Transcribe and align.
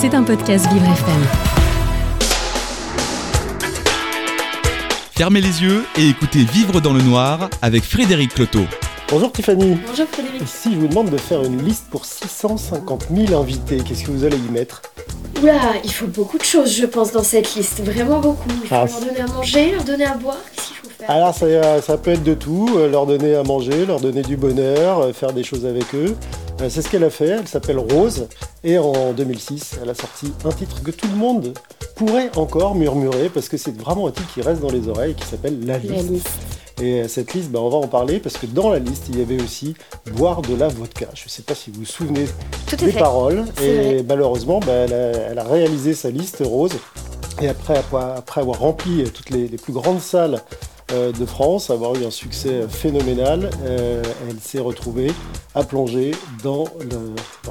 C'est 0.00 0.14
un 0.14 0.22
podcast 0.22 0.66
Vivre 0.72 0.86
FM. 0.86 1.22
Fermez 5.16 5.40
les 5.40 5.62
yeux 5.62 5.84
et 5.96 6.08
écoutez 6.08 6.44
Vivre 6.44 6.80
dans 6.80 6.92
le 6.92 7.00
noir 7.02 7.48
avec 7.62 7.82
Frédéric 7.84 8.34
Cloteau. 8.34 8.64
Bonjour 9.08 9.32
Tiffany. 9.32 9.76
Bonjour 9.88 10.06
Frédéric. 10.10 10.42
Si 10.46 10.72
je 10.72 10.78
vous 10.78 10.88
demande 10.88 11.10
de 11.10 11.16
faire 11.16 11.42
une 11.42 11.62
liste 11.64 11.84
pour 11.90 12.04
650 12.04 13.06
000 13.14 13.40
invités, 13.40 13.78
qu'est-ce 13.86 14.04
que 14.04 14.10
vous 14.10 14.24
allez 14.24 14.36
y 14.36 14.50
mettre? 14.52 14.82
Oula, 15.42 15.54
il 15.84 15.92
faut 15.92 16.06
beaucoup 16.06 16.38
de 16.38 16.44
choses, 16.44 16.72
je 16.74 16.86
pense, 16.86 17.12
dans 17.12 17.22
cette 17.24 17.54
liste. 17.54 17.80
Vraiment 17.84 18.20
beaucoup. 18.20 18.48
Il 18.62 18.68
faut 18.68 18.74
Ah, 18.74 18.86
leur 18.86 19.00
donner 19.00 19.20
à 19.20 19.26
manger, 19.26 19.72
leur 19.72 19.84
donner 19.84 20.04
à 20.04 20.14
boire. 20.14 20.36
Qu'est-ce 20.54 20.66
qu'il 20.68 20.76
faut 20.76 20.85
faire 20.85 20.85
Alors 21.08 21.34
ça, 21.34 21.46
euh, 21.46 21.80
ça 21.80 21.96
peut 21.98 22.10
être 22.12 22.24
de 22.24 22.34
tout, 22.34 22.68
euh, 22.76 22.88
leur 22.88 23.06
donner 23.06 23.36
à 23.36 23.42
manger, 23.44 23.86
leur 23.86 24.00
donner 24.00 24.22
du 24.22 24.36
bonheur, 24.36 25.00
euh, 25.00 25.12
faire 25.12 25.32
des 25.32 25.44
choses 25.44 25.64
avec 25.64 25.94
eux. 25.94 26.16
C'est 26.68 26.80
ce 26.80 26.88
qu'elle 26.88 27.04
a 27.04 27.10
fait, 27.10 27.26
elle 27.28 27.46
s'appelle 27.46 27.78
Rose, 27.78 28.28
et 28.64 28.78
en 28.78 29.12
2006, 29.12 29.72
elle 29.82 29.90
a 29.90 29.94
sorti 29.94 30.32
un 30.44 30.48
titre 30.48 30.82
que 30.82 30.90
tout 30.90 31.06
le 31.06 31.14
monde 31.14 31.52
pourrait 31.96 32.30
encore 32.36 32.74
murmurer, 32.74 33.28
parce 33.28 33.50
que 33.50 33.58
c'est 33.58 33.76
vraiment 33.78 34.08
un 34.08 34.10
titre 34.10 34.32
qui 34.32 34.40
reste 34.40 34.62
dans 34.62 34.70
les 34.70 34.88
oreilles, 34.88 35.14
qui 35.14 35.26
s'appelle 35.26 35.58
La 35.66 35.76
Liste. 35.76 35.94
La 35.94 36.02
liste. 36.02 36.28
Et 36.80 37.08
cette 37.08 37.34
liste, 37.34 37.50
ben, 37.50 37.60
on 37.60 37.68
va 37.68 37.76
en 37.76 37.88
parler, 37.88 38.20
parce 38.20 38.38
que 38.38 38.46
dans 38.46 38.70
la 38.70 38.78
liste, 38.78 39.04
il 39.10 39.18
y 39.18 39.22
avait 39.22 39.40
aussi 39.42 39.74
boire 40.14 40.40
de 40.40 40.54
la 40.56 40.68
vodka. 40.68 41.06
Je 41.14 41.24
ne 41.24 41.28
sais 41.28 41.42
pas 41.42 41.54
si 41.54 41.70
vous 41.70 41.80
vous 41.80 41.84
souvenez 41.86 42.24
Tout 42.66 42.76
des 42.76 42.90
fait. 42.90 42.98
paroles. 43.00 43.44
Et 43.62 43.76
vrai. 43.76 44.04
malheureusement, 44.08 44.60
bah, 44.60 44.72
elle, 44.72 44.94
a, 44.94 44.96
elle 45.30 45.38
a 45.38 45.44
réalisé 45.44 45.92
sa 45.92 46.08
liste 46.10 46.42
rose. 46.42 46.72
Et 47.42 47.48
après, 47.48 47.76
avoir- 47.76 48.16
après 48.16 48.40
avoir 48.40 48.60
rempli 48.60 49.04
toutes 49.12 49.28
les, 49.28 49.46
les 49.46 49.58
plus 49.58 49.74
grandes 49.74 50.00
salles 50.00 50.40
de 50.88 51.26
France, 51.26 51.70
avoir 51.70 51.94
eu 51.96 52.04
un 52.04 52.10
succès 52.10 52.50
euh, 52.50 52.68
phénoménal, 52.68 53.50
euh, 53.64 54.02
elle 54.28 54.38
s'est 54.40 54.60
retrouvée 54.60 55.12
à 55.54 55.64
plonger 55.64 56.12
dans 56.42 56.64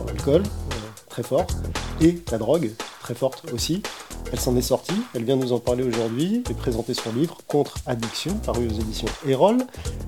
l'alcool, 0.07 0.41
euh, 0.41 0.75
très 1.09 1.23
fort, 1.23 1.47
et 2.01 2.19
la 2.31 2.37
drogue, 2.37 2.71
très 3.01 3.15
forte 3.15 3.45
aussi. 3.53 3.81
Elle 4.31 4.39
s'en 4.39 4.55
est 4.55 4.61
sortie, 4.61 4.95
elle 5.13 5.23
vient 5.23 5.35
nous 5.35 5.53
en 5.53 5.59
parler 5.59 5.83
aujourd'hui 5.83 6.43
et 6.49 6.53
présenter 6.53 6.93
son 6.93 7.13
livre 7.13 7.37
Contre 7.47 7.75
Addiction, 7.85 8.33
paru 8.35 8.67
aux 8.67 8.73
éditions 8.73 9.07
Erol. 9.27 9.57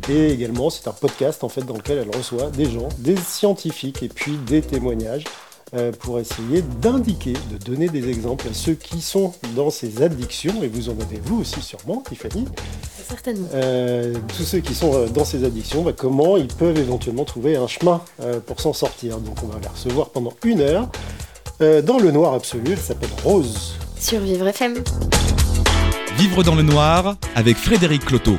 Et 0.10 0.32
également, 0.32 0.70
c'est 0.70 0.88
un 0.88 0.94
podcast 0.94 1.44
en 1.44 1.50
fait 1.50 1.62
dans 1.62 1.76
lequel 1.76 2.00
elle 2.00 2.16
reçoit 2.16 2.50
des 2.50 2.70
gens, 2.70 2.90
des 2.98 3.16
scientifiques 3.16 4.02
et 4.02 4.10
puis 4.10 4.38
des 4.48 4.62
témoignages 4.62 5.26
euh, 5.26 5.47
pour 6.00 6.20
essayer 6.20 6.62
d'indiquer, 6.82 7.34
de 7.52 7.58
donner 7.64 7.88
des 7.90 8.10
exemples 8.10 8.48
à 8.50 8.54
ceux 8.54 8.74
qui 8.74 9.02
sont 9.02 9.34
dans 9.56 9.70
ces 9.70 10.02
addictions, 10.02 10.64
et 10.64 10.68
vous 10.68 10.90
en 10.90 10.94
avez 10.94 11.20
vous 11.24 11.42
aussi 11.42 11.62
sûrement, 11.62 12.02
Tiffany, 12.08 12.46
Certainement. 13.08 13.48
euh, 13.54 14.14
tous 14.36 14.44
ceux 14.44 14.60
qui 14.60 14.74
sont 14.76 14.94
euh, 14.94 15.08
dans 15.08 15.26
ces 15.26 15.44
addictions, 15.44 15.82
bah, 15.84 15.92
comment 15.96 16.38
ils 16.38 16.48
peuvent 16.48 16.78
éventuellement 16.78 17.24
trouver 17.26 17.56
un 17.56 17.68
chemin 17.68 18.02
euh, 18.22 18.40
pour 18.40 18.60
s'en 18.62 18.74
sortir. 18.74 19.18
Donc 19.20 19.38
on 19.44 19.48
va 19.48 19.60
les 19.62 19.68
recevoir 19.68 20.10
pendant 20.10 20.34
une 20.44 20.62
heure. 20.62 20.90
euh, 21.62 21.82
dans 21.82 21.98
le 22.00 22.12
noir 22.12 22.34
absolu, 22.34 22.72
elle 22.72 22.78
s'appelle 22.78 23.10
Rose. 23.24 23.76
Sur 24.00 24.20
Vivre 24.20 24.48
FM. 24.48 24.76
Vivre 26.18 26.44
dans 26.44 26.56
le 26.56 26.64
noir 26.64 27.16
avec 27.36 27.58
Frédéric 27.58 28.06
Cloteau. 28.06 28.38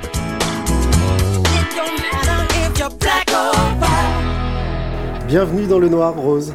Bienvenue 5.27 5.67
dans 5.67 5.79
le 5.79 5.89
noir, 5.89 6.15
Rose. 6.15 6.55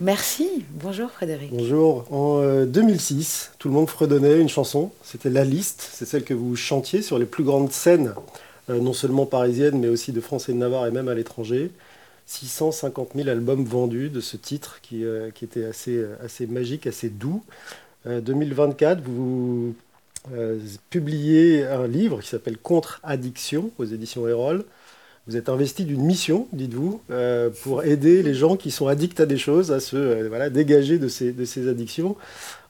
Merci. 0.00 0.64
Bonjour 0.70 1.10
Frédéric. 1.10 1.50
Bonjour. 1.52 2.06
En 2.12 2.40
euh, 2.40 2.66
2006, 2.66 3.52
tout 3.58 3.68
le 3.68 3.74
monde 3.74 3.88
fredonnait 3.88 4.40
une 4.40 4.48
chanson. 4.48 4.92
C'était 5.02 5.30
La 5.30 5.44
Liste. 5.44 5.88
C'est 5.92 6.04
celle 6.04 6.24
que 6.24 6.34
vous 6.34 6.54
chantiez 6.56 7.02
sur 7.02 7.18
les 7.18 7.26
plus 7.26 7.44
grandes 7.44 7.72
scènes, 7.72 8.14
euh, 8.70 8.78
non 8.78 8.92
seulement 8.92 9.26
parisiennes, 9.26 9.78
mais 9.80 9.88
aussi 9.88 10.12
de 10.12 10.20
France 10.20 10.48
et 10.48 10.52
de 10.52 10.58
Navarre 10.58 10.86
et 10.86 10.90
même 10.92 11.08
à 11.08 11.14
l'étranger. 11.14 11.72
650 12.26 13.12
000 13.16 13.28
albums 13.28 13.64
vendus 13.64 14.10
de 14.10 14.20
ce 14.20 14.36
titre 14.36 14.80
qui, 14.82 15.04
euh, 15.04 15.30
était 15.42 15.64
assez, 15.64 15.96
euh, 15.96 16.46
magique, 16.48 16.86
assez 16.86 17.08
doux. 17.08 17.42
Euh, 18.06 18.20
2024, 18.20 19.02
vous 19.02 19.74
euh, 20.32 20.58
publiez 20.90 21.66
un 21.66 21.86
livre 21.86 22.20
qui 22.20 22.28
s'appelle 22.28 22.58
Contre 22.58 23.00
Addiction 23.02 23.70
aux 23.78 23.84
éditions 23.84 24.28
Erol. 24.28 24.64
Vous 25.28 25.36
êtes 25.36 25.50
investi 25.50 25.84
d'une 25.84 26.00
mission, 26.02 26.48
dites-vous, 26.54 27.02
euh, 27.10 27.50
pour 27.62 27.84
aider 27.84 28.22
les 28.22 28.32
gens 28.32 28.56
qui 28.56 28.70
sont 28.70 28.88
addicts 28.88 29.20
à 29.20 29.26
des 29.26 29.36
choses 29.36 29.70
à 29.70 29.78
se 29.78 29.94
euh, 29.94 30.28
voilà, 30.30 30.48
dégager 30.48 30.98
de 30.98 31.06
ces, 31.06 31.32
de 31.32 31.44
ces 31.44 31.68
addictions. 31.68 32.16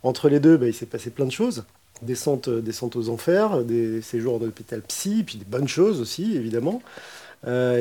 Entre 0.03 0.29
les 0.29 0.41
deux, 0.41 0.57
bah, 0.57 0.67
il 0.67 0.75
s'est 0.75 0.85
passé 0.87 1.11
plein 1.11 1.25
de 1.27 1.31
choses. 1.31 1.65
Descente, 2.03 2.49
euh, 2.49 2.61
descente 2.61 2.97
aux 2.97 3.11
enfers, 3.11 3.63
des 3.63 4.03
séjours 4.03 4.35
en 4.35 4.45
hôpital 4.45 4.83
psy, 4.83 5.23
puis 5.25 5.39
des 5.39 5.45
bonnes 5.45 5.69
choses 5.69 6.01
aussi, 6.01 6.37
évidemment. 6.37 6.83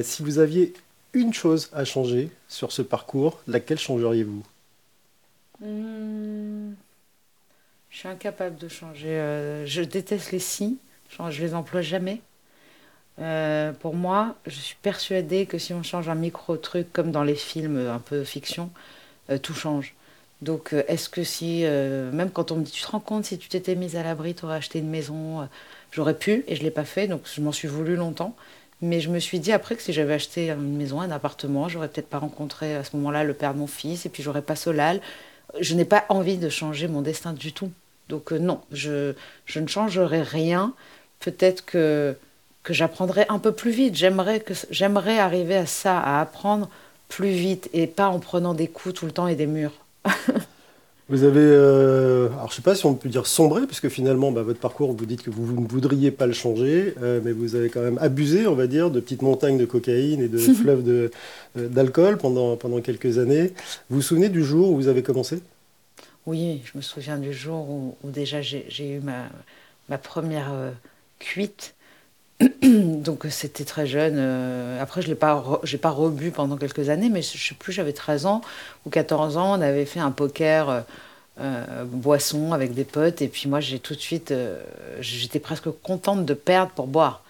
Si 0.04 0.22
vous 0.22 0.38
aviez 0.38 0.74
une 1.14 1.34
chose 1.34 1.70
à 1.74 1.84
changer 1.84 2.30
sur 2.48 2.72
ce 2.72 2.84
parcours, 2.84 3.40
laquelle 3.48 3.80
changeriez-vous? 3.80 4.44
Hmm, 5.60 6.74
Je 7.90 7.98
suis 7.98 8.08
incapable 8.08 8.58
de 8.58 8.68
changer. 8.68 9.64
je 9.66 9.82
déteste 9.82 10.32
les 10.32 10.40
si. 10.40 10.78
Je 11.10 11.42
les 11.42 11.56
emploie 11.56 11.82
jamais. 11.82 12.22
Euh, 13.20 13.72
pour 13.74 13.96
moi, 13.96 14.36
je 14.46 14.60
suis 14.60 14.76
persuadée 14.82 15.46
que 15.46 15.58
si 15.58 15.74
on 15.74 15.84
change 15.84 16.08
un 16.10 16.16
micro 16.16 16.56
truc 16.58 16.92
comme 16.94 17.12
dans 17.12 17.24
les 17.24 17.36
films 17.36 17.90
un 17.90 18.00
peu 18.00 18.24
fiction, 18.24 18.70
euh, 19.30 19.38
tout 19.38 19.54
change. 19.54 19.96
Donc, 20.42 20.74
euh, 20.74 20.84
est-ce 20.88 21.10
que 21.10 21.24
si, 21.24 21.64
même 21.64 22.30
quand 22.32 22.52
on 22.52 22.58
me 22.58 22.64
dit, 22.64 22.72
tu 22.72 22.84
te 22.84 22.88
rends 22.88 23.00
compte, 23.00 23.26
si 23.26 23.38
tu 23.38 23.50
t'étais 23.50 23.76
mise 23.76 23.96
à 23.96 24.04
l'abri, 24.04 24.36
tu 24.36 24.46
aurais 24.46 24.58
acheté 24.58 24.80
une 24.80 24.90
maison, 24.90 25.48
j'aurais 25.92 26.14
pu, 26.14 26.44
et 26.48 26.56
je 26.56 26.62
ne 26.62 26.66
l'ai 26.66 26.72
pas 26.72 26.86
fait, 26.86 27.08
donc 27.08 27.22
je 27.26 27.42
m'en 27.42 27.52
suis 27.52 27.68
voulu 27.68 27.96
longtemps. 27.96 28.36
Mais 28.82 29.00
je 29.00 29.10
me 29.10 29.20
suis 29.20 29.40
dit 29.40 29.52
après 29.52 29.76
que 29.76 29.82
si 29.82 29.92
j'avais 29.94 30.14
acheté 30.14 30.52
une 30.52 30.78
maison, 30.78 31.02
un 31.02 31.10
appartement, 31.10 31.68
j'aurais 31.68 31.88
peut-être 31.90 32.10
pas 32.10 32.20
rencontré 32.20 32.76
à 32.76 32.84
ce 32.84 32.96
moment-là 32.98 33.24
le 33.24 33.34
père 33.34 33.54
de 33.56 33.60
mon 33.60 33.68
fils, 33.68 34.06
et 34.06 34.10
puis 34.10 34.22
j'aurais 34.22 34.44
pas 34.44 34.56
Solal. 34.56 35.02
Je 35.60 35.74
n'ai 35.74 35.86
pas 35.86 36.06
envie 36.10 36.38
de 36.38 36.50
changer 36.50 36.88
mon 36.88 37.02
destin 37.02 37.34
du 37.34 37.54
tout. 37.54 37.72
Donc 38.10 38.32
non, 38.32 38.62
je, 38.72 39.14
je 39.46 39.60
ne 39.60 39.68
changerai 39.68 40.22
rien. 40.22 40.74
Peut-être 41.20 41.66
que, 41.66 42.16
que 42.68 42.74
j'apprendrai 42.74 43.26
un 43.30 43.40
peu 43.40 43.54
plus 43.54 43.72
vite. 43.72 43.96
J'aimerais, 43.96 44.42
que, 44.42 44.54
j'aimerais 44.72 45.20
arriver 45.20 45.56
à 45.56 45.66
ça, 45.66 45.98
à 45.98 46.20
apprendre 46.20 46.70
plus 47.08 47.30
vite, 47.30 47.70
et 47.72 47.88
pas 47.88 48.10
en 48.10 48.20
prenant 48.20 48.54
des 48.54 48.68
coups 48.68 48.94
tout 48.94 49.06
le 49.06 49.14
temps 49.14 49.30
et 49.30 49.36
des 49.36 49.48
murs. 49.48 49.72
Vous 51.10 51.24
avez, 51.24 51.40
euh, 51.40 52.28
alors 52.34 52.48
je 52.48 52.52
ne 52.52 52.56
sais 52.58 52.62
pas 52.62 52.76
si 52.76 52.86
on 52.86 52.94
peut 52.94 53.08
dire 53.08 53.26
sombré, 53.26 53.66
puisque 53.66 53.88
finalement, 53.88 54.34
bah, 54.34 54.42
votre 54.42 54.60
parcours, 54.60 54.92
vous 54.92 55.06
dites 55.06 55.24
que 55.24 55.30
vous, 55.30 55.46
vous 55.46 55.62
ne 55.62 55.66
voudriez 55.66 56.12
pas 56.12 56.28
le 56.28 56.34
changer, 56.34 56.94
euh, 57.02 57.22
mais 57.24 57.32
vous 57.32 57.56
avez 57.56 57.70
quand 57.70 57.80
même 57.80 57.98
abusé, 58.02 58.46
on 58.48 58.56
va 58.56 58.68
dire, 58.68 58.92
de 58.92 59.00
petites 59.00 59.22
montagnes 59.22 59.58
de 59.58 59.64
cocaïne 59.64 60.22
et 60.22 60.28
de 60.28 60.38
fleuves 60.62 60.84
de- 60.84 61.10
euh, 61.58 61.70
d'alcool 61.70 62.18
pendant, 62.18 62.58
pendant 62.58 62.82
quelques 62.82 63.18
années. 63.18 63.54
Vous 63.90 63.98
vous 63.98 64.02
souvenez 64.02 64.28
du 64.28 64.44
jour 64.44 64.72
où 64.72 64.76
vous 64.76 64.90
avez 64.90 65.04
commencé? 65.04 65.42
Oui, 66.26 66.62
je 66.66 66.78
me 66.78 66.82
souviens 66.82 67.18
du 67.18 67.32
jour 67.32 67.70
où, 67.70 67.96
où 68.04 68.12
déjà 68.12 68.42
j'ai, 68.42 68.66
j'ai 68.68 68.96
eu 68.96 69.00
ma, 69.00 69.30
ma 69.88 69.98
première 69.98 70.52
cuite. 71.20 71.74
Donc 72.62 73.26
c'était 73.30 73.64
très 73.66 73.88
jeune. 73.88 74.16
euh, 74.18 74.82
après, 74.82 75.02
je 75.02 75.08
n'ai 75.08 75.16
pas, 75.16 75.36
re- 75.36 75.78
pas 75.78 75.90
rebu 75.90 76.32
pendant 76.32 76.58
quelques 76.58 76.90
années, 76.90 77.10
mais 77.10 77.22
je 77.22 77.34
ne 77.36 77.40
sais 77.40 77.56
plus, 77.56 77.74
j'avais 77.74 77.94
13 77.94 78.26
ans 78.26 78.42
ou 78.86 78.90
14 78.90 79.38
ans. 79.38 79.58
On 79.58 79.62
avait 79.62 79.86
fait 79.86 80.00
un 80.00 80.12
poker 80.12 80.70
euh, 80.70 80.82
euh, 81.42 81.84
boisson 81.86 82.54
avec 82.54 82.74
des 82.74 82.84
potes. 82.86 83.22
Et 83.22 83.28
puis 83.28 83.50
moi, 83.50 83.60
j'ai 83.60 83.80
tout 83.80 83.96
de 83.96 84.00
suite, 84.00 84.34
j'étais 85.00 85.40
presque 85.40 85.70
contente 85.84 86.26
de 86.26 86.34
perdre 86.34 86.72
pour 86.74 86.88
boire. 86.88 87.24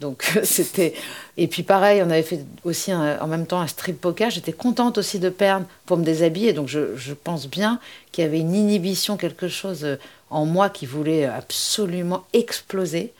Donc 0.00 0.24
c'était. 0.44 0.94
Et 1.36 1.46
puis 1.48 1.62
pareil, 1.62 2.02
on 2.02 2.10
avait 2.10 2.22
fait 2.22 2.44
aussi 2.64 2.92
en 2.94 3.26
même 3.26 3.46
temps 3.46 3.60
un 3.60 3.66
strip 3.66 4.00
poker. 4.00 4.30
J'étais 4.30 4.52
contente 4.52 4.98
aussi 4.98 5.18
de 5.18 5.28
perdre 5.28 5.66
pour 5.86 5.98
me 5.98 6.04
déshabiller. 6.04 6.52
Donc 6.54 6.68
je, 6.68 6.96
je 6.96 7.12
pense 7.14 7.48
bien 7.48 7.80
qu'il 8.12 8.24
y 8.24 8.26
avait 8.26 8.40
une 8.40 8.54
inhibition, 8.54 9.16
quelque 9.18 9.48
chose 9.48 9.86
en 10.30 10.46
moi 10.46 10.70
qui 10.70 10.86
voulait 10.86 11.26
absolument 11.26 12.24
exploser. 12.32 13.12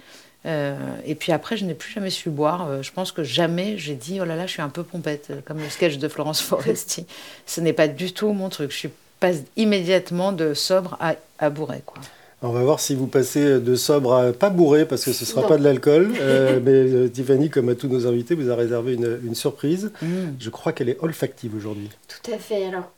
Euh, 0.46 0.76
et 1.06 1.14
puis 1.14 1.32
après, 1.32 1.56
je 1.56 1.64
n'ai 1.64 1.74
plus 1.74 1.92
jamais 1.92 2.10
su 2.10 2.30
boire. 2.30 2.68
Euh, 2.68 2.82
je 2.82 2.92
pense 2.92 3.12
que 3.12 3.22
jamais 3.24 3.78
j'ai 3.78 3.94
dit 3.94 4.20
oh 4.20 4.24
là 4.24 4.36
là, 4.36 4.46
je 4.46 4.52
suis 4.52 4.62
un 4.62 4.68
peu 4.68 4.82
pompette, 4.82 5.28
euh, 5.30 5.40
comme 5.44 5.58
le 5.58 5.68
sketch 5.70 5.98
de 5.98 6.08
Florence 6.08 6.42
Foresti. 6.48 7.06
Ce 7.46 7.60
n'est 7.60 7.72
pas 7.72 7.88
du 7.88 8.12
tout 8.12 8.32
mon 8.32 8.48
truc. 8.48 8.70
Je 8.70 8.88
passe 9.20 9.38
immédiatement 9.56 10.32
de 10.32 10.54
sobre 10.54 10.96
à, 11.00 11.14
à 11.38 11.50
bourré, 11.50 11.82
quoi. 11.84 12.00
On 12.42 12.50
va 12.50 12.62
voir 12.62 12.78
si 12.78 12.94
vous 12.94 13.06
passez 13.06 13.58
de 13.58 13.74
sobre 13.74 14.12
à 14.12 14.32
pas 14.34 14.50
bourré, 14.50 14.84
parce 14.84 15.02
que 15.02 15.14
ce 15.14 15.24
ne 15.24 15.26
sera 15.26 15.42
Non. 15.42 15.48
pas 15.48 15.56
de 15.56 15.64
l'alcool. 15.64 16.12
Euh, 16.20 16.60
mais 16.62 16.72
euh, 16.72 17.08
Tiffany, 17.08 17.48
comme 17.48 17.70
à 17.70 17.74
tous 17.74 17.88
nos 17.88 18.06
invités, 18.06 18.34
vous 18.34 18.50
a 18.50 18.54
réservé 18.54 18.92
une, 18.94 19.18
une 19.24 19.34
surprise. 19.34 19.92
Mm. 20.02 20.06
Je 20.38 20.50
crois 20.50 20.72
qu'elle 20.72 20.90
est 20.90 20.98
olfactive 21.00 21.54
aujourd'hui. 21.56 21.88
Tout 22.06 22.30
à 22.32 22.36
fait. 22.36 22.66
Alors, 22.66 22.92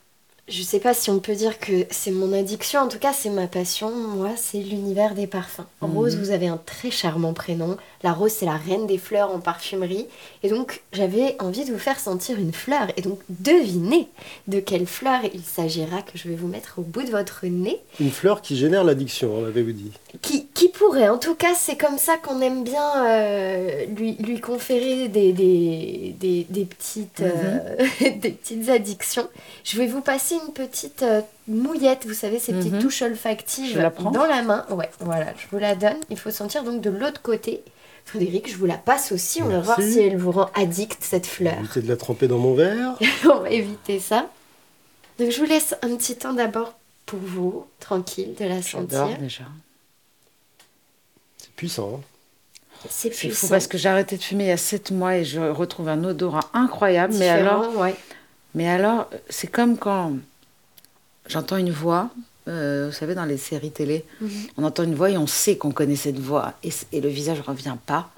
je 0.47 0.61
sais 0.61 0.79
pas 0.79 0.93
si 0.93 1.09
on 1.09 1.19
peut 1.19 1.35
dire 1.35 1.59
que 1.59 1.85
c'est 1.89 2.11
mon 2.11 2.31
addiction, 2.31 2.79
en 2.79 2.87
tout 2.87 2.99
cas 2.99 3.11
c'est 3.11 3.29
ma 3.29 3.47
passion. 3.47 3.91
Moi, 3.91 4.29
c'est 4.37 4.59
l'univers 4.59 5.13
des 5.13 5.27
parfums. 5.27 5.65
Mhm. 5.81 5.91
Rose, 5.91 6.15
vous 6.15 6.31
avez 6.31 6.47
un 6.47 6.57
très 6.57 6.89
charmant 6.89 7.33
prénom. 7.33 7.75
La 8.03 8.13
rose, 8.13 8.31
c'est 8.31 8.45
la 8.45 8.55
reine 8.55 8.87
des 8.87 8.97
fleurs 8.97 9.31
en 9.31 9.39
parfumerie. 9.39 10.05
Et 10.43 10.49
donc, 10.49 10.83
j'avais 10.93 11.35
envie 11.39 11.65
de 11.65 11.71
vous 11.73 11.79
faire 11.79 11.99
sentir 11.99 12.39
une 12.39 12.53
fleur. 12.53 12.87
Et 12.95 13.01
donc, 13.01 13.19
devinez 13.29 14.07
de 14.47 14.59
quelle 14.59 14.85
fleur 14.85 15.21
il 15.33 15.43
s'agira 15.43 16.01
que 16.01 16.17
je 16.17 16.29
vais 16.29 16.35
vous 16.35 16.47
mettre 16.47 16.75
au 16.79 16.83
bout 16.83 17.03
de 17.03 17.09
votre 17.09 17.45
nez. 17.45 17.81
Une 17.99 18.11
fleur 18.11 18.41
qui 18.41 18.55
génère 18.55 18.83
l'addiction, 18.83 19.33
on 19.33 19.45
avait 19.45 19.63
vous 19.63 19.73
dit. 19.73 19.91
Qui, 20.21 20.47
Qui 20.53 20.69
pourrait, 20.69 21.09
en 21.09 21.17
tout 21.17 21.35
cas, 21.35 21.55
c'est 21.55 21.75
comme 21.75 21.97
ça 21.97 22.17
qu'on 22.17 22.39
aime 22.39 22.63
bien 22.63 23.05
euh, 23.05 23.85
lui, 23.97 24.13
lui 24.19 24.39
conférer 24.39 25.09
des, 25.09 25.33
des, 25.33 26.15
des, 26.17 26.45
des 26.49 26.65
petites, 26.65 27.21
euh, 27.21 27.75
des 27.99 28.31
petites 28.31 28.69
addictions. 28.69 29.27
Je 29.63 29.77
vais 29.77 29.87
vous 29.87 30.01
passer 30.01 30.36
une 30.45 30.53
petite 30.53 31.03
euh, 31.03 31.21
mouillette, 31.47 32.05
vous 32.05 32.13
savez, 32.13 32.39
ces 32.39 32.53
petites 32.53 32.73
Mhm. 32.73 32.81
touches 32.81 33.01
olfactives 33.01 33.73
Je 33.75 33.79
la 33.79 33.89
prends 33.91 34.11
dans 34.11 34.25
la 34.25 34.41
main. 34.41 34.65
Ouais, 34.69 34.89
voilà, 34.99 35.27
je 35.37 35.45
vous 35.51 35.57
la 35.59 35.75
donne. 35.75 35.97
Il 36.09 36.17
faut 36.17 36.31
sentir 36.31 36.63
donc 36.63 36.81
de 36.81 36.89
l'autre 36.89 37.21
côté. 37.21 37.63
Frédéric, 38.05 38.49
je 38.49 38.55
vous 38.55 38.65
la 38.65 38.77
passe 38.77 39.11
aussi. 39.11 39.41
On 39.43 39.47
va 39.47 39.59
voir 39.59 39.81
si 39.81 39.99
elle 39.99 40.17
vous 40.17 40.31
rend 40.31 40.49
addict, 40.55 40.97
cette 41.03 41.25
fleur. 41.27 41.55
Évitez 41.59 41.81
de 41.81 41.89
la 41.89 41.97
tremper 41.97 42.27
dans 42.29 42.37
mon 42.37 42.53
verre. 42.53 42.97
On 43.25 43.39
va 43.39 43.49
éviter 43.49 43.99
ça. 43.99 44.29
Donc 45.19 45.29
je 45.31 45.39
vous 45.39 45.45
laisse 45.45 45.75
un 45.81 45.95
petit 45.97 46.15
temps 46.15 46.33
d'abord 46.33 46.73
pour 47.05 47.19
vous, 47.19 47.65
tranquille, 47.79 48.33
de 48.39 48.45
la 48.45 48.61
sentir. 48.61 49.07
déjà. 49.19 49.43
C'est 51.37 51.51
puissant. 51.55 51.95
hein. 51.95 52.01
C'est 52.89 53.11
C'est 53.11 53.11
fou 53.11 53.27
puissant. 53.29 53.47
parce 53.49 53.67
que 53.67 53.77
j'ai 53.77 53.89
arrêté 53.89 54.17
de 54.17 54.21
fumer 54.23 54.45
il 54.45 54.47
y 54.47 54.51
a 54.51 54.57
7 54.57 54.91
mois 54.91 55.15
et 55.17 55.25
je 55.25 55.39
retrouve 55.39 55.89
un 55.89 56.03
odorat 56.03 56.49
incroyable. 56.53 57.13
Mais 57.17 57.35
Différent, 57.35 57.61
alors, 57.63 57.77
ouais. 57.77 57.95
Mais 58.57 58.67
alors, 58.67 59.09
c'est 59.29 59.47
comme 59.47 59.77
quand 59.77 60.13
j'entends 61.27 61.57
une 61.57 61.71
voix, 61.71 62.09
euh, 62.47 62.87
vous 62.89 62.95
savez, 62.95 63.13
dans 63.15 63.25
les 63.25 63.37
séries 63.37 63.71
télé, 63.71 64.03
Mhm. 64.21 64.29
on 64.57 64.63
entend 64.63 64.83
une 64.83 64.95
voix 64.95 65.09
et 65.09 65.17
on 65.17 65.27
sait 65.27 65.57
qu'on 65.57 65.71
connaît 65.71 65.95
cette 65.95 66.19
voix 66.19 66.53
et, 66.63 66.99
le 67.01 67.09
visage 67.09 67.39
revient 67.41 67.75
pas 67.85 68.09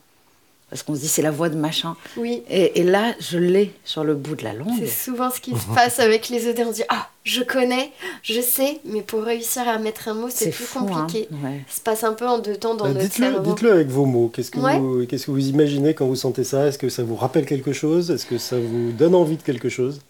parce 0.70 0.84
qu'on 0.84 0.94
se 0.94 1.00
dit 1.00 1.08
c'est 1.08 1.24
la 1.24 1.32
voix 1.32 1.50
de 1.50 1.56
machin. 1.58 1.96
Oui, 2.16 2.44
Et, 2.48 2.80
et 2.80 2.84
là, 2.84 3.16
je 3.20 3.40
l'ai 3.40 3.74
sur 3.86 4.04
le 4.04 4.14
bout 4.14 4.36
de 4.36 4.44
la 4.44 4.54
langue. 4.54 4.70
c'est 4.80 4.86
souvent 4.86 5.32
ce 5.32 5.42
qui 5.42 5.52
se 5.58 5.66
passe 5.76 6.00
avec 6.00 6.30
les 6.30 6.48
odeurs. 6.48 6.68
On 6.68 6.72
dit 6.72 6.84
Ah, 6.90 7.10
je 7.24 7.42
connais, 7.42 7.92
je 8.22 8.40
sais, 8.40 8.80
mais 8.86 9.02
pour 9.02 9.24
réussir 9.24 9.68
à 9.68 9.80
mettre 9.80 10.10
un 10.10 10.14
mot, 10.14 10.28
c'est 10.30 10.52
plus 10.52 10.64
fou, 10.66 10.86
compliqué. 10.86 11.28
Hein 11.34 11.38
ouais. 11.44 11.66
Ça 11.68 11.78
se 11.78 11.82
passe 11.82 12.04
un 12.04 12.14
peu 12.14 12.28
en 12.28 12.38
deux 12.38 12.56
temps 12.56 12.76
dans 12.76 12.86
Bah, 12.86 12.92
notre 12.94 13.06
dites-le, 13.06 13.32
cerveau. 13.32 13.50
dites-le 13.52 13.72
avec 13.72 13.88
vos 13.88 14.06
mots. 14.06 14.30
Qu'est-ce 14.32 14.52
que, 14.52 14.60
Ouais. 14.60 14.78
vous, 14.78 15.08
qu'est-ce 15.08 15.26
que 15.26 15.32
vous 15.32 15.48
imaginez 15.48 15.96
quand 15.96 16.06
vous 16.06 16.16
sentez 16.16 16.44
ça? 16.44 16.68
Est-ce 16.68 16.78
que 16.78 16.90
ça 16.90 17.02
vous 17.02 17.16
rappelle 17.16 17.48
quelque 17.48 17.74
chose? 17.74 18.12
Est-ce 18.12 18.28
que 18.28 18.38
ça 18.38 18.60
vous 18.60 18.92
donne 18.92 19.16
envie 19.16 19.38
de 19.38 19.42
quelque 19.42 19.70
chose? 19.70 20.02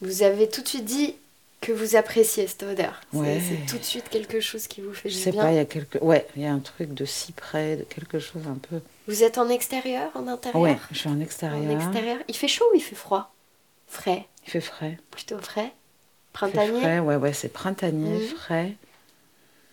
Vous 0.00 0.22
avez 0.22 0.48
tout 0.48 0.62
de 0.62 0.68
suite 0.68 0.84
dit 0.84 1.14
que 1.60 1.72
vous 1.72 1.96
appréciez 1.96 2.46
cette 2.46 2.62
odeur. 2.62 3.00
C'est- 3.12 3.18
Ouais. 3.18 3.40
C'est 3.40 3.66
tout 3.72 3.78
de 3.78 3.84
suite 3.84 4.08
quelque 4.10 4.40
chose 4.40 4.66
qui 4.68 4.80
vous 4.82 4.92
fait 4.92 5.08
Je 5.08 5.16
du 5.16 5.22
sais 5.22 5.32
pas, 5.32 5.50
il 5.50 5.56
y 5.56 5.58
a 5.58 5.64
quelque, 5.64 5.98
ouais, 5.98 6.26
il 6.36 6.42
y 6.42 6.46
a 6.46 6.52
un 6.52 6.58
truc 6.58 6.92
de 6.92 7.04
cyprès, 7.04 7.76
de 7.76 7.82
quelque 7.84 8.18
chose 8.18 8.42
un 8.46 8.56
peu. 8.56 8.80
Vous 9.08 9.22
êtes 9.22 9.38
en 9.38 9.48
extérieur, 9.48 10.10
en 10.14 10.26
intérieur 10.28 10.60
Ouais, 10.60 10.76
je 10.92 10.98
suis 10.98 11.08
en 11.08 11.12
En 11.16 11.20
extérieur. 11.20 11.70
extérieur. 11.70 12.18
Il 12.28 12.36
fait 12.36 12.48
chaud 12.48 12.66
ou 12.72 12.76
il 12.76 12.82
fait 12.82 12.94
froid? 12.94 13.32
Frais. 13.88 14.26
Il 14.46 14.50
fait 14.50 14.60
frais. 14.60 14.98
Plutôt 15.10 15.38
frais. 15.38 15.72
Il 15.72 16.38
fait 16.38 16.52
Printanier? 16.52 16.80
frais, 16.80 16.98
ouais, 16.98 17.16
ouais, 17.16 17.32
c'est 17.32 17.48
printanier, 17.48 18.18
Mhm. 18.20 18.36
frais, 18.36 18.72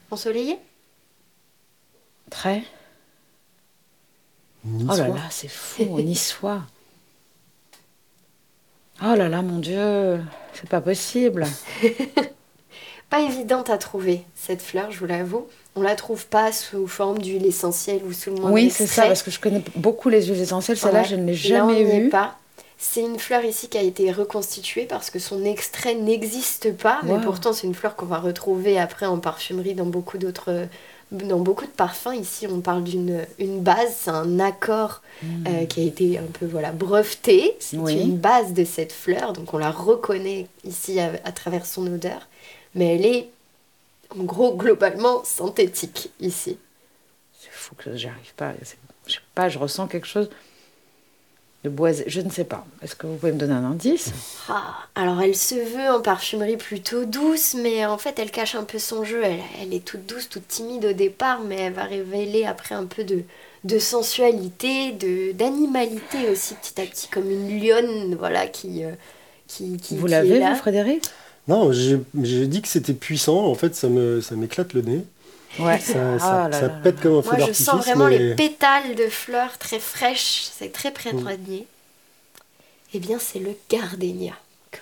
Ensoleillé? 0.10 0.58
Très. 2.30 2.64
Niçois. 4.64 4.94
Oh 4.96 4.98
là 4.98 5.08
là, 5.10 5.28
c'est 5.30 5.50
fou, 5.50 5.84
niçois. 6.02 6.62
Oh 9.02 9.16
là 9.16 9.28
là, 9.30 9.42
mon 9.42 9.60
Dieu, 9.60 10.20
c'est 10.54 10.70
pas 10.70 10.82
possible. 10.82 11.46
Pas 13.10 13.22
évidente 13.22 13.70
à 13.70 13.78
trouver, 13.78 14.24
cette 14.34 14.62
fleur, 14.64 14.90
je 14.92 14.98
vous 14.98 15.06
l'avoue. 15.06 15.46
On 15.76 15.84
la 15.84 15.96
trouve 15.96 16.26
pas 16.26 16.52
sous 16.52 16.88
forme 16.88 17.20
d'huile 17.20 17.46
essentielle 17.46 18.02
ou 18.08 18.12
sous 18.12 18.32
le 18.32 18.38
moindre 18.38 18.54
Oui, 18.56 18.72
c'est 18.72 18.88
ça, 18.88 19.04
parce 19.06 19.22
que 19.22 19.30
je 19.30 19.40
connais 19.40 19.62
beaucoup 19.76 20.10
les 20.10 20.24
huiles 20.26 20.42
essentielles. 20.42 20.78
Celle-là, 20.78 21.02
Ouais. 21.02 21.08
je 21.08 21.16
ne 21.16 21.26
l'ai 21.32 21.50
Là, 21.50 21.66
on 21.66 21.70
jamais 21.70 21.84
vue. 22.00 22.10
pas. 22.10 22.40
C'est 22.80 23.02
une 23.02 23.20
fleur 23.20 23.46
ici 23.46 23.70
qui 23.70 23.78
a 23.78 23.84
été 23.84 24.12
reconstituée 24.12 24.86
parce 24.86 25.12
que 25.12 25.20
son 25.20 25.46
extrait 25.46 25.94
n'existe 25.94 26.76
pas, 26.76 27.02
mais 27.04 27.20
pourtant 27.22 27.54
c'est 27.54 27.68
une 27.68 27.76
fleur 27.76 27.96
qu'on 27.96 28.08
va 28.08 28.18
retrouver 28.20 28.80
après 28.80 29.06
en 29.06 29.20
parfumerie 29.20 29.76
dans 29.76 29.86
beaucoup 29.86 30.18
d'autres, 30.18 30.66
dans 31.14 31.40
beaucoup 31.40 31.66
de 31.66 31.72
parfums. 31.72 32.14
Ici, 32.20 32.48
on 32.48 32.60
parle 32.62 32.84
d'une 32.84 33.26
une 33.40 33.62
base, 33.62 33.96
c'est 33.96 34.12
un 34.12 34.40
accord 34.40 35.02
euh, 35.48 35.66
qui 35.66 35.82
a 35.82 35.84
été 35.84 36.18
un 36.18 36.26
peu 36.40 36.46
voilà 36.46 36.72
breveté. 36.72 37.56
C'est. 37.60 37.78
Oui. 37.78 38.02
une 38.02 38.18
base 38.18 38.54
de 38.54 38.66
cette 38.66 38.92
fleur, 38.92 39.34
donc 39.34 39.54
on 39.54 39.58
la 39.58 39.72
reconnaît 39.72 40.48
ici 40.66 41.00
à, 41.00 41.12
à 41.24 41.32
travers 41.32 41.66
son 41.66 41.86
odeur, 41.88 42.28
mais 42.76 42.96
elle 42.96 43.06
est 43.06 43.30
en 44.18 44.24
gros 44.24 44.56
globalement 44.56 45.24
synthétique 45.24 46.12
ici. 46.20 46.58
C'est 47.40 47.52
fou 47.52 47.76
que 47.76 47.96
j'y 47.96 48.08
arrive 48.08 48.34
pas. 48.36 48.54
Je 49.06 49.14
sais 49.14 49.20
pas, 49.36 49.50
je 49.50 49.60
ressens 49.60 49.88
quelque 49.88 50.08
chose 50.08 50.30
de 51.64 51.70
boisé. 51.70 52.04
Je 52.08 52.22
ne 52.22 52.30
sais 52.30 52.44
pas. 52.44 52.66
Est-ce 52.82 52.96
que 52.96 53.08
vous 53.08 53.16
pouvez 53.16 53.32
me 53.32 53.38
donner 53.38 53.54
un 53.54 53.64
indice? 53.66 54.12
Ah, 54.50 54.76
alors 54.96 55.22
elle 55.22 55.36
se 55.36 55.56
veut 55.56 55.90
en 55.90 56.02
parfumerie 56.02 56.58
plutôt 56.58 57.06
douce, 57.06 57.56
mais 57.56 57.86
en 57.86 57.98
fait 57.98 58.20
elle 58.20 58.32
cache 58.32 58.56
un 58.56 58.64
peu 58.64 58.80
son 58.80 59.04
jeu. 59.04 59.22
Elle, 59.24 59.40
elle 59.62 59.74
est 59.74 59.84
toute 59.86 60.06
douce, 60.06 60.30
toute 60.30 60.48
timide 60.48 60.86
au 60.86 60.94
départ, 60.94 61.42
mais 61.42 61.56
elle 61.56 61.74
va 61.74 61.84
révéler 61.86 62.46
après 62.46 62.76
un 62.76 62.86
peu 62.86 63.04
de, 63.04 63.24
de 63.64 63.80
sensualité, 63.80 64.92
de 64.92 65.32
d'animalité 65.34 66.30
aussi 66.30 66.56
petit 66.56 66.82
à 66.82 66.86
petit, 66.86 67.08
comme 67.08 67.30
une 67.30 67.60
lionne, 67.62 68.16
voilà, 68.16 68.48
qui... 68.48 68.84
euh, 68.84 68.92
qui, 69.48 69.78
qui 69.78 69.98
Vous 69.98 70.08
qui 70.08 70.12
l'avez, 70.12 70.36
est 70.36 70.40
là. 70.40 70.52
vous, 70.52 70.56
Frédéric? 70.56 71.04
Non, 71.48 71.72
j'ai, 71.74 72.00
j'ai 72.22 72.48
dit 72.48 72.62
que 72.62 72.68
c'était 72.68 72.94
puissant. 72.94 73.46
En 73.46 73.56
fait, 73.56 73.76
ça, 73.76 73.90
me, 73.90 74.22
ça 74.22 74.36
m'éclate 74.36 74.74
le 74.74 74.82
nez. 74.82 75.06
Ouais. 75.60 75.80
Ça, 75.80 75.94
Ah 76.16 76.20
ça, 76.20 76.50
là 76.50 76.60
ça 76.60 76.68
là 76.68 76.74
pète 76.84 76.96
là. 76.96 77.02
comme 77.04 77.18
un 77.18 77.22
feu 77.22 77.38
Moi 77.38 77.48
je 77.48 77.54
sens 77.54 77.86
vraiment 77.86 78.08
mais- 78.08 78.18
les 78.18 78.36
pétales 78.36 78.96
de 78.96 79.08
fleurs 79.08 79.58
très 79.60 79.80
fraîches, 79.80 80.44
c'est 80.52 80.72
très 80.72 80.92
printanier. 80.92 81.68
Eh 82.94 83.00
bien 83.00 83.18
c'est 83.20 83.40
le 83.40 83.52
gardénia. 83.70 84.34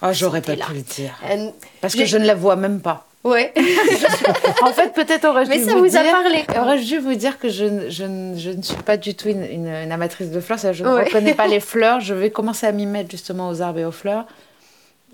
Ah, 0.01 0.09
vous 0.11 0.13
j'aurais 0.17 0.41
pas 0.41 0.55
là. 0.55 0.65
pu 0.65 0.73
le 0.75 0.81
dire. 0.81 1.13
Euh, 1.29 1.49
Parce 1.81 1.95
que 1.95 2.05
je 2.05 2.17
ne 2.17 2.25
la 2.25 2.35
vois 2.35 2.55
même 2.55 2.79
pas. 2.79 3.05
ouais, 3.25 3.53
En 4.63 4.71
fait, 4.71 4.93
peut-être 4.93 5.25
aurais-je 5.25 5.49
mais 5.49 5.59
dû 5.59 5.65
ça 5.65 5.73
vous, 5.73 5.79
vous 5.81 5.87
dire... 5.89 5.99
a 5.99 6.03
parlé. 6.11 6.45
Aurais-je 6.57 6.85
dû 6.85 6.97
vous 6.99 7.15
dire 7.15 7.37
que 7.37 7.49
je, 7.49 7.65
ne- 7.65 7.89
je, 7.89 8.03
ne- 8.05 8.37
je 8.37 8.49
ne 8.51 8.61
suis 8.61 8.81
pas 8.83 8.95
du 8.97 9.13
tout 9.15 9.27
une, 9.27 9.43
une- 9.43 9.67
une 9.67 9.91
amatrice 9.91 10.31
de 10.31 10.39
fleurs, 10.39 10.59
je 10.73 10.83
ne 10.83 10.89
Ouais. 10.95 11.03
reconnais 11.03 11.33
pas 11.35 11.47
les 11.47 11.59
fleurs, 11.71 11.99
je 11.99 12.13
vais 12.13 12.31
commencer 12.31 12.65
à 12.65 12.71
m'y 12.71 12.85
mettre 12.85 13.11
justement 13.11 13.49
aux 13.49 13.61
arbres 13.61 13.79
et 13.79 13.85
aux 13.85 13.91
fleurs. 13.91 14.25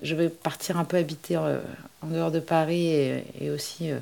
Je 0.02 0.14
vais 0.14 0.28
partir 0.28 0.78
un 0.78 0.84
peu 0.84 0.96
habiter 0.96 1.36
euh, 1.36 1.58
en 2.02 2.06
dehors 2.06 2.30
de 2.30 2.38
Paris 2.40 2.86
et, 2.86 3.24
et 3.40 3.50
aussi... 3.50 3.90
euh, 3.90 3.98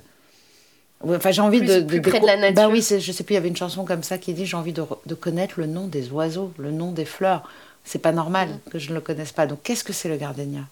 Enfin, 1.07 1.31
j'ai 1.31 1.43
envie 1.43 1.59
Plus- 1.59 1.69
de, 1.69 1.81
plus 1.83 2.01
près 2.01 2.21
de 2.21 2.27
la 2.27 2.37
nature. 2.37 2.55
Bah 2.55 2.69
oui, 2.69 2.81
je 2.83 3.13
sais 3.13 3.23
plus, 3.25 3.35
il 3.35 3.37
y 3.37 3.39
avait 3.39 3.49
une 3.49 3.57
chanson 3.57 3.85
comme 3.85 4.03
ça 4.03 4.19
qui 4.19 4.33
dit 4.33 4.47
j'ai 4.47 4.57
envie 4.57 4.73
de, 4.73 4.83
re- 4.83 4.99
de 5.07 5.15
connaître 5.15 5.55
le 5.59 5.67
nom 5.67 5.87
des 5.87 6.11
oiseaux, 6.11 6.53
le 6.59 6.71
nom 6.71 6.91
des 6.93 7.05
fleurs. 7.05 7.43
C'est 7.85 7.99
pas 8.01 8.13
normal 8.13 8.49
Mm. 8.49 8.71
que 8.71 8.79
je 8.79 8.89
ne 8.91 8.95
le 8.95 9.01
connaisse 9.01 9.33
pas. 9.33 9.47
Donc, 9.47 9.63
qu'est-ce 9.63 9.85
que 9.85 9.93
c'est 9.93 10.09
le 10.09 10.17
gardénia 10.17 10.63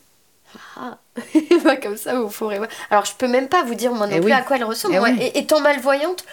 Ah, 0.76 0.98
bah, 1.64 1.76
comme 1.76 1.96
ça 1.96 2.18
vous 2.18 2.28
pourrez 2.28 2.56
voir. 2.58 2.68
Alors 2.90 3.04
je 3.04 3.12
peux 3.16 3.28
même 3.28 3.48
pas 3.48 3.62
vous 3.64 3.74
dire 3.74 3.92
moi 3.92 4.06
non 4.06 4.14
Eh 4.16 4.20
plus 4.20 4.26
oui. 4.26 4.32
à 4.32 4.42
quoi 4.42 4.56
elle 4.56 4.64
ressemble. 4.64 4.94
Eh 4.94 4.98
Moi, 4.98 5.10
oui. 5.10 5.22
et- 5.22 5.38
étant 5.38 5.60
malvoyante, 5.60 6.24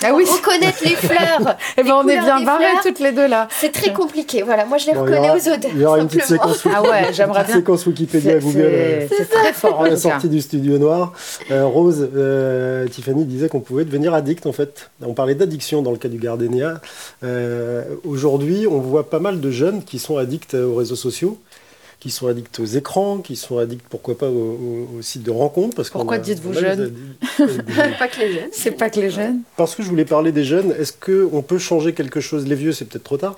pour 0.00 0.08
Ah 0.08 0.14
oui. 0.14 0.24
reconnaître 0.24 0.78
les 0.84 0.96
fleurs, 0.96 1.56
Eh 1.76 1.82
les 1.82 1.88
ben, 1.88 1.94
on 1.96 2.08
est 2.08 2.18
bien 2.18 2.40
barrés 2.42 2.64
fleurs, 2.66 2.82
toutes 2.82 3.00
les 3.00 3.12
deux 3.12 3.26
là. 3.26 3.48
c'est 3.60 3.72
très 3.72 3.92
compliqué. 3.92 4.42
Voilà, 4.42 4.64
moi 4.64 4.78
je 4.78 4.86
les 4.86 4.92
Bon, 4.94 5.00
reconnais 5.02 5.30
aura- 5.30 5.34
aux 5.36 5.48
odeurs. 5.48 5.70
Il 5.74 5.80
y 5.80 5.84
aura 5.84 5.98
une 5.98 6.06
petite 6.08 6.22
simplement. 6.24 6.54
séquence, 6.54 6.74
Ah 6.74 6.82
ouais, 6.82 7.12
j'aimerais 7.12 7.44
bien. 7.44 7.54
séquence 7.54 7.86
Wikipédia 7.86 8.32
à 8.36 8.40
C'est- 8.40 8.46
Google. 8.46 8.60
euh, 8.62 9.06
C'est 9.08 9.16
c'est 9.16 9.24
très 9.30 9.52
fort 9.52 9.82
à 9.82 9.88
la 9.88 9.96
sortie 9.96 10.28
du 10.28 10.40
studio 10.40 10.78
noir, 10.78 11.12
Euh, 11.50 11.64
Rose, 11.66 12.08
euh, 12.16 12.86
Tiffany 12.88 13.24
disait 13.24 13.48
qu'on 13.48 13.60
pouvait 13.60 13.84
devenir 13.84 14.14
addict 14.14 14.46
en 14.46 14.52
fait. 14.52 14.90
On 15.02 15.14
parlait 15.14 15.34
d'addiction 15.34 15.82
dans 15.82 15.90
le 15.92 15.96
cas 15.98 16.08
du 16.08 16.18
Gardenia. 16.18 16.80
Euh, 17.24 17.82
Aujourd'hui, 18.04 18.66
on 18.70 18.78
voit 18.78 19.08
pas 19.10 19.18
mal 19.18 19.40
de 19.40 19.50
jeunes 19.50 19.82
qui 19.82 19.98
sont 19.98 20.16
addicts 20.18 20.54
aux 20.54 20.74
réseaux 20.74 20.96
sociaux, 20.96 21.38
qui 22.00 22.10
sont 22.10 22.28
addicts 22.28 22.60
aux 22.60 22.64
écrans, 22.64 23.18
qui 23.18 23.34
sont 23.34 23.58
addicts 23.58 23.84
pourquoi 23.90 24.16
pas 24.16 24.28
aux, 24.28 24.32
aux- 24.32 24.98
aux 24.98 25.02
sites 25.02 25.24
de 25.24 25.32
rencontres. 25.32 25.74
Parce 25.74 25.90
Pourquoi 25.90 26.18
dites-vous 26.18 26.52
jeunes 26.52 26.92
pas 27.98 28.06
que 28.08 28.20
les 28.20 28.32
jeunes. 28.32 28.48
C'est 28.52 28.70
pas 28.70 28.88
que 28.88 29.00
les 29.00 29.10
jeunes. 29.10 29.40
Parce 29.56 29.74
que 29.74 29.82
je 29.82 29.88
voulais 29.88 30.04
parler 30.04 30.30
des 30.30 30.44
jeunes, 30.44 30.72
est-ce 30.78 30.92
qu'on 30.92 31.42
peut 31.42 31.58
changer 31.58 31.94
quelque 31.94 32.20
chose? 32.20 32.46
Les 32.46 32.54
vieux, 32.54 32.72
c'est 32.72 32.84
peut-être 32.84 33.02
trop 33.04 33.16
tard, 33.16 33.36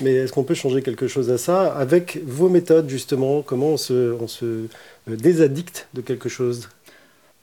mais 0.00 0.12
est-ce 0.14 0.32
qu'on 0.32 0.42
peut 0.42 0.54
changer 0.54 0.82
quelque 0.82 1.06
chose 1.06 1.30
à 1.30 1.38
ça 1.38 1.72
avec 1.74 2.20
vos 2.26 2.48
méthodes, 2.48 2.88
justement? 2.88 3.42
Comment 3.42 3.68
on 3.68 3.76
se, 3.76 4.16
on 4.20 4.26
se 4.26 4.44
euh, 4.44 4.66
désaddicte 5.06 5.86
de 5.94 6.00
quelque 6.00 6.28
chose? 6.28 6.68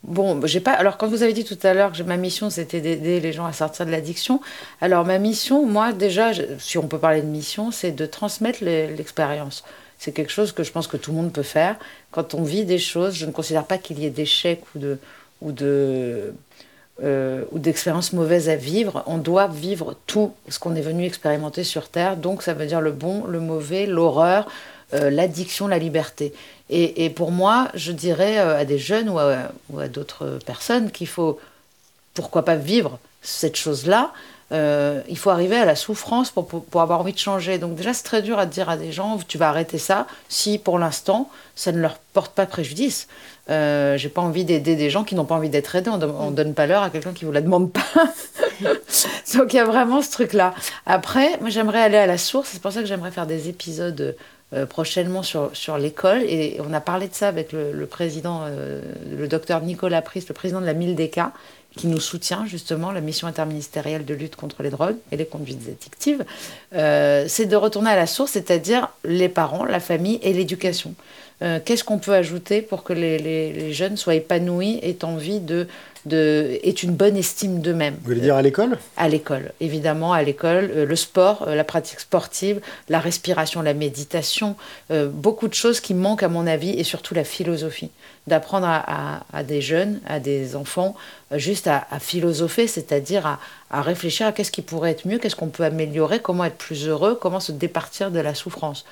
Bon, 0.03 0.39
j'ai 0.45 0.61
pas. 0.61 0.71
Alors, 0.71 0.97
quand 0.97 1.07
vous 1.07 1.23
avez 1.23 1.33
dit 1.33 1.43
tout 1.43 1.57
à 1.63 1.73
l'heure 1.73 1.91
que 1.91 2.01
ma 2.03 2.15
mission 2.15 2.49
c'était 2.49 2.79
d'aider 2.79 3.19
les 3.19 3.33
gens 3.33 3.45
à 3.45 3.51
sortir 3.51 3.85
de 3.85 3.91
l'addiction, 3.91 4.39
alors 4.79 5.05
ma 5.05 5.19
mission, 5.19 5.65
moi 5.65 5.91
déjà, 5.91 6.31
je- 6.31 6.43
si 6.57 6.77
on 6.77 6.87
peut 6.87 6.97
parler 6.99 7.21
de 7.21 7.27
mission, 7.27 7.71
c'est 7.71 7.91
de 7.91 8.05
transmettre 8.05 8.59
les- 8.63 8.87
l'expérience. 8.95 9.63
C'est 9.99 10.13
quelque 10.13 10.31
chose 10.31 10.53
que 10.53 10.63
je 10.63 10.71
pense 10.71 10.87
que 10.87 10.97
tout 10.97 11.11
le 11.11 11.17
monde 11.17 11.31
peut 11.31 11.43
faire. 11.43 11.75
Quand 12.11 12.33
on 12.33 12.43
vit 12.43 12.65
des 12.65 12.79
choses, 12.79 13.13
je 13.13 13.25
ne 13.25 13.31
considère 13.31 13.65
pas 13.65 13.77
qu'il 13.77 13.99
y 13.99 14.05
ait 14.05 14.09
d'échecs 14.09 14.63
ou 14.73 14.79
de 14.79 14.97
ou 15.41 15.53
euh, 17.01 17.45
d'expériences 17.53 18.13
mauvaises 18.13 18.49
à 18.49 18.55
vivre. 18.55 19.03
On 19.07 19.17
doit 19.17 19.47
vivre 19.47 19.95
tout 20.05 20.33
ce 20.49 20.59
qu'on 20.59 20.75
est 20.75 20.81
venu 20.81 21.05
expérimenter 21.05 21.63
sur 21.63 21.87
Terre. 21.89 22.17
Donc, 22.17 22.43
ça 22.43 22.53
veut 22.53 22.65
dire 22.65 22.81
le 22.81 22.91
bon, 22.91 23.25
le 23.25 23.39
mauvais, 23.39 23.85
l'horreur, 23.85 24.49
euh, 24.93 25.09
l'addiction, 25.09 25.67
la 25.67 25.79
liberté. 25.79 26.33
Et, 26.69 27.09
pour 27.09 27.31
moi, 27.31 27.69
je 27.73 27.91
dirais 27.91 28.39
euh, 28.39 28.57
à 28.57 28.65
des 28.65 28.77
jeunes 28.77 29.09
ou 29.09 29.17
à 29.17 29.87
d'autres 29.87 30.39
personnes 30.45 30.91
qu'il 30.91 31.07
faut, 31.07 31.39
pourquoi 32.13 32.43
pas 32.43 32.55
vivre 32.55 32.99
cette 33.21 33.55
chose-là, 33.55 34.11
euh, 34.51 35.01
il 35.07 35.17
faut 35.17 35.29
arriver 35.29 35.57
à 35.57 35.65
la 35.65 35.75
souffrance 35.75 36.31
pour, 36.31 36.47
pour, 36.47 36.81
avoir 36.81 36.99
envie 36.99 37.13
de 37.13 37.19
changer. 37.19 37.57
Donc 37.57 37.75
déjà, 37.75 37.93
c'est 37.93 38.03
très 38.03 38.21
dur 38.21 38.39
à 38.39 38.45
dire 38.45 38.69
à 38.69 38.77
des 38.77 38.91
gens, 38.91 39.19
tu 39.27 39.37
vas 39.37 39.49
arrêter 39.49 39.77
ça, 39.77 40.07
si 40.27 40.57
pour 40.57 40.79
l'instant, 40.79 41.29
ça 41.55 41.71
ne 41.71 41.79
leur 41.79 41.97
porte 42.13 42.33
pas 42.33 42.45
préjudice. 42.45 43.07
Euh, 43.49 43.97
j'ai 43.97 44.09
pas 44.09 44.21
envie 44.21 44.45
d'aider 44.45 44.75
des 44.75 44.89
gens 44.89 45.03
qui 45.03 45.15
n'ont 45.15 45.25
pas 45.25 45.35
envie 45.35 45.49
d'être 45.49 45.75
aidés. 45.75 45.89
On, 45.89 46.29
ne 46.29 46.35
donne 46.35 46.53
pas 46.53 46.67
l'heure 46.67 46.83
à 46.83 46.89
quelqu'un 46.89 47.13
qui 47.13 47.25
vous 47.25 47.31
la 47.31 47.41
demande 47.41 47.71
pas. 47.71 47.81
Donc 49.35 49.53
il 49.53 49.55
y 49.55 49.59
a 49.59 49.65
vraiment 49.65 50.01
ce 50.01 50.11
truc-là. 50.11 50.53
Après, 50.85 51.37
moi 51.41 51.49
j'aimerais 51.49 51.81
aller 51.81 51.97
à 51.97 52.05
la 52.05 52.17
source. 52.17 52.49
C'est 52.51 52.61
pour 52.61 52.71
ça 52.71 52.81
que 52.81 52.87
j'aimerais 52.87 53.11
faire 53.11 53.25
des 53.25 53.49
épisodes 53.49 54.15
euh, 54.51 54.65
prochainement 54.65 55.21
sur, 55.21 55.51
sur 55.53 55.77
l'école. 55.77 56.23
Et 56.23 56.59
on 56.67 56.73
a 56.73 56.81
parlé 56.81 57.07
de 57.07 57.13
ça 57.13 57.27
avec 57.27 57.51
le, 57.51 57.85
président, 57.85 58.41
euh, 58.45 58.81
le 59.15 59.27
docteur 59.27 59.61
Nicolas 59.61 60.01
Priest, 60.01 60.29
le 60.29 60.33
président 60.33 60.61
de 60.61 60.65
la 60.65 60.73
MILDECA, 60.73 61.31
qui 61.79 61.87
nous 61.87 62.01
soutient 62.01 62.45
justement, 62.45 62.91
la 62.91 62.99
mission 62.99 63.25
interministérielle 63.25 64.03
de 64.03 64.13
lutte 64.13 64.35
contre 64.35 64.63
les 64.63 64.69
drogues 64.69 64.97
et 65.13 65.17
les 65.17 65.25
conduites 65.25 65.61
addictives. 65.65 66.25
Euh, 66.75 67.23
c'est 67.29 67.45
de 67.45 67.55
retourner 67.55 67.89
à 67.89 67.95
la 67.95 68.05
source, 68.05 68.31
c'est-à-dire 68.31 68.89
les 69.05 69.29
parents, 69.29 69.63
la 69.63 69.79
famille 69.79 70.19
et 70.21 70.33
l'éducation. 70.33 70.93
Qu'est-ce 71.39 71.85
qu'on 71.85 71.99
peut 71.99 72.13
ajouter 72.13 72.61
pour 72.61 72.83
que 72.83 72.91
les, 72.91 73.17
les, 73.17 73.53
les, 73.53 73.71
jeunes 73.71 73.95
soient 73.95 74.15
épanouis, 74.15 74.77
aient 74.83 75.05
envie 75.05 75.39
de 75.39 75.67
de, 76.05 76.59
est 76.63 76.83
une 76.83 76.93
bonne 76.93 77.17
estime 77.17 77.61
d'eux-mêmes? 77.61 77.95
Vous 78.01 78.07
voulez 78.07 78.21
dire 78.21 78.35
à 78.35 78.41
l'école? 78.41 78.77
À 78.97 79.09
l'école, 79.09 79.51
évidemment, 79.59 80.13
à 80.13 80.23
l'école. 80.23 80.71
Euh, 80.75 80.85
le 80.85 80.95
sport, 80.95 81.45
euh, 81.47 81.55
la 81.55 81.63
pratique 81.63 81.99
sportive, 81.99 82.61
la 82.87 82.99
respiration, 82.99 83.61
la 83.61 83.73
méditation, 83.73 84.55
euh, 84.91 85.07
beaucoup 85.07 85.47
de 85.47 85.53
choses 85.53 85.79
qui 85.79 85.93
manquent 85.93 86.23
à 86.23 86.29
mon 86.29 86.47
avis, 86.47 86.71
et 86.71 86.83
surtout 86.83 87.13
la 87.13 87.23
philosophie. 87.23 87.91
D'apprendre 88.27 88.67
à, 88.67 89.43
des 89.43 89.59
jeunes, 89.59 90.01
à 90.05 90.19
des 90.19 90.55
enfants, 90.55 90.95
juste 91.31 91.65
à, 91.65 91.87
philosopher, 91.99 92.67
c'est-à-dire 92.67 93.25
à, 93.25 93.39
à, 93.71 93.81
réfléchir 93.81 94.27
à 94.27 94.31
qu'est-ce 94.31 94.51
qui 94.51 94.61
pourrait 94.61 94.91
être 94.91 95.07
mieux, 95.07 95.17
qu'est-ce 95.17 95.35
qu'on 95.35 95.47
peut 95.47 95.63
améliorer, 95.63 96.19
comment 96.19 96.45
être 96.45 96.57
plus 96.57 96.87
heureux, 96.87 97.17
comment 97.19 97.39
se 97.39 97.51
départir 97.51 98.11
de 98.11 98.19
la 98.19 98.35
souffrance. 98.35 98.85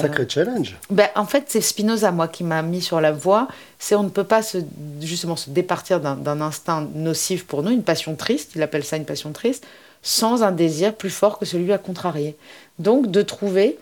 Sacré 0.00 0.26
challenge. 0.28 0.76
Ben, 0.90 1.08
en 1.14 1.26
fait, 1.26 1.44
c'est 1.48 1.60
Spinoza, 1.60 2.10
moi, 2.10 2.28
qui 2.28 2.44
m'a 2.44 2.62
mis 2.62 2.80
sur 2.80 3.00
la 3.00 3.12
voie. 3.12 3.48
C'est 3.78 3.94
on 3.94 4.02
ne 4.02 4.08
peut 4.08 4.24
pas 4.24 4.42
se, 4.42 4.58
justement 5.00 5.36
se 5.36 5.50
départir 5.50 6.00
d'un 6.00 6.40
instinct 6.40 6.88
nocif 6.94 7.46
pour 7.46 7.62
nous, 7.62 7.70
une 7.70 7.82
passion 7.82 8.14
triste, 8.14 8.52
il 8.54 8.62
appelle 8.62 8.84
ça 8.84 8.96
une 8.96 9.04
passion 9.04 9.32
triste, 9.32 9.66
sans 10.02 10.42
un 10.42 10.52
désir 10.52 10.94
plus 10.94 11.10
fort 11.10 11.38
que 11.38 11.44
celui 11.44 11.72
à 11.72 11.78
contrarier. 11.78 12.36
Donc, 12.78 13.10
de 13.10 13.22
trouver, 13.22 13.78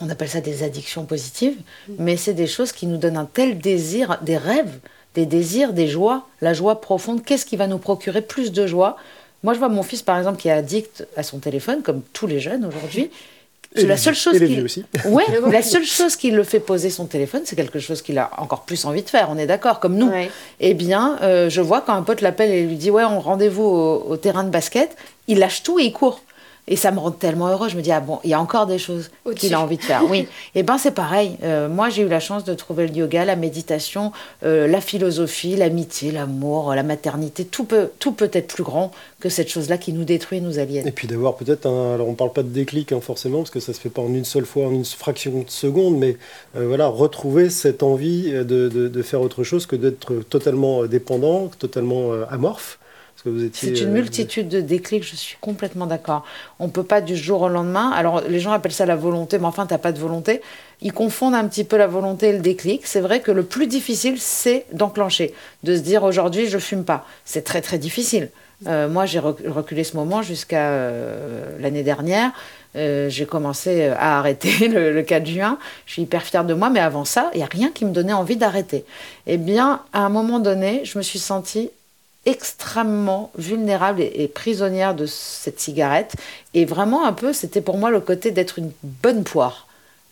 on 0.00 0.08
appelle 0.10 0.28
ça 0.28 0.40
des 0.40 0.62
addictions 0.62 1.04
positives, 1.04 1.56
mm. 1.88 1.92
mais 1.98 2.16
c'est 2.16 2.34
des 2.34 2.46
choses 2.46 2.72
qui 2.72 2.86
nous 2.86 2.96
donnent 2.96 3.16
un 3.16 3.26
tel 3.26 3.58
désir, 3.58 4.18
des 4.22 4.36
rêves, 4.36 4.78
des 5.14 5.26
désirs, 5.26 5.72
des 5.72 5.88
joies, 5.88 6.26
la 6.40 6.54
joie 6.54 6.80
profonde. 6.80 7.24
Qu'est-ce 7.24 7.46
qui 7.46 7.56
va 7.56 7.66
nous 7.66 7.78
procurer 7.78 8.22
plus 8.22 8.52
de 8.52 8.66
joie? 8.66 8.96
Moi, 9.44 9.54
je 9.54 9.58
vois 9.58 9.68
mon 9.68 9.82
fils, 9.82 10.02
par 10.02 10.18
exemple, 10.18 10.40
qui 10.40 10.48
est 10.48 10.52
addict 10.52 11.06
à 11.16 11.22
son 11.22 11.38
téléphone, 11.38 11.82
comme 11.82 12.02
tous 12.12 12.26
les 12.26 12.40
jeunes 12.40 12.64
aujourd'hui. 12.64 13.10
C'est 13.74 13.86
la 13.86 13.96
seule 13.96 14.14
chose 14.14 14.38
qui. 14.38 14.60
Aussi. 14.60 14.84
Ouais, 15.04 15.24
la 15.50 15.62
seule 15.62 15.84
chose 15.84 16.16
qui 16.16 16.30
le 16.30 16.42
fait 16.42 16.60
poser 16.60 16.90
son 16.90 17.06
téléphone, 17.06 17.42
c'est 17.44 17.56
quelque 17.56 17.78
chose 17.78 18.02
qu'il 18.02 18.18
a 18.18 18.30
encore 18.38 18.62
plus 18.62 18.84
envie 18.84 19.02
de 19.02 19.08
faire. 19.08 19.28
On 19.30 19.38
est 19.38 19.46
d'accord, 19.46 19.80
comme 19.80 19.96
nous. 19.96 20.10
Eh 20.60 20.74
bien, 20.74 21.18
euh, 21.22 21.50
je 21.50 21.60
vois 21.60 21.80
quand 21.82 21.94
un 21.94 22.02
pote 22.02 22.20
l'appelle 22.20 22.50
et 22.50 22.64
lui 22.64 22.76
dit 22.76 22.90
ouais, 22.90 23.04
on 23.04 23.20
rendez-vous 23.20 23.64
au, 23.64 24.16
terrain 24.16 24.44
de 24.44 24.50
basket, 24.50 24.96
il 25.26 25.38
lâche 25.38 25.62
tout 25.62 25.78
et 25.78 25.84
il 25.84 25.92
court. 25.92 26.22
Et 26.68 26.76
ça 26.76 26.90
me 26.90 26.98
rend 26.98 27.10
tellement 27.10 27.48
heureux. 27.48 27.68
Je 27.68 27.76
me 27.76 27.82
dis, 27.82 27.90
ah 27.90 28.00
bon, 28.00 28.20
il 28.24 28.30
y 28.30 28.34
a 28.34 28.40
encore 28.40 28.66
des 28.66 28.78
choses 28.78 29.10
qu'il 29.34 29.54
a 29.54 29.60
envie 29.60 29.78
de 29.78 29.82
faire. 29.82 30.02
Oui. 30.08 30.20
Et 30.20 30.28
eh 30.56 30.62
ben 30.62 30.76
c'est 30.76 30.92
pareil. 30.92 31.36
Euh, 31.42 31.68
moi, 31.68 31.88
j'ai 31.88 32.02
eu 32.02 32.08
la 32.08 32.20
chance 32.20 32.44
de 32.44 32.52
trouver 32.52 32.86
le 32.86 32.94
yoga, 32.94 33.24
la 33.24 33.36
méditation, 33.36 34.12
euh, 34.44 34.68
la 34.68 34.82
philosophie, 34.82 35.56
l'amitié, 35.56 36.12
l'amour, 36.12 36.74
la 36.74 36.82
maternité. 36.82 37.46
Tout 37.46 37.64
peut, 37.64 37.88
tout 37.98 38.12
peut 38.12 38.30
être 38.32 38.48
plus 38.54 38.62
grand 38.62 38.92
que 39.18 39.30
cette 39.30 39.48
chose-là 39.48 39.78
qui 39.78 39.94
nous 39.94 40.04
détruit, 40.04 40.42
nous 40.42 40.58
aliène. 40.58 40.86
Et 40.86 40.92
puis 40.92 41.08
d'avoir 41.08 41.36
peut-être 41.36 41.66
un. 41.66 41.94
Alors, 41.94 42.06
on 42.06 42.12
ne 42.12 42.16
parle 42.16 42.32
pas 42.32 42.42
de 42.42 42.48
déclic 42.48 42.92
hein, 42.92 43.00
forcément, 43.00 43.38
parce 43.38 43.50
que 43.50 43.60
ça 43.60 43.72
se 43.72 43.80
fait 43.80 43.88
pas 43.88 44.02
en 44.02 44.12
une 44.12 44.26
seule 44.26 44.44
fois, 44.44 44.66
en 44.66 44.72
une 44.72 44.84
fraction 44.84 45.40
de 45.40 45.50
seconde, 45.50 45.96
mais 45.96 46.18
euh, 46.56 46.66
voilà, 46.66 46.86
retrouver 46.88 47.48
cette 47.48 47.82
envie 47.82 48.30
de, 48.30 48.42
de, 48.44 48.88
de 48.88 49.02
faire 49.02 49.22
autre 49.22 49.42
chose 49.42 49.64
que 49.64 49.76
d'être 49.76 50.16
totalement 50.28 50.84
dépendant, 50.84 51.50
totalement 51.58 52.12
amorphe. 52.30 52.78
C'est 53.52 53.80
une 53.80 53.88
euh, 53.88 53.92
multitude 53.92 54.48
de 54.48 54.60
déclics, 54.60 55.04
je 55.04 55.16
suis 55.16 55.36
complètement 55.40 55.86
d'accord. 55.86 56.24
On 56.58 56.66
ne 56.66 56.70
peut 56.70 56.82
pas 56.82 57.00
du 57.00 57.16
jour 57.16 57.42
au 57.42 57.48
lendemain. 57.48 57.90
Alors, 57.90 58.22
les 58.28 58.40
gens 58.40 58.52
appellent 58.52 58.72
ça 58.72 58.86
la 58.86 58.96
volonté, 58.96 59.38
mais 59.38 59.46
enfin, 59.46 59.66
tu 59.66 59.74
n'as 59.74 59.78
pas 59.78 59.92
de 59.92 59.98
volonté. 59.98 60.40
Ils 60.82 60.92
confondent 60.92 61.34
un 61.34 61.46
petit 61.46 61.64
peu 61.64 61.76
la 61.76 61.86
volonté 61.86 62.28
et 62.28 62.32
le 62.32 62.40
déclic. 62.40 62.86
C'est 62.86 63.00
vrai 63.00 63.20
que 63.20 63.30
le 63.30 63.42
plus 63.42 63.66
difficile, 63.66 64.16
c'est 64.18 64.66
d'enclencher, 64.72 65.34
de 65.64 65.76
se 65.76 65.80
dire 65.80 66.04
aujourd'hui, 66.04 66.48
je 66.48 66.58
fume 66.58 66.84
pas. 66.84 67.06
C'est 67.24 67.42
très, 67.42 67.60
très 67.60 67.78
difficile. 67.78 68.30
Euh, 68.66 68.88
moi, 68.88 69.06
j'ai 69.06 69.20
reculé 69.20 69.84
ce 69.84 69.96
moment 69.96 70.22
jusqu'à 70.22 70.70
euh, 70.70 71.56
l'année 71.60 71.82
dernière. 71.82 72.32
j'ai 72.74 73.26
commencé 73.26 73.86
à 73.86 74.18
arrêter 74.18 74.68
le, 74.68 74.92
le, 74.92 75.02
4 75.02 75.26
juin. 75.26 75.58
Je 75.86 75.92
suis 75.92 76.02
hyper 76.02 76.22
fière 76.22 76.44
de 76.44 76.54
moi, 76.54 76.70
mais 76.70 76.80
avant 76.80 77.04
ça, 77.04 77.30
il 77.34 77.38
n'y 77.38 77.44
a 77.44 77.48
rien 77.50 77.70
qui 77.72 77.84
me 77.84 77.92
donnait 77.92 78.12
envie 78.12 78.36
d'arrêter. 78.36 78.84
Eh 79.26 79.36
bien, 79.36 79.82
à 79.92 80.00
un 80.00 80.08
moment 80.08 80.38
donné, 80.38 80.82
je 80.84 80.98
me 80.98 81.02
suis 81.02 81.18
sentie 81.18 81.70
extrêmement 82.26 83.30
vulnérable 83.36 84.00
et, 84.02 84.28
prisonnière 84.28 84.94
de 84.94 85.06
cette 85.06 85.60
cigarette. 85.60 86.14
Et 86.54 86.64
vraiment, 86.64 87.06
un 87.06 87.12
peu, 87.12 87.32
c'était 87.32 87.60
pour 87.60 87.78
moi 87.78 87.90
le 87.90 88.00
côté 88.00 88.30
d'être 88.30 88.58
une 88.58 88.72
bonne 88.82 89.24
poire. 89.24 89.66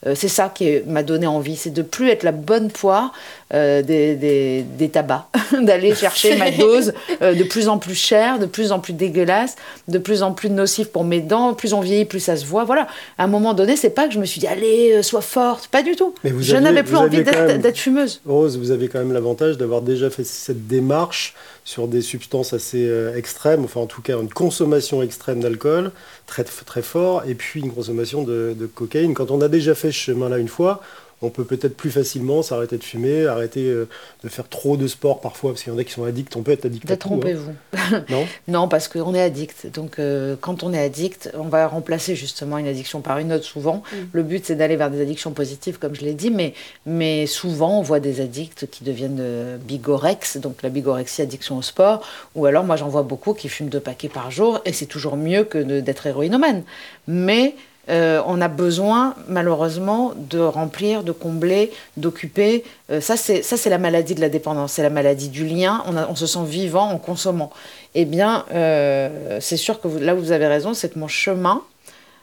Euh, 0.06 0.14
c'est 0.14 0.28
ça 0.28 0.48
qui 0.48 0.80
m'a 0.86 1.02
donné 1.02 1.26
envie, 1.26 1.56
c'est 1.56 1.70
de 1.70 1.82
plus 1.82 2.08
être 2.10 2.22
la 2.22 2.32
bonne 2.32 2.70
poire 2.70 3.12
euh, 3.54 3.82
des, 3.82 4.16
des, 4.16 4.62
des, 4.62 4.88
tabacs, 4.88 5.26
d'aller 5.62 5.94
chercher 5.94 6.36
ma 6.36 6.50
dose 6.50 6.92
euh, 7.22 7.34
de 7.34 7.44
plus 7.44 7.68
en 7.68 7.78
plus 7.78 7.94
chère, 7.94 8.38
de 8.38 8.46
plus 8.46 8.72
en 8.72 8.80
plus 8.80 8.92
dégueulasse, 8.92 9.56
de 9.88 9.98
plus 9.98 10.22
en 10.22 10.32
plus 10.32 10.50
nocif 10.50 10.88
pour 10.88 11.04
mes 11.04 11.20
dents. 11.20 11.54
Plus 11.54 11.72
on 11.72 11.80
vieillit, 11.80 12.04
plus 12.04 12.20
ça 12.20 12.36
se 12.36 12.44
voit. 12.44 12.64
Voilà. 12.64 12.88
À 13.18 13.24
un 13.24 13.28
moment 13.28 13.54
donné, 13.54 13.76
c'est 13.76 13.90
pas 13.90 14.08
que 14.08 14.14
je 14.14 14.18
me 14.18 14.24
suis 14.24 14.40
dit 14.40 14.46
allez, 14.46 15.02
sois 15.02 15.20
forte, 15.20 15.68
pas 15.68 15.82
du 15.82 15.94
tout. 15.96 16.14
je 16.24 16.56
n'avais 16.56 16.82
plus 16.82 16.96
envie 16.96 17.22
d'être 17.22 17.78
fumeuse. 17.78 18.20
Rose, 18.26 18.58
vous 18.58 18.70
avez 18.70 18.88
quand 18.88 18.98
même 18.98 19.12
l'avantage 19.12 19.56
d'avoir 19.58 19.82
déjà 19.82 20.10
fait 20.10 20.24
cette 20.24 20.66
démarche 20.66 21.34
sur 21.66 21.88
des 21.88 22.00
substances 22.00 22.52
assez 22.52 22.86
euh, 22.86 23.16
extrêmes, 23.16 23.64
enfin 23.64 23.80
en 23.80 23.86
tout 23.86 24.00
cas 24.00 24.18
une 24.20 24.32
consommation 24.32 25.02
extrême 25.02 25.40
d'alcool, 25.40 25.90
très, 26.26 26.44
très 26.44 26.80
fort, 26.80 27.24
et 27.26 27.34
puis 27.34 27.60
une 27.60 27.72
consommation 27.72 28.22
de, 28.22 28.54
de 28.58 28.66
cocaïne. 28.66 29.14
Quand 29.14 29.32
on 29.32 29.40
a 29.40 29.48
déjà 29.48 29.74
fait 29.74 29.88
ce 29.88 29.98
chemin-là 29.98 30.38
une 30.38 30.48
fois, 30.48 30.80
on 31.22 31.30
peut 31.30 31.44
peut-être 31.44 31.76
plus 31.76 31.90
facilement 31.90 32.42
s'arrêter 32.42 32.76
de 32.76 32.84
fumer, 32.84 33.26
arrêter 33.26 33.64
euh, 33.64 33.88
de 34.22 34.28
faire 34.28 34.48
trop 34.48 34.76
de 34.76 34.86
sport 34.86 35.20
parfois, 35.20 35.52
parce 35.52 35.62
qu'il 35.62 35.72
y 35.72 35.76
en 35.76 35.78
a 35.78 35.84
qui 35.84 35.92
sont 35.92 36.04
addicts, 36.04 36.36
on 36.36 36.42
peut 36.42 36.52
être 36.52 36.66
addict. 36.66 36.84
Hein. 36.84 36.88
Détrompez-vous. 36.94 37.52
non? 38.10 38.26
Non, 38.48 38.68
parce 38.68 38.88
qu'on 38.88 39.14
est 39.14 39.22
addict. 39.22 39.66
Donc 39.72 39.98
euh, 39.98 40.36
quand 40.40 40.62
on 40.62 40.72
est 40.72 40.78
addict, 40.78 41.30
on 41.34 41.44
va 41.44 41.66
remplacer 41.68 42.14
justement 42.14 42.58
une 42.58 42.66
addiction 42.66 43.00
par 43.00 43.18
une 43.18 43.32
autre 43.32 43.44
souvent. 43.44 43.82
Mm. 43.92 43.96
Le 44.12 44.22
but, 44.22 44.44
c'est 44.44 44.56
d'aller 44.56 44.76
vers 44.76 44.90
des 44.90 45.00
addictions 45.00 45.32
positives, 45.32 45.78
comme 45.78 45.94
je 45.94 46.02
l'ai 46.02 46.14
dit, 46.14 46.30
mais, 46.30 46.52
mais 46.84 47.26
souvent, 47.26 47.78
on 47.78 47.82
voit 47.82 48.00
des 48.00 48.20
addicts 48.20 48.68
qui 48.70 48.84
deviennent 48.84 49.18
euh, 49.20 49.56
bigorex, 49.56 50.36
donc 50.36 50.62
la 50.62 50.68
bigorexie, 50.68 51.22
addiction 51.22 51.56
au 51.56 51.62
sport, 51.62 52.06
ou 52.34 52.46
alors 52.46 52.64
moi 52.64 52.76
j'en 52.76 52.88
vois 52.88 53.02
beaucoup 53.02 53.32
qui 53.32 53.48
fument 53.48 53.68
deux 53.68 53.80
paquets 53.80 54.08
par 54.08 54.30
jour, 54.30 54.60
et 54.64 54.72
c'est 54.72 54.86
toujours 54.86 55.16
mieux 55.16 55.44
que 55.44 55.58
d'être 55.80 56.06
héroïnomane. 56.06 56.62
Mais 57.08 57.54
euh, 57.88 58.20
on 58.26 58.40
a 58.40 58.48
besoin 58.48 59.14
malheureusement 59.28 60.12
de 60.16 60.40
remplir, 60.40 61.02
de 61.02 61.12
combler, 61.12 61.72
d'occuper. 61.96 62.64
Euh, 62.90 63.00
ça, 63.00 63.16
c'est 63.16 63.70
la 63.70 63.78
maladie 63.78 64.14
de 64.14 64.20
la 64.20 64.28
dépendance, 64.28 64.72
c'est 64.72 64.82
la 64.82 64.90
maladie 64.90 65.28
du 65.28 65.46
lien. 65.46 65.82
On, 65.86 66.14
se 66.14 66.26
sent 66.26 66.44
vivant 66.44 66.90
en 66.90 66.98
consommant. 66.98 67.52
Eh 67.94 68.04
bien, 68.04 68.44
euh, 68.52 69.38
c'est 69.40 69.56
sûr 69.56 69.80
que 69.80 69.88
là 69.88 70.14
vous 70.14 70.32
avez 70.32 70.46
raison, 70.46 70.74
c'est 70.74 70.92
que 70.92 70.98
mon 70.98 71.08
chemin 71.08 71.62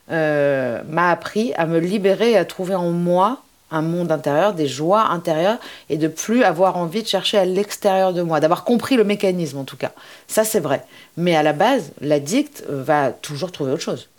m'a 0.10 1.10
appris 1.10 1.54
à 1.56 1.66
me 1.66 1.80
libérer 1.80 2.32
et 2.32 2.38
à 2.38 2.46
trouver 2.46 2.76
en 2.76 2.92
moi 2.92 3.42
un 3.72 3.82
monde 3.82 4.12
intérieur, 4.12 4.54
des 4.54 4.68
joies 4.68 5.02
intérieures, 5.10 5.58
et 5.90 5.98
de 5.98 6.08
plus 6.08 6.44
avoir 6.44 6.78
envie 6.78 7.02
de 7.02 7.08
chercher 7.08 7.40
à 7.40 7.46
l'extérieur 7.46 8.14
de 8.14 8.22
moi, 8.22 8.40
d'avoir 8.40 8.66
compris 8.66 8.98
le 8.98 9.04
mécanisme 9.04 9.58
en 9.58 9.64
tout 9.64 9.78
cas. 9.78 9.92
Ça, 10.28 10.44
c'est 10.44 10.60
vrai. 10.60 10.86
Mais 11.18 11.36
à 11.36 11.42
la 11.42 11.54
base, 11.54 11.92
l'addict 12.00 12.64
va 12.70 13.12
toujours 13.12 13.52
trouver 13.52 13.72
autre 13.72 13.82
chose. 13.82 14.10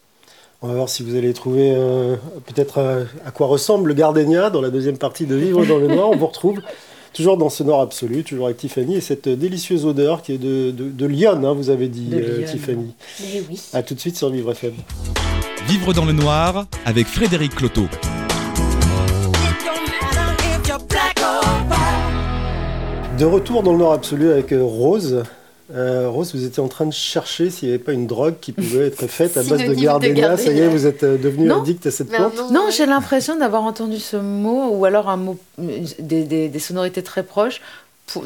On 0.65 0.69
va 0.69 0.75
voir 0.77 0.89
si 0.89 1.03
vous 1.03 1.15
allez 1.15 1.35
trouver 1.35 1.75
euh, 1.77 2.17
peut-être 2.47 2.79
euh, 2.79 3.05
à 3.27 3.31
quoi 3.33 3.49
ressemble 3.49 3.89
le 3.89 3.93
gardenia 3.93 4.49
dans 4.49 4.63
la 4.63 4.71
deuxième 4.71 4.97
partie 4.97 5.27
de 5.27 5.35
Vivre 5.35 5.67
dans 5.67 5.77
le 5.77 5.89
noir. 5.89 6.09
On 6.09 6.17
vous 6.17 6.27
retrouve 6.27 6.59
toujours 7.13 7.37
dans 7.37 7.51
ce 7.51 7.63
noir 7.63 7.83
absolu, 7.83 8.25
toujours 8.25 8.47
avec 8.47 8.57
Tiffany, 8.57 8.97
et 8.97 9.03
cette 9.03 9.29
délicieuse 9.29 9.85
odeur 9.85 10.23
qui 10.23 10.33
est 10.33 10.39
de, 10.39 10.71
de, 10.71 11.07
Lyon, 11.07 11.45
hein, 11.45 11.53
vous 11.53 11.69
avez 11.69 11.89
dit, 11.89 12.09
euh, 12.15 12.47
Tiffany. 12.47 12.95
Mais 13.21 13.43
oui. 13.47 13.61
A 13.75 13.83
tout 13.83 13.93
de 13.93 14.01
suite 14.01 14.17
sur 14.17 14.31
Vivre 14.31 14.53
FM. 14.53 14.73
Vivre 15.69 15.93
dans 15.93 16.07
le 16.07 16.13
noir 16.13 16.65
avec 16.87 17.09
Frédéric 17.09 17.57
Cloteau. 17.57 17.85
De 23.19 23.25
retour 23.27 23.63
dans 23.63 23.73
le 23.73 23.79
noir 23.79 23.93
absolu 23.93 24.31
avec 24.31 24.55
Rose. 24.59 25.25
Euh, 25.75 26.09
Rose, 26.09 26.35
vous 26.35 26.45
étiez 26.45 26.63
en 26.63 26.69
train 26.69 26.87
de 26.87 26.93
chercher 26.93 27.51
s'il 27.51 27.69
n'y 27.69 27.75
avait 27.75 27.83
pas 27.83 27.93
une 27.93 28.07
drogue 28.07 28.37
qui 28.41 28.53
pouvait 28.53 28.87
être 28.87 29.07
faite 29.09 29.37
à 29.37 29.43
base 29.43 29.65
de 29.65 29.75
gardenia. 29.75 30.37
Ça 30.37 30.53
y 30.53 30.61
est, 30.61 30.69
vous 30.69 30.87
êtes 30.87 31.03
euh, 31.03 31.19
devenu 31.19 31.51
addict 31.51 31.87
à 31.87 31.91
cette 31.91 32.11
plante 32.11 32.35
Non, 32.53 32.69
j'ai 32.71 32.87
l'impression 32.87 33.37
d'avoir 33.37 33.63
entendu 33.63 33.99
ce 33.99 34.17
mot, 34.17 34.69
ou 34.71 34.85
alors 34.85 35.09
un 35.09 35.17
mot, 35.17 35.39
des, 35.59 36.25
des, 36.25 36.59
sonorités 36.61 37.03
très 37.03 37.25
proches. 37.25 37.61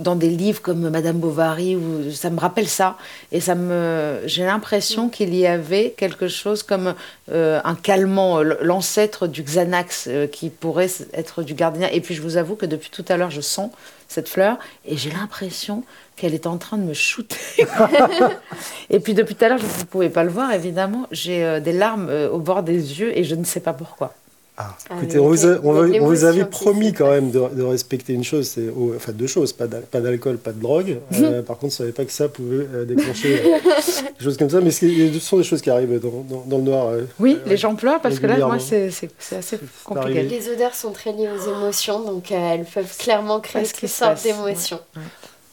dans 0.00 0.14
des 0.14 0.28
livres 0.28 0.60
comme 0.60 0.90
Madame 0.90 1.18
Bovary, 1.18 1.76
où 1.76 2.10
ça 2.12 2.28
me 2.28 2.38
rappelle 2.38 2.68
ça. 2.68 2.98
Et 3.32 3.40
ça 3.40 3.54
me, 3.54 4.18
j'ai 4.26 4.44
l'impression 4.44 5.06
mm. 5.06 5.10
qu'il 5.10 5.34
y 5.34 5.46
avait 5.46 5.94
quelque 5.96 6.28
chose 6.28 6.62
comme 6.62 6.94
euh, 7.32 7.60
un 7.64 7.76
calmant, 7.76 8.42
l'ancêtre 8.42 9.26
du 9.26 9.42
Xanax 9.42 10.04
euh, 10.08 10.26
qui 10.26 10.50
pourrait 10.50 10.90
être 11.14 11.42
du 11.42 11.54
gardien. 11.54 11.88
Et 11.92 12.02
puis 12.02 12.14
je 12.14 12.20
vous 12.20 12.36
avoue 12.36 12.56
que 12.56 12.66
depuis 12.66 12.90
tout 12.90 13.04
à 13.08 13.16
l'heure, 13.16 13.30
je 13.30 13.40
sens 13.40 13.70
cette 14.06 14.28
fleur 14.28 14.58
et 14.84 14.96
j'ai 14.98 15.10
l'impression 15.10 15.84
qu'elle 16.18 16.34
est 16.34 16.46
en 16.46 16.58
train 16.58 16.76
de 16.76 16.82
me 16.82 16.94
shooter. 16.94 17.36
et 18.90 19.00
puis 19.00 19.14
depuis 19.14 19.34
tout 19.34 19.44
à 19.44 19.48
l'heure, 19.48 19.58
vous 19.58 19.80
ne 19.80 19.86
pouvez 19.86 20.08
pas 20.10 20.24
le 20.24 20.30
voir 20.30 20.52
évidemment, 20.52 21.06
j'ai 21.10 21.44
euh, 21.44 21.60
des 21.60 21.72
larmes 21.72 22.10
au 22.32 22.38
bord 22.38 22.62
des 22.62 23.00
yeux 23.00 23.16
et 23.16 23.24
je 23.24 23.34
ne 23.34 23.44
sais 23.44 23.60
pas 23.60 23.72
pourquoi. 23.72 24.12
Ah, 24.60 24.74
ah, 24.90 24.94
écoutez, 24.96 25.20
on, 25.20 25.28
vous, 25.28 26.24
avait 26.24 26.44
promis 26.44 26.92
quand 26.92 27.08
même 27.08 27.30
de, 27.30 27.62
respecter 27.62 28.12
une 28.12 28.24
chose, 28.24 28.48
c'est, 28.48 28.68
enfin 28.96 29.12
deux 29.12 29.28
choses, 29.28 29.52
pas 29.52 29.68
d'alcool, 29.68 30.36
pas 30.36 30.52
de 30.52 30.60
drogue. 30.60 30.98
Euh, 31.28 31.42
par 31.42 31.58
contre, 31.58 31.74
je 31.74 31.82
ne 31.82 31.88
savais 31.88 31.92
pas 31.92 32.04
que 32.04 32.12
ça 32.12 32.28
pouvait 32.28 32.66
euh, 32.72 32.84
déclencher 32.84 33.42
euh, 33.42 33.58
des 34.18 34.24
choses 34.24 34.36
comme 34.38 34.48
ça, 34.48 34.60
mais 34.60 34.70
ce 34.70 35.18
sont 35.20 35.36
des 35.36 35.42
choses 35.42 35.60
qui 35.60 35.68
arrivent 35.68 36.00
dans, 36.00 36.56
le 36.56 36.62
noir. 36.62 36.92
oui, 37.18 37.38
les 37.44 37.56
gens 37.56 37.74
pleurent 37.74 38.00
parce 38.00 38.18
que 38.18 38.26
là, 38.26 38.38
moi, 38.38 38.58
c'est, 38.58 38.90
assez 39.36 39.58
compliqué. 39.84 40.22
Les 40.22 40.48
odeurs 40.48 40.74
sont 40.74 40.92
très 40.92 41.12
liées 41.12 41.28
aux 41.28 41.48
émotions, 41.50 42.00
donc 42.00 42.32
elles 42.32 42.64
peuvent 42.64 42.96
clairement 42.96 43.40
créer 43.40 43.66
toutes 43.66 43.88
sortes 43.88 44.22
d'émotions. 44.22 44.80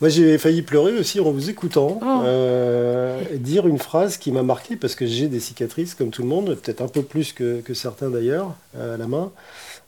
Moi, 0.06 0.12
j'ai 0.12 0.38
failli 0.38 0.62
pleurer 0.62 0.96
aussi 1.00 1.20
en 1.20 1.32
vous 1.32 1.50
écoutant, 1.50 2.00
oh. 2.00 2.22
euh, 2.26 3.24
dire 3.38 3.66
une 3.66 3.80
phrase 3.80 4.18
qui 4.18 4.32
m'a 4.32 4.44
marqué 4.44 4.76
parce 4.76 4.94
que 4.94 5.08
j'ai 5.08 5.28
des 5.28 5.40
cicatrices 5.40 5.96
comme 5.96 6.12
tout 6.12 6.22
le 6.22 6.28
monde, 6.28 6.54
peut-être 6.62 6.82
un 6.82 6.88
peu 6.88 7.02
plus 7.02 7.34
que, 7.34 7.64
certains 7.74 8.12
d'ailleurs, 8.12 8.54
à 8.80 8.98
la 8.98 9.08
main. 9.08 9.32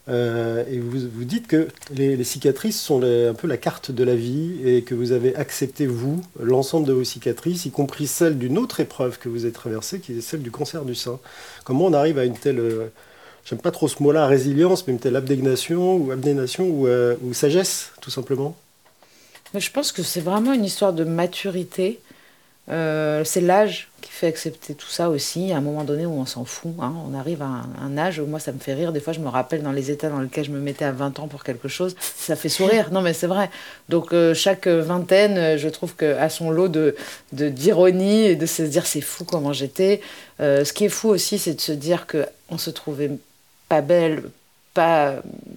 Euh, 0.09 0.63
et 0.71 0.79
vous, 0.79 1.07
vous 1.13 1.23
dites 1.23 1.45
que 1.45 1.67
les, 1.93 2.23
cicatrices 2.23 2.81
sont 2.81 3.03
un 3.03 3.35
peu 3.35 3.45
la 3.45 3.57
carte 3.57 3.91
de 3.91 4.03
la 4.03 4.15
vie 4.15 4.55
et 4.65 4.81
que 4.81 4.95
vous 4.95 5.11
avez 5.11 5.35
accepté, 5.35 5.85
vous, 5.85 6.23
l'ensemble 6.39 6.87
de 6.87 6.93
vos 6.93 7.03
cicatrices, 7.03 7.67
y 7.67 7.69
compris 7.69 8.07
celle 8.07 8.39
d'une 8.39 8.57
autre 8.57 8.79
épreuve 8.79 9.19
que 9.19 9.29
vous 9.29 9.43
avez 9.43 9.53
traversée, 9.53 9.99
qui 9.99 10.13
est 10.13 10.21
celle 10.21 10.41
du 10.41 10.49
cancer 10.49 10.83
du 10.83 10.95
sein. 10.95 11.19
Comment 11.63 11.85
on 11.85 11.93
arrive 11.93 12.17
à 12.17 12.25
une 12.25 12.39
telle, 12.39 12.57
euh, 12.57 12.87
j'aime 13.45 13.59
pas 13.59 13.69
trop 13.69 13.87
ce 13.87 14.01
mot-là, 14.01 14.25
résilience, 14.25 14.87
mais 14.87 14.93
une 14.93 14.99
telle 14.99 15.15
abnégation 15.15 15.95
ou 15.95 16.09
abnégation 16.09 16.67
ou 16.67 17.33
sagesse, 17.35 17.91
tout 18.01 18.09
simplement? 18.09 18.57
Je 19.55 19.71
pense 19.71 19.91
que 19.91 20.03
c'est 20.03 20.21
vraiment 20.21 20.53
une 20.53 20.65
histoire 20.65 20.93
de 20.93 21.03
maturité. 21.03 21.99
Euh, 22.69 23.23
c'est 23.23 23.39
l'âge 23.39 23.87
qui 24.01 24.11
fait 24.11 24.27
accepter 24.27 24.73
tout 24.73 24.89
ça 24.89 25.09
aussi. 25.09 25.53
À 25.53 25.57
un 25.57 25.61
moment 25.61 25.85
donné 25.85 26.05
où 26.05 26.11
on 26.11 26.25
s'en 26.25 26.43
fout, 26.43 26.73
hein. 26.81 26.93
on 27.09 27.17
arrive 27.17 27.41
à 27.41 27.63
un, 27.81 27.97
âge 27.97 28.19
où 28.19 28.25
moi 28.25 28.39
ça 28.39 28.51
me 28.51 28.59
fait 28.59 28.73
rire. 28.73 28.91
Des 28.91 28.99
fois, 28.99 29.13
je 29.13 29.19
me 29.19 29.29
rappelle 29.29 29.63
dans 29.63 29.71
les 29.71 29.89
états 29.89 30.09
dans 30.09 30.19
lesquels 30.19 30.45
je 30.45 30.51
me 30.51 30.59
mettais 30.59 30.83
à 30.83 30.91
20 30.91 31.19
ans 31.19 31.27
pour 31.27 31.43
quelque 31.43 31.69
chose, 31.69 31.95
ça 31.99 32.35
fait 32.35 32.49
sourire. 32.49 32.91
Non, 32.91 33.01
mais 33.01 33.13
c'est 33.13 33.27
vrai. 33.27 33.49
Donc 33.87 34.13
euh, 34.13 34.33
chaque 34.33 34.67
vingtaine, 34.67 35.37
euh, 35.37 35.57
je 35.57 35.69
trouve 35.69 35.95
qu'à 35.95 36.29
son 36.29 36.51
lot 36.51 36.67
de 36.67 36.95
d'ironie 37.31 38.25
et 38.25 38.35
de 38.35 38.45
se 38.45 38.63
dire 38.63 38.85
c'est 38.85 39.01
fou 39.01 39.23
comment 39.23 39.53
j'étais. 39.53 40.01
ce 40.39 40.73
qui 40.73 40.85
est 40.85 40.89
fou 40.89 41.07
aussi, 41.09 41.39
c'est 41.39 41.53
de 41.53 41.61
se 41.61 41.71
dire 41.71 42.05
que 42.05 42.25
on 42.49 42.57
se 42.57 42.69
trouvait 42.69 43.11
pas 43.69 43.81
belle, 43.81 44.23
pas, 44.77 45.15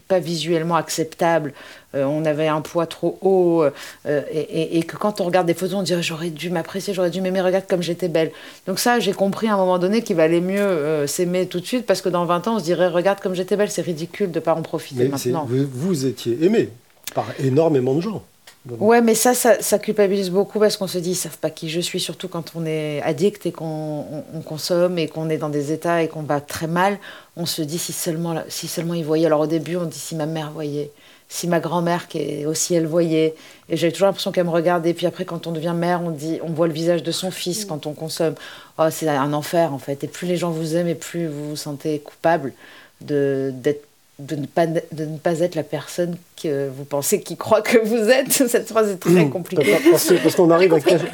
pas 0.08 0.18
visuellement 0.18 0.76
acceptable, 0.76 1.52
euh, 1.94 2.04
on 2.04 2.24
avait 2.24 2.48
un 2.48 2.62
poids 2.62 2.86
trop 2.86 3.18
haut, 3.20 3.64
euh, 4.06 4.22
et, 4.32 4.82
que 4.84 4.96
quand 4.96 5.20
on 5.20 5.24
regarde 5.24 5.46
des 5.46 5.52
photos, 5.52 5.74
on 5.74 5.82
dirait 5.82 6.02
j'aurais 6.02 6.30
dû 6.30 6.48
m'apprécier, 6.48 6.94
j'aurais 6.94 7.10
dû 7.10 7.20
m'aimer, 7.20 7.42
regarde 7.42 7.66
comme 7.68 7.82
j'étais 7.82 8.08
belle. 8.08 8.32
Donc 8.66 8.78
ça, 8.78 8.98
j'ai 8.98 9.12
compris 9.12 9.48
à 9.48 9.54
un 9.54 9.56
moment 9.58 9.78
donné 9.78 10.00
qu'il 10.00 10.16
valait 10.16 10.40
mieux 10.40 10.62
euh, 10.62 11.06
s'aimer 11.06 11.46
tout 11.46 11.60
de 11.60 11.66
suite, 11.66 11.84
parce 11.84 12.00
que 12.00 12.08
dans 12.08 12.24
20 12.24 12.48
ans, 12.48 12.54
on 12.56 12.58
se 12.60 12.64
dirait 12.64 12.88
regarde 12.88 13.20
comme 13.20 13.34
j'étais 13.34 13.56
belle, 13.56 13.70
c'est 13.70 13.82
ridicule 13.82 14.30
de 14.30 14.38
ne 14.38 14.44
pas 14.44 14.54
en 14.54 14.62
profiter 14.62 15.06
maintenant. 15.06 15.46
Vous, 15.46 15.66
vous 15.70 16.06
étiez 16.06 16.42
aimé 16.42 16.70
par 17.14 17.26
énormément 17.38 17.94
de 17.94 18.00
gens. 18.00 18.22
Ouais, 18.68 19.00
mais 19.00 19.14
ça, 19.14 19.32
ça, 19.32 19.78
culpabilise 19.78 20.30
beaucoup 20.30 20.60
parce 20.60 20.76
qu'on 20.76 20.86
se 20.86 20.98
dit, 20.98 21.12
ils 21.12 21.16
savent 21.16 21.38
pas 21.38 21.48
qui 21.48 21.70
je 21.70 21.80
suis, 21.80 21.98
surtout 21.98 22.28
quand 22.28 22.52
on 22.54 22.66
est 22.66 23.00
addict 23.02 23.46
et 23.46 23.52
qu'on 23.52 24.22
consomme 24.44 24.98
et 24.98 25.08
qu'on 25.08 25.30
est 25.30 25.38
dans 25.38 25.48
des 25.48 25.72
états 25.72 26.02
et 26.02 26.08
qu'on 26.08 26.22
va 26.22 26.42
très 26.42 26.66
mal. 26.66 26.98
On 27.36 27.46
se 27.46 27.62
dit, 27.62 27.78
si 27.78 27.94
seulement, 27.94 28.42
si 28.48 28.68
seulement 28.68 28.92
ils 28.92 29.04
voyaient. 29.04 29.24
Alors 29.24 29.40
au 29.40 29.46
début, 29.46 29.76
on 29.76 29.86
dit, 29.86 29.98
si 29.98 30.14
ma 30.14 30.26
mère 30.26 30.50
voyait, 30.52 30.90
si 31.30 31.48
ma 31.48 31.58
grand-mère 31.58 32.06
qui 32.06 32.44
aussi 32.44 32.74
elle 32.74 32.86
voyait. 32.86 33.34
Et 33.70 33.78
j'avais 33.78 33.92
toujours 33.92 34.08
l'impression 34.08 34.30
qu'elle 34.30 34.44
me 34.44 34.50
regardait. 34.50 34.90
Et 34.90 34.94
puis 34.94 35.06
après, 35.06 35.24
quand 35.24 35.46
on 35.46 35.52
devient 35.52 35.74
mère, 35.74 36.02
on 36.02 36.10
dit, 36.10 36.38
on 36.42 36.52
voit 36.52 36.66
le 36.66 36.74
visage 36.74 37.02
de 37.02 37.12
son 37.12 37.30
fils 37.30 37.64
quand 37.64 37.86
on 37.86 37.94
consomme. 37.94 38.34
Oh, 38.78 38.88
c'est 38.90 39.08
un 39.08 39.32
enfer 39.32 39.72
en 39.72 39.78
fait. 39.78 40.04
Et 40.04 40.08
plus 40.08 40.26
les 40.26 40.36
gens 40.36 40.50
vous 40.50 40.76
aiment, 40.76 40.88
et 40.88 40.94
plus 40.94 41.28
vous 41.28 41.50
vous 41.50 41.56
sentez 41.56 41.98
coupable 42.00 42.52
de 43.00 43.52
d'être 43.54 43.89
de 44.20 44.36
ne, 44.36 44.46
pas, 44.46 44.66
de 44.66 45.04
ne 45.04 45.18
pas 45.18 45.40
être 45.40 45.54
la 45.54 45.62
personne 45.62 46.16
que 46.40 46.68
vous 46.68 46.84
pensez 46.84 47.20
qui 47.20 47.36
croit 47.36 47.62
que 47.62 47.78
vous 47.78 48.08
êtes. 48.10 48.30
Cette 48.48 48.68
phrase 48.68 48.90
est 48.90 48.96
très 48.96 49.24
mmh. 49.24 49.30
compliquée. 49.30 49.76
Parce, 49.90 50.34
qu'on 50.34 50.50
arrive, 50.50 50.74
à 50.74 50.80
cacher, 50.80 51.04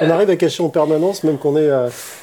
on 0.00 0.10
arrive 0.10 0.30
à 0.30 0.36
cacher 0.36 0.62
en 0.62 0.68
permanence, 0.68 1.24
même 1.24 1.38
qu'on 1.38 1.56
est 1.56 1.70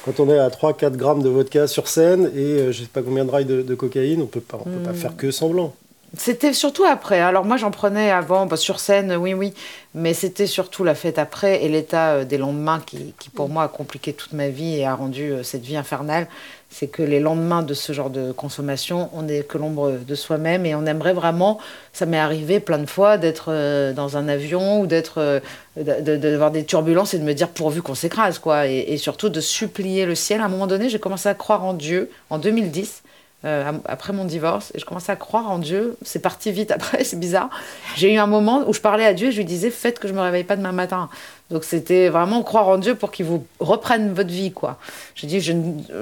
quand 0.04 0.20
on 0.20 0.28
est 0.30 0.38
à 0.38 0.48
3-4 0.48 0.96
grammes 0.96 1.22
de 1.22 1.28
vodka 1.28 1.66
sur 1.66 1.88
scène 1.88 2.30
et 2.34 2.38
euh, 2.38 2.72
je 2.72 2.80
ne 2.80 2.84
sais 2.84 2.90
pas 2.92 3.02
combien 3.02 3.24
de 3.24 3.30
rails 3.30 3.44
de, 3.44 3.74
cocaïne, 3.74 4.22
on 4.22 4.26
peut 4.26 4.40
pas, 4.40 4.58
peut 4.58 4.70
pas 4.84 4.92
mmh. 4.92 4.94
faire 4.94 5.16
que 5.16 5.30
semblant. 5.30 5.74
C'était 6.16 6.52
surtout 6.52 6.84
après. 6.84 7.20
Alors 7.20 7.44
moi 7.44 7.56
j'en 7.56 7.70
prenais 7.70 8.10
avant, 8.10 8.46
bah, 8.46 8.56
sur 8.56 8.80
scène, 8.80 9.14
oui, 9.14 9.32
oui, 9.32 9.54
mais 9.94 10.12
c'était 10.12 10.48
surtout 10.48 10.82
la 10.82 10.96
fête 10.96 11.18
après 11.18 11.64
et 11.64 11.68
l'état 11.68 12.14
euh, 12.14 12.24
des 12.24 12.36
lendemains 12.36 12.80
qui, 12.84 13.14
qui, 13.18 13.30
pour 13.30 13.48
moi 13.48 13.64
a 13.64 13.68
compliqué 13.68 14.12
toute 14.12 14.32
ma 14.32 14.48
vie 14.48 14.76
et 14.76 14.84
a 14.84 14.94
rendu 14.94 15.30
euh, 15.30 15.42
cette 15.44 15.62
vie 15.62 15.76
infernale 15.76 16.26
c'est 16.70 16.86
que 16.86 17.02
les 17.02 17.18
lendemains 17.18 17.62
de 17.62 17.74
ce 17.74 17.92
genre 17.92 18.10
de 18.10 18.30
consommation, 18.30 19.10
on 19.12 19.22
n'est 19.22 19.42
que 19.42 19.58
l'ombre 19.58 19.98
de 20.06 20.14
soi-même 20.14 20.64
et 20.64 20.74
on 20.76 20.86
aimerait 20.86 21.12
vraiment, 21.12 21.58
ça 21.92 22.06
m'est 22.06 22.18
arrivé 22.18 22.60
plein 22.60 22.78
de 22.78 22.86
fois 22.86 23.18
d'être 23.18 23.46
euh, 23.48 23.92
dans 23.92 24.16
un 24.16 24.28
avion 24.28 24.80
ou 24.80 24.86
d'être, 24.86 25.18
euh, 25.18 25.40
d'avoir 25.76 26.52
des 26.52 26.64
turbulences 26.64 27.12
et 27.12 27.18
de 27.18 27.24
me 27.24 27.34
dire 27.34 27.48
pourvu 27.48 27.82
qu'on 27.82 27.96
s'écrase, 27.96 28.38
quoi, 28.38 28.68
et, 28.68 28.96
surtout 28.98 29.28
de 29.28 29.40
supplier 29.40 30.06
le 30.06 30.14
ciel. 30.14 30.40
À 30.40 30.44
un 30.44 30.48
moment 30.48 30.68
donné, 30.68 30.88
j'ai 30.88 31.00
commencé 31.00 31.28
à 31.28 31.34
croire 31.34 31.64
en 31.64 31.74
Dieu 31.74 32.08
en 32.30 32.38
2010. 32.38 33.02
Euh, 33.46 33.72
après 33.86 34.12
mon 34.12 34.26
divorce, 34.26 34.70
et 34.74 34.78
je 34.78 34.84
commençais 34.84 35.12
à 35.12 35.16
croire 35.16 35.50
en 35.50 35.58
Dieu. 35.58 35.96
C'est 36.02 36.18
parti 36.18 36.52
vite 36.52 36.70
après, 36.70 37.04
c'est 37.04 37.18
bizarre. 37.18 37.48
J'ai 37.96 38.12
eu 38.12 38.18
un 38.18 38.26
moment 38.26 38.68
où 38.68 38.74
je 38.74 38.80
parlais 38.80 39.06
à 39.06 39.14
Dieu 39.14 39.28
et 39.28 39.32
je 39.32 39.38
lui 39.38 39.46
disais 39.46 39.70
Faites 39.70 39.98
que 39.98 40.08
je 40.08 40.12
me 40.12 40.20
réveille 40.20 40.44
pas 40.44 40.56
demain 40.56 40.72
matin. 40.72 41.08
Donc 41.50 41.64
c'était 41.64 42.10
vraiment 42.10 42.42
croire 42.42 42.68
en 42.68 42.76
Dieu 42.76 42.94
pour 42.94 43.10
qu'il 43.10 43.24
vous 43.24 43.46
reprenne 43.58 44.12
votre 44.12 44.28
vie, 44.28 44.52
quoi. 44.52 44.78
Je 45.14 45.26
dis, 45.26 45.40
je, 45.40 45.52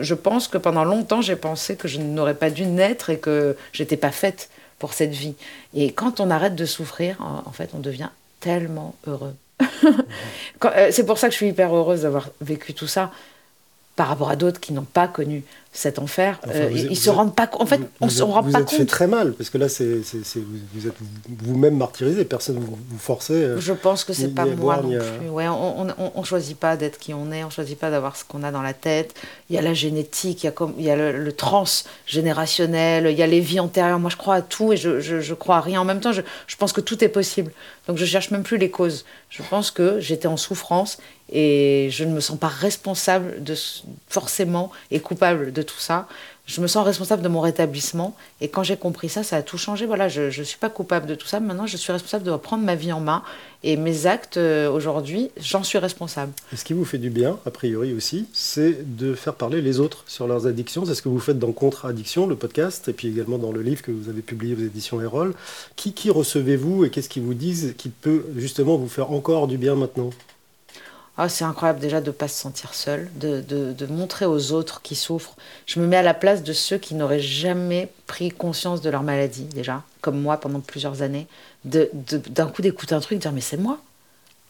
je 0.00 0.14
pense 0.14 0.48
que 0.48 0.58
pendant 0.58 0.84
longtemps, 0.84 1.22
j'ai 1.22 1.36
pensé 1.36 1.76
que 1.76 1.86
je 1.86 2.00
n'aurais 2.00 2.34
pas 2.34 2.50
dû 2.50 2.66
naître 2.66 3.08
et 3.08 3.18
que 3.18 3.56
j'étais 3.72 3.96
pas 3.96 4.10
faite 4.10 4.50
pour 4.78 4.92
cette 4.92 5.12
vie. 5.12 5.34
Et 5.74 5.92
quand 5.92 6.20
on 6.20 6.30
arrête 6.30 6.54
de 6.54 6.64
souffrir, 6.64 7.16
en, 7.20 7.52
fait, 7.52 7.70
on 7.74 7.78
devient 7.78 8.10
tellement 8.40 8.94
heureux. 9.06 9.34
Euh, 10.64 10.88
c'est 10.90 11.06
pour 11.06 11.18
ça 11.18 11.28
que 11.28 11.32
je 11.32 11.36
suis 11.36 11.48
hyper 11.48 11.72
heureuse 11.72 12.02
d'avoir 12.02 12.30
vécu 12.40 12.74
tout 12.74 12.88
ça 12.88 13.12
par 13.94 14.08
rapport 14.08 14.28
à 14.28 14.34
d'autres 14.34 14.58
qui 14.58 14.72
n'ont 14.72 14.82
pas 14.82 15.06
connu 15.06 15.44
cet 15.78 16.00
enfer. 16.00 16.40
Euh, 16.48 16.70
ils 16.74 16.90
ne 16.90 16.94
se 16.96 17.08
rendent 17.08 17.36
pas 17.36 17.46
compte. 17.46 17.62
En 17.62 17.66
fait, 17.66 17.80
on 18.00 18.06
ne 18.06 18.10
se 18.10 18.24
rend 18.24 18.42
pas 18.42 18.50
compte. 18.50 18.52
Vous 18.52 18.62
êtes 18.62 18.70
fait 18.70 18.84
très 18.84 19.06
mal, 19.06 19.32
parce 19.32 19.48
que 19.48 19.58
là, 19.58 19.68
c'est, 19.68 20.00
vous, 20.74 20.88
êtes 20.88 20.96
vous-même 21.44 21.76
martyrisé, 21.76 22.24
personne 22.24 22.56
ne 22.56 22.60
vous, 22.60 22.76
vous 22.88 22.98
forçait. 22.98 23.34
Euh, 23.34 23.60
Je 23.60 23.72
pense 23.72 24.02
que 24.02 24.12
c'est 24.12 24.34
pas 24.34 24.44
moi 24.44 24.80
non 24.82 24.98
plus. 24.98 25.28
Ouais, 25.28 25.46
on 25.46 25.86
ne 26.16 26.24
choisit 26.24 26.58
pas 26.58 26.76
d'être 26.76 26.98
qui 26.98 27.14
on 27.14 27.30
est, 27.30 27.44
on 27.44 27.46
ne 27.46 27.52
choisit 27.52 27.78
pas 27.78 27.90
d'avoir 27.90 28.16
ce 28.16 28.24
qu'on 28.24 28.42
a 28.42 28.50
dans 28.50 28.62
la 28.62 28.74
tête. 28.74 29.14
Il 29.50 29.54
y 29.54 29.58
a 29.58 29.62
la 29.62 29.72
génétique, 29.72 30.42
il 30.42 30.46
y 30.46 30.48
a, 30.48 30.52
comme, 30.52 30.74
il 30.78 30.84
y 30.84 30.90
a 30.90 30.96
le, 30.96 31.32
transgénérationnel, 31.32 33.06
il 33.08 33.16
y 33.16 33.22
a 33.22 33.28
les 33.28 33.40
vies 33.40 33.60
antérieures. 33.60 34.00
Moi, 34.00 34.10
je 34.10 34.16
crois 34.16 34.34
à 34.34 34.42
tout 34.42 34.72
et 34.72 34.76
je, 34.76 34.98
je, 34.98 35.34
crois 35.34 35.58
à 35.58 35.60
rien. 35.60 35.80
En 35.80 35.84
même 35.84 36.00
temps, 36.00 36.12
je, 36.12 36.22
je 36.48 36.56
pense 36.56 36.72
que 36.72 36.80
tout 36.80 37.04
est 37.04 37.08
possible. 37.08 37.52
Donc, 37.86 37.98
je 37.98 38.04
cherche 38.04 38.32
même 38.32 38.42
plus 38.42 38.58
les 38.58 38.70
causes. 38.70 39.04
Je 39.30 39.42
pense 39.48 39.70
que 39.70 40.00
j'étais 40.00 40.26
en 40.26 40.36
souffrance 40.36 40.98
et 41.30 41.88
je 41.90 42.04
ne 42.04 42.12
me 42.12 42.20
sens 42.20 42.38
pas 42.38 42.48
responsable 42.48 43.42
de 43.42 43.54
forcément 44.08 44.70
et 44.90 45.00
coupable 45.00 45.52
de 45.52 45.62
tout 45.68 45.78
ça. 45.78 46.08
Je 46.46 46.62
me 46.62 46.66
sens 46.66 46.84
responsable 46.84 47.22
de 47.22 47.28
mon 47.28 47.42
rétablissement. 47.42 48.16
Et 48.40 48.48
quand 48.48 48.62
j'ai 48.62 48.78
compris 48.78 49.10
ça, 49.10 49.22
ça 49.22 49.36
a 49.36 49.42
tout 49.42 49.58
changé. 49.58 49.84
Voilà, 49.84 50.08
je 50.08 50.22
ne 50.22 50.44
suis 50.44 50.56
pas 50.56 50.70
coupable 50.70 51.06
de 51.06 51.14
tout 51.14 51.26
ça. 51.26 51.40
Maintenant, 51.40 51.66
je 51.66 51.76
suis 51.76 51.92
responsable 51.92 52.24
de 52.24 52.30
reprendre 52.30 52.64
ma 52.64 52.74
vie 52.74 52.90
en 52.90 53.00
main. 53.00 53.22
Et 53.62 53.76
mes 53.76 54.06
actes, 54.06 54.38
euh, 54.38 54.70
aujourd'hui, 54.70 55.30
j'en 55.38 55.62
suis 55.62 55.76
responsable. 55.76 56.32
Et 56.52 56.56
ce 56.56 56.64
qui 56.64 56.72
vous 56.72 56.86
fait 56.86 56.96
du 56.96 57.10
bien, 57.10 57.38
a 57.44 57.50
priori 57.50 57.92
aussi, 57.92 58.26
c'est 58.32 58.96
de 58.96 59.12
faire 59.12 59.34
parler 59.34 59.60
les 59.60 59.78
autres 59.78 60.04
sur 60.06 60.26
leurs 60.26 60.46
addictions. 60.46 60.86
C'est 60.86 60.94
ce 60.94 61.02
que 61.02 61.10
vous 61.10 61.20
faites 61.20 61.38
dans 61.38 61.52
Contre-Addiction, 61.52 62.26
le 62.26 62.36
podcast, 62.36 62.88
et 62.88 62.94
puis 62.94 63.08
également 63.08 63.36
dans 63.36 63.52
le 63.52 63.60
livre 63.60 63.82
que 63.82 63.90
vous 63.90 64.08
avez 64.08 64.22
publié 64.22 64.54
aux 64.54 64.64
éditions 64.64 65.02
Erol. 65.02 65.34
Qui, 65.76 65.92
qui 65.92 66.10
recevez-vous 66.10 66.86
et 66.86 66.90
qu'est-ce 66.90 67.10
qu'ils 67.10 67.24
vous 67.24 67.34
disent 67.34 67.74
qui 67.76 67.90
peut 67.90 68.24
justement 68.36 68.78
vous 68.78 68.88
faire 68.88 69.12
encore 69.12 69.48
du 69.48 69.58
bien 69.58 69.74
maintenant? 69.74 70.10
Ah, 71.20 71.28
c'est 71.28 71.44
incroyable 71.44 71.80
déjà 71.80 72.00
de 72.00 72.06
ne 72.06 72.12
pas 72.12 72.28
se 72.28 72.40
sentir 72.40 72.74
seul, 72.74 73.10
de, 73.16 73.40
de, 73.40 73.86
montrer 73.86 74.24
aux 74.24 74.52
autres 74.52 74.82
qui 74.82 74.94
souffrent. 74.94 75.34
Je 75.66 75.80
me 75.80 75.86
mets 75.88 75.96
à 75.96 76.02
la 76.02 76.14
place 76.14 76.44
de 76.44 76.52
ceux 76.52 76.78
qui 76.78 76.94
n'auraient 76.94 77.18
jamais 77.18 77.88
pris 78.06 78.30
conscience 78.30 78.82
de 78.82 78.88
leur 78.88 79.02
maladie, 79.02 79.44
déjà, 79.46 79.82
comme 80.00 80.20
moi 80.20 80.36
pendant 80.36 80.60
plusieurs 80.60 81.02
années, 81.02 81.26
d'un 81.64 82.46
coup 82.46 82.62
d'écouter 82.62 82.94
un 82.94 83.00
truc, 83.00 83.18
de 83.18 83.22
dire 83.22 83.32
mais 83.32 83.40
c'est 83.40 83.56
moi. 83.56 83.80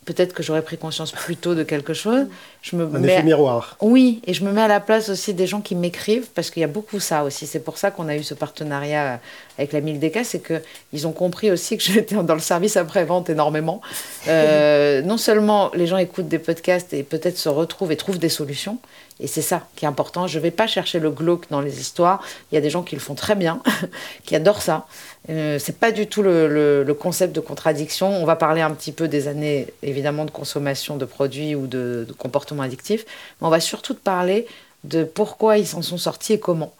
Peut-être 0.09 0.33
que 0.33 0.42
j'aurais 0.42 0.62
pris 0.62 0.79
conscience 0.79 1.12
plus 1.12 1.37
tôt 1.37 1.55
de 1.55 1.62
quelque 1.62 1.92
chose. 1.92 2.27
Je 2.62 2.77
me 2.77 2.85
Un 2.85 2.99
mets 2.99 3.12
effet 3.12 3.23
miroir. 3.23 3.77
oui, 3.83 4.23
et 4.27 4.33
je 4.33 4.42
me 4.42 4.53
mets 4.53 4.62
à 4.62 4.68
la 4.68 4.81
place 4.81 5.11
aussi 5.11 5.35
des 5.35 5.47
gens 5.47 5.61
qui 5.61 5.75
m'écrivent, 5.75 6.29
parce 6.35 6.51
qu'il 6.51 6.62
y 6.62 6.64
a 6.64 6.68
beaucoup 6.68 6.99
ça 6.99 7.25
aussi. 7.25 7.47
C'est 7.47 7.61
pour 7.61 7.77
ça 7.77 7.90
qu'on 7.90 8.09
a 8.09 8.16
eu 8.16 8.23
ce 8.23 8.33
partenariat 8.35 9.21
avec 9.59 9.73
la 9.73 9.81
1000DK, 9.83 10.25
c'est 10.25 10.42
qu'ils 10.42 11.07
ont 11.07 11.12
compris 11.12 11.51
aussi 11.51 11.77
que 11.77 11.83
j'étais 11.92 12.14
dans 12.14 12.35
le 12.35 12.40
service 12.40 12.77
après-vente 12.79 13.29
énormément. 13.29 13.83
Euh, 14.29 15.03
non 15.03 15.18
seulement 15.18 15.71
les 15.75 15.87
gens 15.87 15.99
écoutent 15.99 16.29
des 16.29 16.38
podcasts 16.38 16.92
et 16.94 17.03
peut-être 17.03 17.37
se 17.37 17.49
retrouvent 17.51 17.92
et 17.92 17.97
trouvent 17.97 18.18
des 18.18 18.29
solutions, 18.31 18.79
et 19.20 19.26
c'est 19.26 19.42
ça 19.42 19.66
qui 19.74 19.85
est 19.85 19.88
important. 19.88 20.26
Je 20.26 20.38
ne 20.38 20.42
vais 20.42 20.50
pas 20.50 20.66
chercher 20.66 21.00
le 21.00 21.11
glauque 21.11 21.46
dans 21.50 21.61
les 21.61 21.81
histoires. 21.81 22.22
Il 22.50 22.54
y 22.54 22.59
a 22.59 22.61
des 22.61 22.70
gens 22.70 22.83
qui 22.83 22.94
le 22.94 23.00
font 23.00 23.14
très 23.14 23.35
bien, 23.35 23.61
qui 24.24 24.37
adorent 24.37 24.62
ça. 24.62 24.87
Euh, 25.28 25.59
c'est 25.59 25.78
pas 25.78 25.90
du 25.90 26.07
tout 26.07 26.22
le, 26.22 26.96
concept 26.98 27.35
de 27.35 27.40
contradiction. 27.40 28.09
On 28.09 28.24
va 28.24 28.37
parler 28.37 28.61
un 28.61 28.70
petit 28.70 28.92
peu 28.92 29.09
des 29.09 29.26
années, 29.28 29.66
évidemment, 29.83 30.24
de 30.24 30.31
consommation 30.31 30.96
de 30.96 31.04
produits 31.04 31.54
ou 31.54 31.66
de, 31.66 32.04
de 32.07 32.12
comportements 32.12 32.62
addictifs, 32.62 33.04
mais 33.40 33.46
on 33.46 33.50
va 33.50 33.61
surtout 33.61 33.94
parler 33.94 34.46
de 34.85 35.02
pourquoi 35.02 35.59
ils 35.59 35.66
s'en 35.66 35.83
sont 35.83 35.98
sortis 35.98 36.35
et 36.35 36.40
comment. 36.40 36.72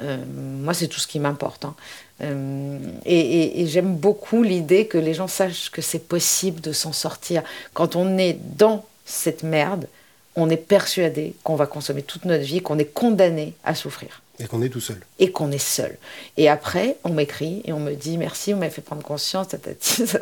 Euh, 0.00 0.18
moi, 0.28 0.74
c'est 0.74 0.88
tout 0.88 1.00
ce 1.00 1.06
qui 1.06 1.18
m'importe. 1.18 1.64
hein. 1.64 1.74
Euh, 2.22 2.78
et 3.04 3.66
j'aime 3.66 3.94
beaucoup 3.94 4.42
l'idée 4.42 4.86
que 4.86 4.96
les 4.96 5.12
gens 5.12 5.28
sachent 5.28 5.70
que 5.70 5.82
c'est 5.82 6.08
possible 6.08 6.60
de 6.60 6.72
s'en 6.72 6.92
sortir. 6.92 7.42
Quand 7.74 7.94
on 7.96 8.16
est 8.16 8.38
dans 8.56 8.84
cette 9.04 9.42
merde, 9.42 9.86
on 10.36 10.50
est 10.50 10.56
persuadé 10.56 11.34
qu'on 11.42 11.56
va 11.56 11.66
consommer 11.66 12.02
toute 12.02 12.24
notre 12.24 12.44
vie, 12.44 12.60
qu'on 12.62 12.78
est 12.78 12.92
condamné 12.92 13.54
à 13.64 13.74
souffrir 13.74 14.22
Et 14.38 14.44
qu'on 14.44 14.60
est 14.62 14.68
tout 14.68 14.80
seul. 14.80 14.98
et 15.18 15.30
qu'on 15.32 15.50
est 15.50 15.58
seul. 15.58 15.96
Et 16.36 16.48
après, 16.48 16.96
on 17.04 17.10
m'écrit 17.10 17.62
et 17.64 17.72
on 17.72 17.80
me 17.80 17.92
dit 17.94 18.18
merci, 18.18 18.52
vous 18.52 18.58
m'avez 18.58 18.70
fait 18.70 18.82
prendre 18.82 19.02
conscience. 19.02 19.46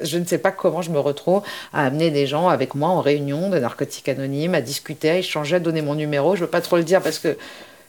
Je 0.03 0.19
ne 0.19 0.25
sais 0.25 0.39
pas 0.39 0.53
comment 0.53 0.83
je 0.83 0.91
me 0.91 1.01
retrouve 1.01 1.43
à 1.73 1.87
amener 1.87 2.11
des 2.11 2.27
gens 2.27 2.49
avec 2.49 2.75
moi 2.75 2.89
en 2.91 3.01
réunion 3.01 3.51
de 3.51 3.59
narcotiques 3.59 4.09
anonymes, 4.09 4.55
à 4.55 4.61
discuter, 4.61 5.11
à 5.11 5.19
échanger, 5.19 5.57
à 5.57 5.61
donner 5.61 5.83
mon 5.83 5.95
numéro. 5.97 6.37
Je 6.37 6.41
ne 6.43 6.45
veux 6.47 6.51
pas 6.51 6.61
trop 6.61 6.77
le 6.77 6.85
dire 6.85 7.03
parce 7.03 7.19
que 7.19 7.37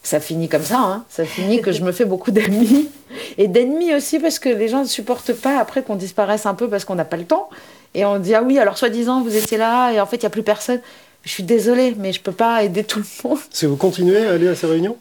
ça 0.02 0.20
finit 0.20 0.50
comme 0.50 0.64
ça. 0.64 0.80
hein. 0.80 1.06
Ça 1.10 1.26
finit 1.26 1.62
que 1.62 1.72
je 1.72 1.84
me 1.84 1.92
fais 1.92 2.06
beaucoup 2.06 2.32
d'ennemis. 2.32 2.90
Et 3.38 3.48
d'ennemis 3.48 3.94
aussi 3.94 4.20
parce 4.20 4.40
que 4.40 4.50
les 4.50 4.68
gens 4.68 4.82
ne 4.84 4.88
supportent 4.88 5.34
pas 5.34 5.60
après 5.60 5.84
qu'on 5.84 5.96
disparaisse 5.96 6.46
un 6.46 6.54
peu 6.56 6.68
parce 6.70 6.86
qu'on 6.86 6.96
n'a 6.96 7.06
pas 7.06 7.18
le 7.18 7.26
temps. 7.26 7.50
Et 7.94 8.04
on 8.04 8.20
dit 8.20 8.34
ah 8.36 8.44
oui, 8.44 8.60
alors 8.60 8.78
soi-disant 8.78 9.22
vous 9.22 9.36
étiez 9.36 9.58
là 9.58 9.92
et 9.92 10.00
en 10.02 10.06
fait 10.06 10.18
il 10.18 10.22
n'y 10.22 10.26
a 10.28 10.30
plus 10.32 10.44
personne. 10.44 10.82
Je 11.26 11.32
suis 11.32 11.44
désolée, 11.44 11.96
mais 11.98 12.14
je 12.14 12.20
ne 12.20 12.24
peux 12.24 12.32
pas 12.32 12.64
aider 12.64 12.84
tout 12.84 13.00
le 13.00 13.06
monde. 13.30 13.40
Si 13.52 13.66
vous 13.66 13.76
continuez 13.76 14.26
à 14.28 14.32
aller 14.34 14.48
à 14.48 14.56
ces 14.56 14.68
réunions? 14.68 14.98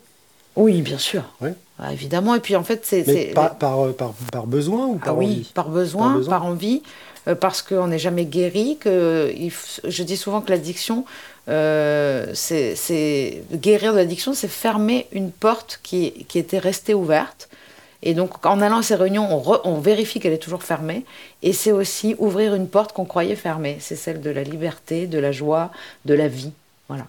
Oui, 0.57 0.81
bien 0.83 0.99
sûr. 0.99 1.23
Oui. 1.41 1.51
Ah, 1.79 1.93
évidemment. 1.93 2.35
Et 2.35 2.41
puis 2.41 2.57
en 2.57 2.65
fait, 2.65 2.81
c'est. 2.85 3.33
Par, 3.35 3.57
par, 3.57 3.93
par, 3.95 4.15
par 4.33 4.47
besoin 4.47 4.87
ou 4.87 4.99
Ah 5.03 5.07
par 5.07 5.17
oui, 5.19 5.27
envie? 5.27 5.51
par 5.55 5.69
besoin, 5.69 6.09
Par 6.09 6.17
besoin. 6.17 6.31
par 6.31 6.45
envie, 6.47 6.83
euh, 7.29 7.35
parce 7.35 7.61
qu'on 7.63 7.89
n'est 7.89 7.99
jamais 7.99 8.25
guéri. 8.25 8.79
Que 8.81 9.33
il 9.37 9.49
f- 9.51 9.81
je 9.85 10.03
dis 10.03 10.17
souvent 10.17 10.41
que 10.41 10.51
l'addiction, 10.51 11.05
euh, 11.49 12.31
c'est- 12.35 13.43
guérir 13.53 13.93
de 13.93 13.99
l'addiction, 13.99 14.33
c'est 14.35 14.49
fermer 14.49 15.09
une 15.13 15.31
porte 15.31 15.81
qui, 15.83 16.13
qui 16.29 16.39
était 16.39 16.59
restée 16.59 16.95
ouverte. 16.95 17.49
Et 18.07 18.15
donc, 18.15 18.45
en 18.47 18.61
allant 18.61 18.79
à 18.79 18.83
ces 18.83 18.95
réunions, 18.95 19.27
on, 19.35 19.41
re- 19.41 19.63
on 19.65 19.81
vérifie 19.81 20.21
qu'elle 20.21 20.35
est 20.35 20.39
toujours 20.39 20.63
fermée. 20.63 21.05
Et 21.43 21.53
c'est 21.53 21.73
aussi 21.73 22.15
ouvrir 22.19 22.55
une 22.55 22.69
porte 22.69 22.93
qu'on 22.93 23.07
croyait 23.07 23.35
fermée. 23.35 23.79
C'est 23.81 23.97
celle 23.97 24.21
de 24.21 24.31
la 24.31 24.45
liberté, 24.45 25.07
de 25.07 25.19
la 25.19 25.33
joie, 25.33 25.73
de 26.05 26.15
la 26.15 26.29
vie. 26.29 26.53
Voilà. 26.89 27.07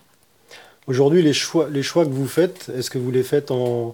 Aujourd'hui, 0.88 1.22
les 1.22 1.34
choix, 1.34 1.68
les 1.70 1.84
choix 1.84 2.06
que 2.06 2.12
vous 2.12 2.28
faites, 2.28 2.72
est-ce 2.76 2.90
que 2.90 2.98
vous 2.98 3.12
les 3.12 3.24
faites 3.24 3.52
en, 3.52 3.94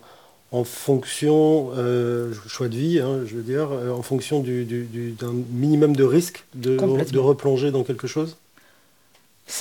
en 0.52 0.64
fonction, 0.64 1.72
euh, 1.76 2.34
choix 2.48 2.68
de 2.68 2.76
vie, 2.76 3.00
hein, 3.00 3.22
je 3.26 3.36
veux 3.36 3.42
dire, 3.42 3.70
euh, 3.72 3.92
en 3.92 4.04
fonction 4.04 4.40
du- 4.40 4.66
du- 4.66 4.84
du- 4.84 5.12
d'un 5.12 5.34
minimum 5.52 5.96
de 5.96 6.04
risque 6.04 6.44
de, 6.54 6.78
de 6.78 7.20
replonger 7.20 7.72
dans 7.72 7.84
quelque 7.84 8.08
chose? 8.08 8.38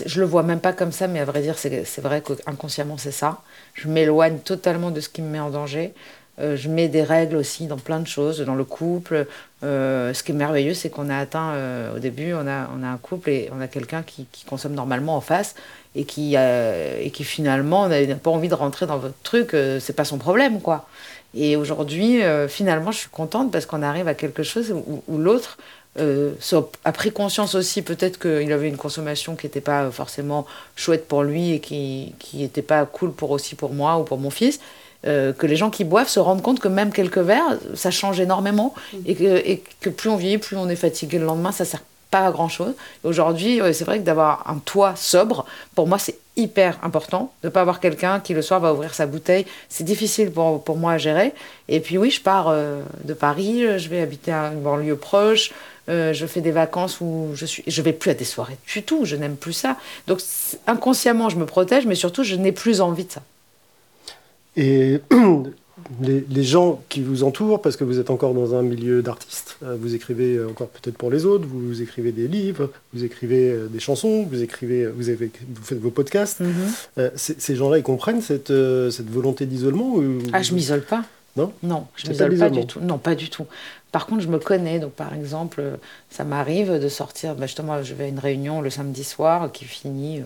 Je 0.06 0.20
le 0.20 0.26
vois 0.26 0.42
même 0.42 0.60
pas 0.60 0.72
comme 0.72 0.92
ça, 0.92 1.08
mais 1.08 1.20
à 1.20 1.24
vrai 1.24 1.40
dire, 1.42 1.56
c'est 1.58 2.00
vrai 2.00 2.22
qu'inconsciemment, 2.22 2.98
c'est 2.98 3.10
ça. 3.12 3.42
Je 3.74 3.88
m'éloigne 3.88 4.38
totalement 4.38 4.90
de 4.90 5.00
ce 5.00 5.08
qui 5.08 5.22
me 5.22 5.28
met 5.28 5.40
en 5.40 5.50
danger. 5.50 5.94
Euh, 6.40 6.56
je 6.56 6.68
mets 6.68 6.88
des 6.88 7.02
règles 7.02 7.36
aussi 7.36 7.66
dans 7.66 7.76
plein 7.76 8.00
de 8.00 8.06
choses, 8.06 8.40
dans 8.40 8.54
le 8.54 8.64
couple. 8.64 9.26
Euh, 9.62 10.14
ce 10.14 10.22
qui 10.22 10.32
est 10.32 10.34
merveilleux, 10.34 10.74
c'est 10.74 10.88
qu'on 10.88 11.10
a 11.10 11.18
atteint, 11.18 11.50
euh, 11.50 11.96
au 11.96 11.98
début, 11.98 12.32
on 12.32 12.46
a, 12.46 12.70
on 12.74 12.82
a 12.82 12.88
un 12.88 12.96
couple 12.96 13.30
et 13.30 13.50
on 13.52 13.60
a 13.60 13.68
quelqu'un 13.68 14.02
qui, 14.02 14.26
qui 14.32 14.44
consomme 14.44 14.72
normalement 14.72 15.16
en 15.16 15.20
face 15.20 15.54
et 15.94 16.04
qui, 16.04 16.36
et 16.36 17.10
qui 17.10 17.24
finalement 17.24 17.88
n'a 17.88 18.14
pas 18.14 18.30
envie 18.30 18.48
de 18.48 18.54
rentrer 18.54 18.86
dans 18.86 18.98
votre 18.98 19.20
truc, 19.24 19.56
c'est 19.80 19.96
pas 19.96 20.04
son 20.04 20.18
problème, 20.18 20.60
quoi. 20.60 20.86
Et 21.34 21.56
aujourd'hui, 21.56 22.20
finalement, 22.46 22.92
je 22.92 22.98
suis 22.98 23.08
contente 23.08 23.50
parce 23.50 23.66
qu'on 23.66 23.82
arrive 23.82 24.06
à 24.06 24.14
quelque 24.14 24.44
chose 24.44 24.72
où, 24.72 25.18
l'autre 25.18 25.58
a 25.96 26.92
pris 26.92 27.10
conscience 27.10 27.56
aussi, 27.56 27.82
peut-être 27.82 28.20
qu'il 28.20 28.52
avait 28.52 28.68
une 28.68 28.76
consommation 28.76 29.34
qui 29.34 29.46
n'était 29.46 29.60
pas 29.60 29.90
forcément 29.90 30.46
chouette 30.76 31.08
pour 31.08 31.24
lui 31.24 31.54
et 31.54 31.58
qui 31.58 32.14
n'était 32.34 32.62
pas 32.62 32.86
cool 32.86 33.10
pour 33.10 33.32
aussi 33.32 33.56
pour 33.56 33.74
moi 33.74 33.98
ou 33.98 34.04
pour 34.04 34.18
mon 34.18 34.30
fils. 34.30 34.60
Euh, 35.06 35.32
que 35.32 35.46
les 35.46 35.56
gens 35.56 35.70
qui 35.70 35.84
boivent 35.84 36.08
se 36.08 36.20
rendent 36.20 36.42
compte 36.42 36.60
que 36.60 36.68
même 36.68 36.92
quelques 36.92 37.18
verres, 37.18 37.58
ça 37.74 37.90
change 37.90 38.20
énormément 38.20 38.74
et 39.06 39.14
que, 39.14 39.36
et 39.46 39.62
que 39.80 39.90
plus 39.90 40.10
on 40.10 40.16
vieillit, 40.16 40.38
plus 40.38 40.56
on 40.56 40.68
est 40.68 40.76
fatigué 40.76 41.18
le 41.18 41.24
lendemain, 41.24 41.52
ça 41.52 41.64
sert 41.64 41.82
pas 42.10 42.26
à 42.26 42.30
grand 42.32 42.48
chose. 42.48 42.74
Aujourd'hui, 43.04 43.60
c'est 43.72 43.84
vrai 43.84 43.98
que 43.98 44.04
d'avoir 44.04 44.50
un 44.50 44.58
toit 44.58 44.96
sobre, 44.96 45.46
pour 45.76 45.86
moi, 45.86 45.98
c'est 45.98 46.18
hyper 46.36 46.78
important. 46.82 47.32
De 47.42 47.48
ne 47.48 47.52
pas 47.52 47.60
avoir 47.60 47.80
quelqu'un 47.80 48.18
qui 48.18 48.34
le 48.34 48.42
soir 48.42 48.60
va 48.60 48.72
ouvrir 48.72 48.94
sa 48.94 49.06
bouteille, 49.06 49.46
c'est 49.68 49.84
difficile 49.84 50.30
pour, 50.30 50.64
pour 50.64 50.76
moi 50.76 50.92
à 50.92 50.98
gérer. 50.98 51.32
Et 51.68 51.80
puis 51.80 51.98
oui, 51.98 52.10
je 52.10 52.20
pars 52.20 52.48
euh, 52.48 52.82
de 53.04 53.14
Paris, 53.14 53.78
je 53.78 53.88
vais 53.88 54.00
habiter 54.00 54.32
à 54.32 54.48
une 54.48 54.60
banlieue 54.60 54.96
proche, 54.96 55.52
euh, 55.88 56.12
je 56.12 56.26
fais 56.26 56.40
des 56.40 56.50
vacances 56.50 57.00
où 57.00 57.30
je 57.34 57.46
suis, 57.46 57.64
je 57.66 57.82
vais 57.82 57.92
plus 57.92 58.10
à 58.10 58.14
des 58.14 58.24
soirées 58.24 58.58
du 58.66 58.82
tout, 58.82 59.04
je 59.04 59.16
n'aime 59.16 59.36
plus 59.36 59.52
ça. 59.52 59.76
Donc 60.06 60.20
inconsciemment, 60.66 61.28
je 61.28 61.36
me 61.36 61.46
protège, 61.46 61.86
mais 61.86 61.94
surtout, 61.94 62.22
je 62.22 62.36
n'ai 62.36 62.52
plus 62.52 62.80
envie 62.80 63.04
de 63.04 63.12
ça. 63.12 63.22
Et 64.56 65.00
les, 66.00 66.24
les 66.28 66.42
gens 66.42 66.82
qui 66.88 67.00
vous 67.02 67.24
entourent, 67.24 67.62
parce 67.62 67.76
que 67.76 67.84
vous 67.84 67.98
êtes 67.98 68.10
encore 68.10 68.34
dans 68.34 68.54
un 68.54 68.62
milieu 68.62 69.02
d'artistes, 69.02 69.56
euh, 69.62 69.76
vous 69.80 69.94
écrivez 69.94 70.42
encore 70.44 70.68
peut-être 70.68 70.96
pour 70.96 71.10
les 71.10 71.24
autres, 71.24 71.46
vous 71.48 71.82
écrivez 71.82 72.12
des 72.12 72.28
livres, 72.28 72.70
vous 72.92 73.04
écrivez 73.04 73.50
euh, 73.50 73.66
des 73.68 73.80
chansons, 73.80 74.26
vous 74.30 74.42
écrivez, 74.42 74.86
vous, 74.86 75.08
avez, 75.08 75.30
vous 75.48 75.62
faites 75.62 75.78
vos 75.80 75.90
podcasts. 75.90 76.40
Euh, 76.98 77.10
c- 77.14 77.36
ces 77.38 77.56
gens-là, 77.56 77.78
ils 77.78 77.82
comprennent 77.82 78.20
cette, 78.22 78.50
euh, 78.50 78.90
cette 78.90 79.10
volonté 79.10 79.46
d'isolement 79.46 79.94
Ah, 80.32 80.42
je 80.42 80.54
m'isole 80.54 80.82
pas. 80.82 81.04
Non? 81.36 81.52
Non, 81.62 81.86
je 81.96 82.06
pas 82.06 82.10
m'isole 82.28 82.36
pas 82.38 82.50
du 82.50 82.66
tout. 82.66 82.80
Non, 82.80 82.98
pas 82.98 83.14
du 83.14 83.30
tout. 83.30 83.46
Par 83.92 84.06
contre, 84.06 84.22
je 84.22 84.28
me 84.28 84.38
connais. 84.38 84.80
Donc, 84.80 84.92
par 84.92 85.14
exemple, 85.14 85.60
euh, 85.60 85.76
ça 86.10 86.24
m'arrive 86.24 86.72
de 86.80 86.88
sortir. 86.88 87.36
bah, 87.36 87.46
justement, 87.46 87.82
je 87.82 87.94
vais 87.94 88.04
à 88.04 88.08
une 88.08 88.18
réunion 88.18 88.60
le 88.60 88.68
samedi 88.70 89.04
soir 89.04 89.50
qui 89.52 89.64
finit 89.64 90.18
euh, 90.20 90.24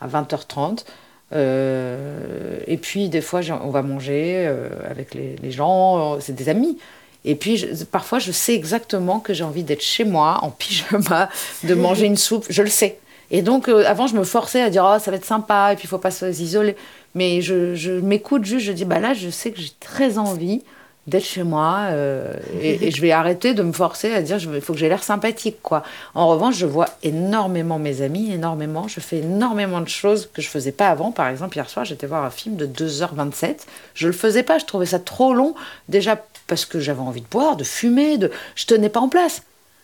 à 0.00 0.08
20h30. 0.08 0.84
Euh, 1.32 2.58
et 2.66 2.76
puis, 2.76 3.08
des 3.08 3.20
fois, 3.20 3.40
on 3.64 3.70
va 3.70 3.82
manger 3.82 4.44
euh, 4.46 4.68
avec 4.88 5.14
les, 5.14 5.50
gens. 5.50 6.16
euh, 6.16 6.20
C'est 6.20 6.34
des 6.34 6.48
amis. 6.48 6.78
Et 7.24 7.34
puis, 7.34 7.64
parfois, 7.90 8.18
je 8.18 8.32
sais 8.32 8.54
exactement 8.54 9.20
que 9.20 9.32
j'ai 9.32 9.44
envie 9.44 9.62
d'être 9.62 9.82
chez 9.82 10.04
moi, 10.04 10.38
en 10.42 10.50
pyjama, 10.50 11.28
de 11.64 11.74
manger 11.74 12.06
une 12.06 12.16
soupe. 12.16 12.46
Je 12.50 12.62
le 12.62 12.68
sais. 12.68 12.98
Et 13.30 13.42
donc, 13.42 13.68
avant, 13.68 14.06
je 14.06 14.16
me 14.16 14.24
forçais 14.24 14.60
à 14.60 14.68
dire, 14.68 14.84
oh, 14.86 14.98
ça 14.98 15.10
va 15.10 15.16
être 15.16 15.24
sympa, 15.24 15.72
et 15.72 15.76
puis 15.76 15.84
il 15.84 15.88
faut 15.88 15.98
pas 15.98 16.10
s'isoler. 16.10 16.76
Mais 17.14 17.40
je, 17.40 17.74
je 17.74 17.92
m'écoute 17.92 18.44
juste, 18.44 18.66
je 18.66 18.72
dis, 18.72 18.84
bah 18.84 18.98
là, 18.98 19.14
je 19.14 19.30
sais 19.30 19.52
que 19.52 19.60
j'ai 19.60 19.72
très 19.80 20.18
envie 20.18 20.62
d'être 21.06 21.24
chez 21.24 21.42
moi, 21.42 21.88
euh, 21.90 22.32
et, 22.60 22.90
je 22.92 23.00
vais 23.02 23.10
arrêter 23.10 23.54
de 23.54 23.62
me 23.62 23.72
forcer 23.72 24.12
à 24.12 24.22
dire, 24.22 24.38
il 24.38 24.60
faut 24.60 24.72
que 24.72 24.78
j'ai 24.78 24.88
l'air 24.88 25.02
sympathique, 25.02 25.56
quoi. 25.62 25.82
En 26.14 26.28
revanche, 26.28 26.56
je 26.56 26.66
vois 26.66 26.88
énormément 27.02 27.78
mes 27.78 28.02
amis, 28.02 28.32
énormément, 28.32 28.86
je 28.86 29.00
fais 29.00 29.18
énormément 29.18 29.80
de 29.80 29.88
choses 29.88 30.30
que 30.32 30.40
je 30.40 30.48
faisais 30.48 30.70
pas 30.70 30.88
avant. 30.88 31.10
Par 31.10 31.28
exemple, 31.28 31.56
hier 31.56 31.68
soir, 31.68 31.84
j'étais 31.84 32.06
voir 32.06 32.24
un 32.24 32.30
film 32.30 32.56
de 32.56 32.66
2h27. 32.66 33.66
Je 33.94 34.06
le 34.06 34.12
faisais 34.12 34.44
pas, 34.44 34.58
je 34.58 34.64
trouvais 34.64 34.86
ça 34.86 35.00
trop 35.00 35.34
long, 35.34 35.54
déjà 35.88 36.24
parce 36.46 36.64
que 36.64 36.78
j'avais 36.78 37.00
envie 37.00 37.22
de 37.22 37.28
boire, 37.28 37.56
de 37.56 37.64
fumer, 37.64 38.18
de... 38.18 38.30
je 38.54 38.66
tenais 38.66 38.88
pas 38.88 39.00
en 39.00 39.08
place. 39.08 39.42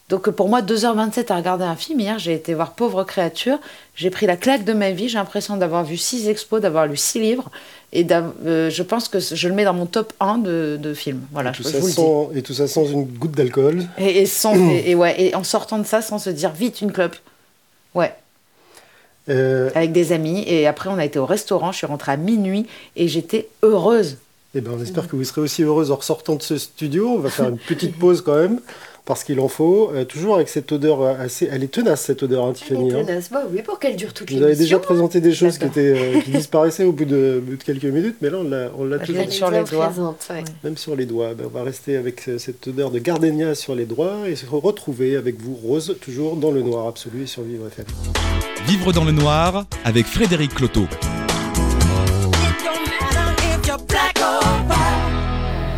Donc 0.08 0.30
pour 0.30 0.48
moi, 0.48 0.62
2h27 0.62 1.30
à 1.30 1.36
regarder 1.36 1.64
un 1.64 1.76
film, 1.76 2.00
hier 2.00 2.18
j'ai 2.18 2.32
été 2.32 2.54
voir 2.54 2.72
Pauvre 2.72 3.04
créature, 3.04 3.58
j'ai 3.94 4.08
pris 4.08 4.24
la 4.26 4.38
claque 4.38 4.64
de 4.64 4.72
ma 4.72 4.90
vie, 4.90 5.08
j'ai 5.10 5.18
l'impression 5.18 5.58
d'avoir 5.58 5.84
vu 5.84 5.98
6 5.98 6.28
expos, 6.28 6.62
d'avoir 6.62 6.86
lu 6.86 6.96
6 6.96 7.20
livres, 7.20 7.50
et 7.92 8.06
euh, 8.10 8.70
je 8.70 8.82
pense 8.82 9.08
que 9.08 9.18
je 9.20 9.48
le 9.48 9.54
mets 9.54 9.64
dans 9.64 9.74
mon 9.74 9.84
top 9.84 10.14
1 10.20 10.38
de, 10.38 10.78
de 10.80 10.94
films. 10.94 11.20
Voilà, 11.32 11.50
et, 11.50 11.52
tout 11.52 11.62
je 11.62 11.68
ça 11.68 11.78
vous 11.78 11.86
le 11.88 11.92
dis. 11.92 11.96
sans, 11.96 12.30
et 12.34 12.42
tout 12.42 12.54
ça 12.54 12.66
sans 12.66 12.86
une 12.86 13.04
goutte 13.04 13.32
d'alcool. 13.32 13.84
Et, 13.98 14.22
et 14.22 14.26
sans, 14.26 14.54
et, 14.70 14.90
et 14.90 14.94
ouais, 14.94 15.20
et 15.20 15.34
en 15.34 15.44
sortant 15.44 15.78
de 15.78 15.86
ça, 15.86 16.00
sans 16.00 16.18
se 16.18 16.30
dire 16.30 16.52
vite 16.52 16.80
une 16.80 16.92
clope. 16.92 17.16
Ouais, 17.94 18.14
Euh, 19.28 19.68
avec 19.74 19.92
des 19.92 20.12
amis, 20.12 20.42
et 20.46 20.66
après 20.66 20.88
on 20.88 20.96
a 20.96 21.04
été 21.04 21.18
au 21.18 21.26
restaurant, 21.26 21.70
je 21.70 21.76
suis 21.76 21.86
rentrée 21.86 22.12
à 22.12 22.16
minuit, 22.16 22.66
et 22.96 23.08
j'étais 23.08 23.48
heureuse. 23.62 24.16
eh 24.54 24.62
ben, 24.62 24.70
on 24.78 24.82
espère 24.82 25.06
que 25.06 25.16
vous 25.16 25.24
serez 25.24 25.42
aussi 25.42 25.62
heureuse 25.64 25.90
en 25.90 25.96
ressortant 25.96 26.34
de 26.36 26.42
ce 26.42 26.56
studio. 26.56 27.10
On 27.10 27.18
va 27.18 27.28
faire 27.28 27.50
une 27.50 27.58
petite 27.58 27.98
pause 27.98 28.22
quand 28.22 28.36
même. 28.36 28.60
Parce 29.08 29.24
qu'il 29.24 29.40
en 29.40 29.48
faut, 29.48 29.90
euh, 29.94 30.04
toujours 30.04 30.34
avec 30.34 30.50
cette 30.50 30.70
odeur 30.70 31.02
assez... 31.02 31.48
Elle 31.50 31.64
est 31.64 31.68
tenace, 31.72 32.02
cette 32.02 32.22
odeur, 32.22 32.44
hein, 32.44 32.52
Tiffany. 32.52 32.90
Elle 32.90 32.94
est 32.94 33.00
hein. 33.00 33.04
tenace. 33.06 33.30
Bah 33.30 33.44
oui, 33.50 33.62
pour 33.62 33.78
qu'elle 33.78 33.96
dure 33.96 34.12
toute 34.12 34.30
Vous 34.30 34.36
avez 34.36 34.48
déjà 34.48 34.76
l'émission. 34.76 34.80
présenté 34.80 35.22
des 35.22 35.32
choses 35.32 35.56
qui, 35.56 35.64
étaient, 35.64 35.94
euh, 35.96 36.20
qui 36.20 36.30
disparaissaient 36.32 36.84
au 36.84 36.92
bout 36.92 37.06
de, 37.06 37.38
au 37.38 37.40
bout 37.40 37.56
de 37.56 37.62
quelques 37.62 37.86
minutes, 37.86 38.16
mais 38.20 38.28
là, 38.28 38.36
on 38.38 38.44
l'a- 38.84 38.96
Elle 39.00 39.06
toujours, 39.06 39.22
est 39.22 39.30
sur 39.30 39.50
les 39.50 39.64
doigts. 39.64 39.86
présente, 39.86 40.26
ouais. 40.28 40.44
même 40.62 40.76
sur 40.76 40.94
les 40.94 41.06
doigts. 41.06 41.32
Ben, 41.32 41.46
on 41.46 41.56
va 41.58 41.62
rester 41.62 41.96
avec 41.96 42.28
euh, 42.28 42.36
cette 42.36 42.68
odeur 42.68 42.90
de 42.90 42.98
gardénia 42.98 43.54
sur 43.54 43.74
les 43.74 43.86
doigts 43.86 44.28
et 44.28 44.36
se 44.36 44.44
retrouver 44.44 45.16
avec 45.16 45.40
vous, 45.40 45.54
Rose, 45.54 45.96
toujours 46.02 46.36
dans 46.36 46.50
le 46.50 46.60
noir 46.60 46.86
absolu 46.86 47.22
et 47.22 47.26
sur 47.26 47.44
Vivre 47.44 47.66
FM. 47.66 47.86
Vivre 48.66 48.92
dans 48.92 49.04
le 49.04 49.12
noir 49.12 49.64
avec 49.86 50.04
Frédéric 50.04 50.54
Cloteau. 50.54 50.84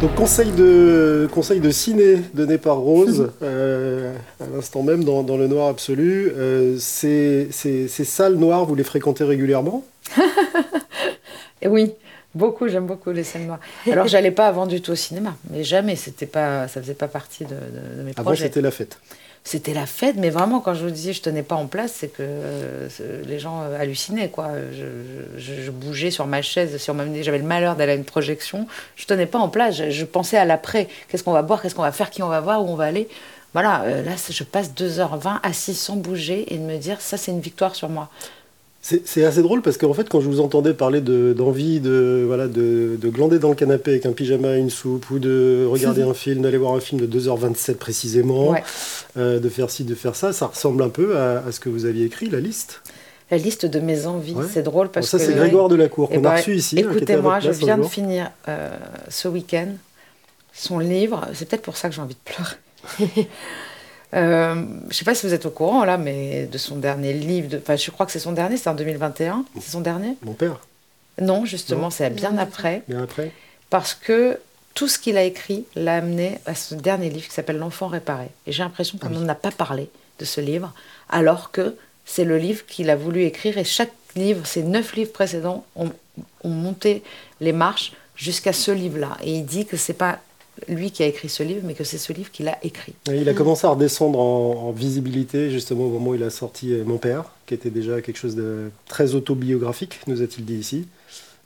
Donc 0.00 0.14
conseil 0.14 0.50
de, 0.52 1.28
conseil 1.30 1.60
de 1.60 1.70
ciné 1.70 2.16
donné 2.32 2.56
par 2.56 2.76
Rose, 2.78 3.30
euh, 3.42 4.14
à 4.40 4.44
l'instant 4.54 4.82
même 4.82 5.04
dans, 5.04 5.22
dans 5.22 5.36
le 5.36 5.46
noir 5.46 5.68
absolu. 5.68 6.32
Euh, 6.36 6.76
ces, 6.78 7.48
ces- 7.50 7.86
ces 7.86 8.04
salles 8.04 8.36
noires, 8.36 8.64
vous 8.64 8.74
les 8.74 8.84
fréquentez 8.84 9.24
régulièrement? 9.24 9.84
Oui, 11.66 11.92
beaucoup, 12.34 12.68
j'aime 12.68 12.86
beaucoup 12.86 13.10
les 13.10 13.22
scènes 13.22 13.46
noires. 13.46 13.60
Alors, 13.92 14.06
j'allais 14.08 14.30
pas 14.30 14.46
avant 14.46 14.66
du 14.66 14.80
tout 14.80 14.92
au 14.92 14.94
cinéma, 14.94 15.36
mais 15.50 15.62
jamais, 15.62 15.94
c'était 15.94 16.24
pas, 16.24 16.68
ça 16.68 16.80
faisait 16.80 16.94
pas 16.94 17.06
partie 17.06 17.44
de, 17.44 17.50
de- 17.50 17.98
de 17.98 18.02
mes 18.02 18.12
Avant, 18.16 18.30
projets. 18.30 18.44
c'était 18.46 18.62
la 18.62 18.70
fête. 18.70 18.96
C'était 19.42 19.72
la 19.72 19.86
fête, 19.86 20.16
mais 20.16 20.28
vraiment, 20.28 20.60
quand 20.60 20.74
je 20.74 20.84
vous 20.84 20.90
disais 20.90 21.12
je 21.14 21.22
tenais 21.22 21.42
pas 21.42 21.54
en 21.54 21.66
place, 21.66 21.92
c'est 21.96 22.08
que 22.08 22.18
euh, 22.20 22.88
les 23.26 23.38
gens 23.38 23.62
euh, 23.62 23.80
hallucinaient, 23.80 24.28
quoi. 24.28 24.50
Je, 25.38 25.70
bougeais 25.70 26.10
sur 26.10 26.26
ma 26.26 26.42
chaise, 26.42 26.86
m'amenait, 26.90 27.22
j'avais 27.22 27.38
le 27.38 27.44
malheur 27.44 27.74
d'aller 27.74 27.92
à 27.92 27.94
une 27.94 28.04
projection, 28.04 28.66
je 28.96 29.06
tenais 29.06 29.26
pas 29.26 29.38
en 29.38 29.48
place, 29.48 29.88
je, 29.88 30.04
pensais 30.04 30.36
à 30.36 30.44
l'après. 30.44 30.88
Qu'est-ce 31.08 31.24
qu'on 31.24 31.32
va 31.32 31.42
boire, 31.42 31.62
qu'est-ce 31.62 31.74
qu'on 31.74 31.82
va 31.82 31.92
faire, 31.92 32.10
qui 32.10 32.22
on 32.22 32.28
va 32.28 32.40
voir, 32.40 32.62
où 32.62 32.68
on 32.68 32.74
va 32.74 32.84
aller? 32.84 33.08
Voilà, 33.54 33.82
euh, 33.84 34.04
là, 34.04 34.12
je 34.28 34.44
passe 34.44 34.72
2h20 34.74 35.40
assis 35.42 35.74
sans 35.74 35.96
bouger 35.96 36.52
et 36.52 36.58
de 36.58 36.62
me 36.62 36.76
dire, 36.76 37.00
ça, 37.00 37.16
c'est 37.16 37.32
une 37.32 37.40
victoire 37.40 37.74
sur 37.74 37.88
moi. 37.88 38.10
C'est 38.82 39.24
assez 39.24 39.42
drôle 39.42 39.60
parce 39.60 39.76
qu'en 39.76 39.92
fait, 39.92 40.08
quand 40.08 40.20
je 40.22 40.26
vous 40.28 40.40
entendais 40.40 40.72
parler 40.72 41.02
de- 41.02 41.34
d'envie 41.36 41.80
de, 41.80 42.24
voilà, 42.26 42.48
de, 42.48 42.96
de 42.98 43.08
glander 43.10 43.38
dans 43.38 43.50
le 43.50 43.54
canapé 43.54 43.90
avec 43.90 44.06
un 44.06 44.12
pyjama 44.12 44.56
et 44.56 44.58
une 44.58 44.70
soupe, 44.70 45.10
ou 45.10 45.18
de 45.18 45.66
regarder 45.70 46.00
un 46.02 46.14
film, 46.14 46.40
d'aller 46.40 46.56
voir 46.56 46.72
un 46.74 46.80
film 46.80 46.98
de 46.98 47.06
2h27 47.06 47.74
précisément, 47.74 48.50
Ouais. 48.50 48.64
euh, 49.18 49.38
de 49.38 49.48
faire 49.50 49.70
ci, 49.70 49.84
de 49.84 49.94
faire 49.94 50.16
ça, 50.16 50.32
ça 50.32 50.46
ressemble 50.46 50.82
un 50.82 50.88
peu 50.88 51.18
à, 51.18 51.44
à 51.46 51.52
ce 51.52 51.60
que 51.60 51.68
vous 51.68 51.84
aviez 51.84 52.06
écrit, 52.06 52.30
la 52.30 52.40
liste? 52.40 52.80
La 53.30 53.36
liste 53.36 53.66
de 53.66 53.80
mes 53.80 54.06
envies, 54.06 54.32
Ouais. 54.34 54.44
c'est 54.50 54.62
drôle 54.62 54.86
Bon, 54.86 54.92
parce 54.94 55.08
ça, 55.08 55.18
que... 55.18 55.24
c'est 55.24 55.34
Grégoire 55.34 55.68
Delacour 55.68 56.08
Eh 56.10 56.16
qu'on 56.16 56.22
ben, 56.22 56.30
a 56.30 56.36
reçu 56.36 56.54
ici. 56.56 56.76
hein, 56.82 56.90
Écoutez-moi, 56.90 57.38
je 57.40 57.50
viens 57.50 57.76
de 57.78 57.82
finir 57.84 58.30
euh, 58.48 58.70
ce 59.10 59.28
week-end 59.28 59.68
son 60.54 60.78
livre. 60.78 61.28
C'est 61.34 61.46
peut-être 61.48 61.62
pour 61.62 61.76
ça 61.76 61.88
que 61.90 61.94
j'ai 61.94 62.00
envie 62.00 62.16
de 62.16 62.32
pleurer. 62.32 63.28
Euh, 64.14 64.54
je 64.84 64.88
ne 64.88 64.92
sais 64.92 65.04
pas 65.04 65.14
si 65.14 65.26
vous 65.26 65.34
êtes 65.34 65.46
au 65.46 65.50
courant 65.50 65.84
là, 65.84 65.96
mais 65.96 66.46
de 66.46 66.58
son 66.58 66.76
dernier 66.76 67.12
livre, 67.12 67.48
de... 67.48 67.58
enfin, 67.58 67.76
je 67.76 67.90
crois 67.90 68.06
que 68.06 68.12
c'est 68.12 68.18
son 68.18 68.32
dernier, 68.32 68.56
c'est 68.56 68.68
en 68.68 68.74
2021. 68.74 69.44
C'est 69.60 69.70
son 69.70 69.80
dernier? 69.80 70.16
Mon 70.22 70.32
père, 70.34 70.58
Non, 71.20 71.44
justement, 71.44 71.90
c'est 71.90 72.10
bien 72.10 72.36
après, 72.38 72.82
bien 72.88 73.02
après. 73.04 73.30
parce 73.70 73.94
que 73.94 74.38
tout 74.74 74.88
ce 74.88 74.98
qu'il 74.98 75.16
a 75.16 75.22
écrit 75.24 75.64
l'a 75.76 75.96
amené 75.96 76.38
à 76.46 76.54
ce 76.54 76.74
dernier 76.74 77.08
livre 77.10 77.26
qui 77.28 77.34
s'appelle 77.34 77.58
L'enfant 77.58 77.86
réparé. 77.88 78.26
Et 78.46 78.52
j'ai 78.52 78.62
l'impression 78.62 78.98
qu'on 78.98 79.08
Ah 79.08 79.10
oui. 79.12 79.18
n'en 79.18 79.28
a 79.28 79.34
pas 79.34 79.50
parlé 79.52 79.88
de 80.18 80.24
ce 80.24 80.40
livre, 80.40 80.72
alors 81.08 81.50
que 81.50 81.76
c'est 82.04 82.24
le 82.24 82.36
livre 82.38 82.64
qu'il 82.66 82.90
a 82.90 82.96
voulu 82.96 83.22
écrire 83.24 83.58
et 83.58 83.64
chaque 83.64 83.92
livre, 84.16 84.44
ces 84.46 84.62
neuf 84.64 84.94
livres 84.96 85.12
précédents, 85.12 85.64
ont, 85.76 85.90
ont 86.42 86.48
monté 86.48 87.02
les 87.40 87.52
marches 87.52 87.92
jusqu'à 88.16 88.52
ce 88.52 88.70
livre-là. 88.72 89.16
Et 89.22 89.34
il 89.36 89.46
dit 89.46 89.66
que 89.66 89.76
c'est 89.76 89.92
pas 89.92 90.18
lui 90.68 90.90
qui 90.90 91.02
a 91.02 91.06
écrit 91.06 91.28
ce 91.28 91.42
livre, 91.42 91.62
mais 91.64 91.74
que 91.74 91.84
c'est 91.84 91.98
ce 91.98 92.12
livre 92.12 92.30
qu'il 92.30 92.48
a 92.48 92.58
écrit. 92.62 92.94
Et 93.10 93.16
Il 93.16 93.28
a 93.28 93.34
commencé 93.34 93.66
à 93.66 93.70
redescendre 93.70 94.18
en, 94.18 94.68
en 94.68 94.72
visibilité 94.72 95.50
justement 95.50 95.86
au 95.86 95.90
moment 95.90 96.10
où 96.10 96.14
il 96.14 96.22
a 96.22 96.30
sorti 96.30 96.72
euh, 96.72 96.84
Mon 96.84 96.98
père, 96.98 97.24
qui 97.46 97.54
était 97.54 97.70
déjà 97.70 98.00
quelque 98.00 98.18
chose 98.18 98.36
de 98.36 98.70
très 98.86 99.14
autobiographique, 99.14 100.00
nous 100.06 100.22
a-t-il 100.22 100.44
dit 100.44 100.56
ici. 100.56 100.86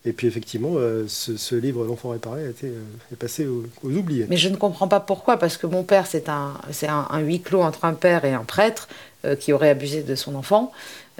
Et 0.06 0.12
puis 0.12 0.26
effectivement, 0.26 0.72
euh, 0.76 1.04
ce, 1.08 1.36
ce 1.36 1.54
livre 1.54 1.84
L'enfant 1.86 2.10
réparé 2.10 2.44
a 2.44 2.50
été, 2.50 2.66
euh, 2.66 2.82
est 3.12 3.16
passé 3.16 3.46
aux, 3.46 3.64
aux 3.82 3.90
oubliés. 3.90 4.26
Mais 4.28 4.36
je 4.36 4.50
ne 4.50 4.56
comprends 4.56 4.88
pas 4.88 5.00
pourquoi, 5.00 5.38
parce 5.38 5.56
que 5.56 5.66
mon 5.66 5.82
père, 5.82 6.06
c'est 6.06 6.28
un, 6.28 6.54
c'est 6.72 6.88
un, 6.88 7.06
un 7.08 7.20
huis 7.20 7.40
clos 7.40 7.62
entre 7.62 7.84
un 7.86 7.94
père 7.94 8.24
et 8.24 8.34
un 8.34 8.44
prêtre 8.44 8.88
qui 9.38 9.52
aurait 9.52 9.70
abusé 9.70 10.02
de 10.02 10.14
son 10.14 10.34
enfant. 10.34 10.72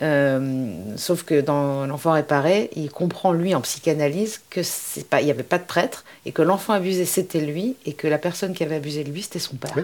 Euh, 0.03 0.75
sauf 0.97 1.23
que 1.23 1.41
dans 1.41 1.87
L'enfant 1.87 2.13
réparé, 2.13 2.71
il 2.75 2.91
comprend, 2.91 3.33
lui, 3.33 3.55
en 3.55 3.61
psychanalyse, 3.61 4.41
que 4.51 4.63
c'est 4.63 5.07
pas, 5.07 5.21
il 5.21 5.27
n'y 5.27 5.31
avait 5.31 5.43
pas 5.43 5.59
de 5.59 5.65
prêtre 5.65 6.05
et 6.27 6.33
que 6.33 6.43
l'enfant 6.43 6.73
abusé, 6.73 7.05
c'était 7.05 7.41
lui 7.41 7.77
et 7.87 7.93
que 7.93 8.09
la 8.09 8.19
personne 8.19 8.55
qui 8.55 8.65
avait 8.65 8.77
abusé 8.77 9.05
de 9.05 9.11
lui, 9.11 9.23
c'était 9.23 9.39
son 9.39 9.57
père. 9.57 9.73
Oui. 9.77 9.83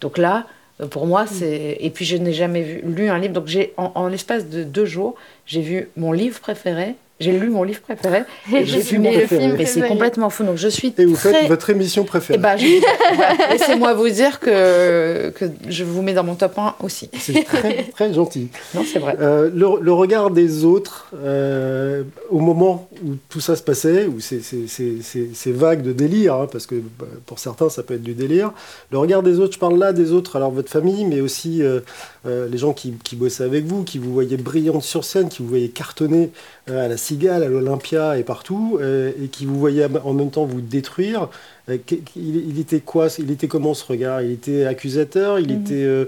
Donc 0.00 0.18
là, 0.18 0.46
euh, 0.80 0.86
pour 0.86 1.06
moi, 1.06 1.26
c'est. 1.26 1.76
Et 1.80 1.90
puis 1.90 2.04
je 2.04 2.16
n'ai 2.16 2.32
jamais 2.32 2.62
vu, 2.62 2.80
lu 2.84 3.08
un 3.08 3.18
livre. 3.18 3.34
Donc 3.34 3.46
j'ai, 3.46 3.72
en, 3.76 3.92
en 3.94 4.08
l'espace 4.08 4.48
de 4.48 4.64
deux 4.64 4.86
jours, 4.86 5.14
j'ai 5.46 5.60
vu 5.60 5.88
mon 5.96 6.12
livre 6.12 6.40
préféré. 6.40 6.96
J'ai 7.20 7.30
lu 7.38 7.48
mon 7.48 7.62
livre 7.62 7.80
préféré 7.80 8.24
et 8.52 8.64
j'ai 8.66 8.80
vu 8.80 8.98
mon 8.98 9.12
film 9.12 9.54
Mais 9.56 9.66
c'est 9.66 9.86
complètement 9.86 10.30
fou. 10.30 10.42
Donc 10.42 10.56
je 10.56 10.66
suis 10.66 10.92
Et 10.98 11.04
vous 11.06 11.14
très 11.14 11.32
faites 11.32 11.48
votre 11.48 11.70
émission 11.70 12.02
eh 12.04 12.08
préférée. 12.08 12.38
ben, 12.40 12.56
je- 12.56 12.64
Laissez-moi 13.52 13.94
vous 13.94 14.08
dire 14.08 14.40
que, 14.40 15.30
que 15.30 15.44
je 15.68 15.84
vous 15.84 16.02
mets 16.02 16.12
dans 16.14 16.24
mon 16.24 16.34
top 16.34 16.58
1 16.58 16.74
aussi. 16.82 17.08
C'est 17.18 17.44
très, 17.44 17.84
très 17.84 18.12
gentil. 18.12 18.48
Non, 18.74 18.82
c'est 18.84 18.98
vrai. 18.98 19.16
Euh, 19.20 19.48
le, 19.54 19.80
le 19.80 19.92
regard 19.92 20.30
des 20.30 20.64
autres 20.64 21.06
euh, 21.22 22.02
au 22.30 22.40
moment 22.40 22.88
où 23.04 23.10
tout 23.28 23.40
ça 23.40 23.54
se 23.54 23.62
passait, 23.62 24.06
où 24.06 24.18
c'est 24.18 24.40
c'est- 24.42 24.66
c'est- 24.66 24.96
c'est- 25.02 25.28
c'est 25.34 25.52
vague 25.52 25.82
de 25.82 25.92
délire, 25.92 26.34
hein, 26.34 26.48
parce 26.50 26.66
que 26.66 26.74
bah, 26.98 27.06
pour 27.26 27.38
certains 27.38 27.68
ça 27.68 27.84
peut 27.84 27.94
être 27.94 28.02
du 28.02 28.14
délire. 28.14 28.50
Le 28.90 28.98
regard 28.98 29.22
des 29.22 29.38
autres, 29.38 29.54
je 29.54 29.58
parle 29.60 29.78
là 29.78 29.92
des 29.92 30.10
autres, 30.10 30.34
alors 30.36 30.50
votre 30.50 30.68
famille, 30.70 31.04
mais 31.04 31.20
aussi 31.20 31.62
euh, 31.62 31.78
euh, 32.26 32.48
les 32.48 32.58
gens 32.58 32.72
qui, 32.72 32.92
qui 33.04 33.16
bossaient 33.16 33.44
avec 33.44 33.64
vous, 33.64 33.84
qui 33.84 33.98
vous 33.98 34.12
voyaient 34.12 34.36
brillante 34.36 34.82
sur 34.82 35.04
scène, 35.04 35.28
qui 35.28 35.42
vous 35.42 35.48
voyaient 35.48 35.68
cartonner 35.68 36.30
euh, 36.70 36.84
à 36.84 36.88
la 36.88 36.96
Cigale, 36.96 37.42
à 37.42 37.48
l'Olympia 37.48 38.18
et 38.18 38.24
partout, 38.24 38.78
euh, 38.80 39.12
et 39.22 39.28
qui 39.28 39.46
vous 39.46 39.58
voyaient 39.58 39.86
en 40.04 40.12
même 40.14 40.30
temps 40.30 40.44
vous 40.44 40.60
détruire. 40.60 41.28
Il, 41.68 41.78
il 42.16 42.58
était 42.60 42.80
quoi 42.80 43.08
Il 43.18 43.30
était 43.30 43.48
comment 43.48 43.74
ce 43.74 43.84
regard? 43.84 44.22
Il 44.22 44.30
était 44.32 44.64
accusateur? 44.66 45.38
Il 45.38 45.52
Mhm. 45.52 45.60
était 45.60 46.06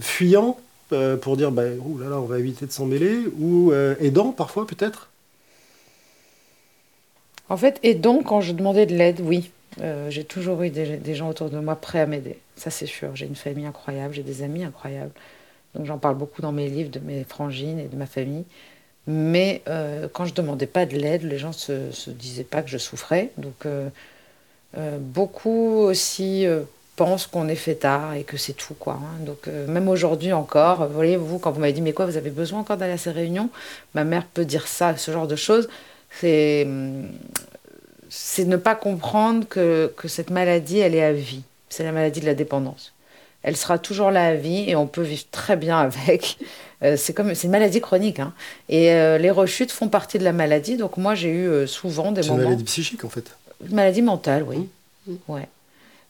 fuyant 0.00 0.58
pour 1.22 1.36
dire 1.36 1.50
bah, 1.50 1.62
Ouh 1.84 1.98
là 1.98 2.08
là, 2.10 2.18
on 2.20 2.26
va 2.26 2.38
éviter 2.38 2.66
de 2.66 2.72
s'en 2.72 2.86
mêler 2.86 3.18
Ou 3.40 3.72
aidant 4.00 4.32
parfois 4.32 4.66
peut-être? 4.66 5.08
En 7.48 7.56
fait, 7.56 7.80
donc, 8.00 8.24
quand 8.26 8.40
je 8.40 8.52
demandais 8.52 8.86
de 8.86 8.94
l'aide, 8.94 9.20
oui. 9.20 9.50
Euh, 9.80 10.10
j'ai 10.10 10.24
toujours 10.24 10.62
eu 10.62 10.70
des, 10.70 10.98
des 10.98 11.14
gens 11.14 11.30
autour 11.30 11.48
de 11.50 11.58
moi 11.58 11.76
prêts 11.76 12.00
à 12.00 12.06
m'aider. 12.06 12.38
Ça, 12.56 12.70
c'est 12.70 12.86
sûr. 12.86 13.14
J'ai 13.16 13.26
une 13.26 13.36
famille 13.36 13.66
incroyable, 13.66 14.14
j'ai 14.14 14.22
des 14.22 14.42
amis 14.42 14.64
incroyables. 14.64 15.12
Donc, 15.74 15.86
j'en 15.86 15.98
parle 15.98 16.16
beaucoup 16.16 16.42
dans 16.42 16.52
mes 16.52 16.68
livres 16.68 16.90
de 16.90 17.00
mes 17.00 17.24
frangines 17.24 17.78
et 17.78 17.88
de 17.88 17.96
ma 17.96 18.06
famille. 18.06 18.44
Mais 19.06 19.62
euh, 19.68 20.06
quand 20.12 20.26
je 20.26 20.34
demandais 20.34 20.66
pas 20.66 20.86
de 20.86 20.96
l'aide, 20.96 21.22
les 21.22 21.38
gens 21.38 21.48
ne 21.68 21.90
se, 21.90 22.10
disaient 22.10 22.44
pas 22.44 22.62
que 22.62 22.70
je 22.70 22.78
souffrais. 22.78 23.30
Donc, 23.36 23.66
euh, 23.66 23.88
euh, 24.76 24.98
beaucoup 25.00 25.78
aussi 25.78 26.46
pensent 26.96 27.26
qu'on 27.26 27.48
est 27.48 27.56
fait 27.56 27.74
tard 27.74 28.14
et 28.14 28.22
que 28.22 28.36
c'est 28.36 28.52
tout. 28.52 28.74
Quoi, 28.74 28.94
hein. 28.94 29.24
Donc, 29.24 29.46
même 29.46 29.88
aujourd'hui 29.88 30.32
encore, 30.32 30.86
vous 30.86 30.94
voyez, 30.94 31.16
vous, 31.16 31.38
quand 31.38 31.50
vous 31.50 31.60
m'avez 31.60 31.72
dit, 31.72 31.82
mais 31.82 31.92
quoi, 31.92 32.06
vous 32.06 32.16
avez 32.16 32.30
besoin 32.30 32.60
encore 32.60 32.76
d'aller 32.76 32.92
à 32.92 32.98
ces 32.98 33.10
réunions? 33.10 33.50
Ma 33.94 34.04
mère 34.04 34.26
peut 34.26 34.44
dire 34.44 34.68
ça, 34.68 34.96
ce 34.96 35.10
genre 35.10 35.26
de 35.26 35.36
choses. 35.36 35.68
C'est 36.20 36.66
c'est 38.14 38.44
ne 38.44 38.58
pas 38.58 38.74
comprendre 38.74 39.48
que, 39.48 39.90
que 39.96 40.06
cette 40.06 40.28
maladie, 40.28 40.78
elle 40.78 40.94
est 40.94 41.02
à 41.02 41.14
vie. 41.14 41.42
C'est 41.70 41.82
la 41.82 41.92
maladie 41.92 42.20
de 42.20 42.26
la 42.26 42.34
dépendance. 42.34 42.92
Elle 43.42 43.56
sera 43.56 43.78
toujours 43.78 44.10
là 44.10 44.26
à 44.28 44.34
vie 44.34 44.68
et 44.68 44.76
on 44.76 44.86
peut 44.86 45.02
vivre 45.02 45.24
très 45.30 45.56
bien 45.56 45.78
avec. 45.88 46.38
Euh, 46.82 46.96
c'est 46.96 47.12
comme 47.12 47.34
c'est 47.34 47.44
une 47.46 47.52
maladie 47.52 47.80
chronique. 47.80 48.18
hein. 48.20 48.32
Et 48.68 48.92
euh, 48.92 49.18
les 49.18 49.30
rechutes 49.30 49.70
font 49.72 49.88
partie 49.88 50.18
de 50.18 50.24
la 50.24 50.32
maladie. 50.32 50.76
Donc 50.76 50.96
moi, 50.96 51.14
j'ai 51.14 51.28
eu 51.30 51.46
euh, 51.48 51.66
souvent 51.66 52.12
des 52.12 52.22
C'est 52.22 52.28
une 52.28 52.34
moments... 52.36 52.44
maladie 52.48 52.64
psychique 52.64 53.04
en 53.04 53.08
fait. 53.08 53.36
Une 53.68 53.74
maladie 53.74 54.02
mentale, 54.02 54.44
oui. 54.48 54.68
Mm. 55.06 55.14
Ouais. 55.28 55.48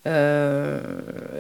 Euh, 0.04 0.80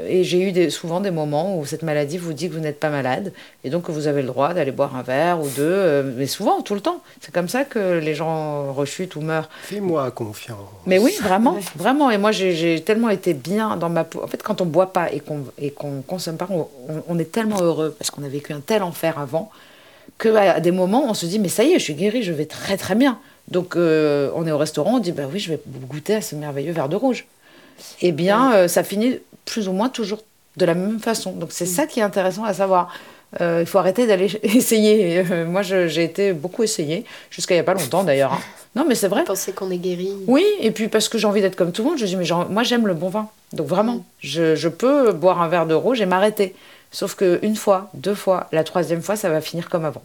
et 0.08 0.22
j'ai 0.22 0.40
eu 0.40 0.52
des, 0.52 0.70
souvent 0.70 1.00
des 1.00 1.10
moments 1.10 1.58
où 1.58 1.66
cette 1.66 1.82
maladie 1.82 2.16
vous 2.16 2.32
dit 2.32 2.48
que 2.48 2.54
vous 2.54 2.60
n'êtes 2.60 2.78
pas 2.78 2.90
malade 2.90 3.32
et 3.64 3.70
donc 3.70 3.84
que 3.84 3.92
vous 3.92 4.06
avez 4.06 4.22
le 4.22 4.28
droit 4.28 4.54
d'aller 4.54 4.70
boire 4.70 4.94
un 4.94 5.02
verre 5.02 5.40
ou 5.40 5.48
deux, 5.48 5.62
euh, 5.62 6.12
mais 6.16 6.26
souvent, 6.28 6.62
tout 6.62 6.74
le 6.74 6.80
temps. 6.80 7.02
C'est 7.20 7.34
comme 7.34 7.48
ça 7.48 7.64
que 7.64 7.98
les 7.98 8.14
gens 8.14 8.72
rechutent 8.72 9.16
ou 9.16 9.20
meurent. 9.20 9.48
Fais-moi 9.62 10.10
confiance. 10.12 10.58
Mais 10.86 10.98
oui, 11.00 11.12
vraiment, 11.20 11.56
vraiment. 11.74 12.10
Et 12.12 12.18
moi, 12.18 12.30
j'ai 12.30 12.80
tellement 12.82 13.08
été 13.08 13.34
bien 13.34 13.76
dans 13.76 13.88
ma 13.88 14.04
peau. 14.04 14.22
En 14.22 14.28
fait, 14.28 14.42
quand 14.42 14.60
on 14.60 14.66
boit 14.66 14.92
pas 14.92 15.12
et 15.12 15.18
qu'on 15.20 15.44
qu'on 15.74 16.02
consomme 16.02 16.36
pas, 16.36 16.46
on, 16.50 16.68
on- 16.88 17.02
on 17.08 17.18
est 17.18 17.32
tellement 17.32 17.60
heureux 17.62 17.94
parce 17.98 18.10
qu'on 18.12 18.22
a 18.22 18.28
vécu 18.28 18.52
un 18.52 18.60
tel 18.60 18.82
enfer 18.84 19.18
avant 19.18 19.50
que 20.18 20.28
à 20.36 20.60
des 20.60 20.70
moments, 20.70 21.04
on 21.08 21.14
se 21.14 21.26
dit 21.26 21.38
mais 21.40 21.48
ça 21.48 21.64
y 21.64 21.72
est, 21.72 21.78
je 21.80 21.84
suis 21.84 21.94
guérie, 21.94 22.22
je 22.22 22.32
vais 22.32 22.46
très 22.46 22.76
très 22.76 22.94
bien. 22.94 23.18
Donc, 23.48 23.74
euh, 23.74 24.30
on 24.36 24.46
est 24.46 24.52
au 24.52 24.58
restaurant, 24.58 24.96
on 24.96 24.98
dit 25.00 25.10
bah 25.10 25.24
oui, 25.32 25.40
je 25.40 25.50
vais 25.50 25.60
goûter 25.88 26.14
à 26.14 26.20
ce 26.20 26.36
merveilleux 26.36 26.72
verre 26.72 26.88
de 26.88 26.94
rouge. 26.96 27.26
Eh 28.00 28.12
bien, 28.12 28.52
euh, 28.54 28.68
ça 28.68 28.82
finit 28.84 29.18
plus 29.44 29.68
ou 29.68 29.72
moins 29.72 29.88
toujours 29.88 30.20
de 30.56 30.64
la 30.66 30.74
même 30.74 30.98
façon. 31.00 31.32
Donc, 31.32 31.50
c'est 31.52 31.66
ça 31.66 31.86
qui 31.86 32.00
est 32.00 32.02
intéressant 32.02 32.44
à 32.44 32.52
savoir. 32.54 32.92
euh, 33.40 33.58
il 33.62 33.66
faut 33.66 33.78
arrêter 33.78 34.06
d'aller 34.06 34.26
essayer. 34.42 35.18
Euh, 35.30 35.46
moi, 35.46 35.62
je- 35.62 35.88
j'ai 35.88 36.04
été 36.04 36.32
beaucoup 36.34 36.62
essayée, 36.62 37.04
jusqu'à 37.30 37.54
il 37.54 37.56
n'y 37.56 37.60
a 37.62 37.64
pas 37.64 37.72
longtemps 37.74 38.04
d'ailleurs. 38.04 38.32
hein. 38.34 38.40
Non, 38.76 38.84
mais 38.88 38.94
c'est 38.94 39.08
vrai. 39.08 39.24
Penser 39.24 39.52
qu'on 39.52 39.70
est 39.70 39.76
guéri. 39.76 40.10
Oui, 40.26 40.44
et 40.60 40.70
puis 40.70 40.88
parce 40.88 41.08
que 41.10 41.18
j'ai 41.18 41.26
envie 41.26 41.42
d'être 41.42 41.56
comme 41.56 41.72
tout 41.72 41.82
le 41.82 41.90
monde, 41.90 41.98
je 41.98 42.06
dis, 42.06 42.16
mais 42.16 42.24
genre, 42.24 42.48
moi 42.48 42.62
j'aime 42.62 42.86
le 42.86 42.94
bon 42.94 43.10
vin. 43.10 43.28
Donc 43.52 43.66
vraiment, 43.66 43.96
Mm. 43.96 44.02
je, 44.20 44.54
je 44.56 44.68
peux 44.68 45.12
boire 45.12 45.42
un 45.42 45.48
verre 45.48 45.66
de 45.66 45.74
rouge 45.74 46.00
et 46.00 46.06
m'arrêter. 46.06 46.54
Sauf 46.90 47.14
que 47.14 47.38
une 47.42 47.54
fois, 47.56 47.90
deux 47.92 48.14
fois, 48.14 48.48
la 48.50 48.64
troisième 48.64 49.02
fois, 49.02 49.14
ça 49.16 49.28
va 49.28 49.40
finir 49.42 49.68
comme 49.68 49.84
avant. 49.84 50.02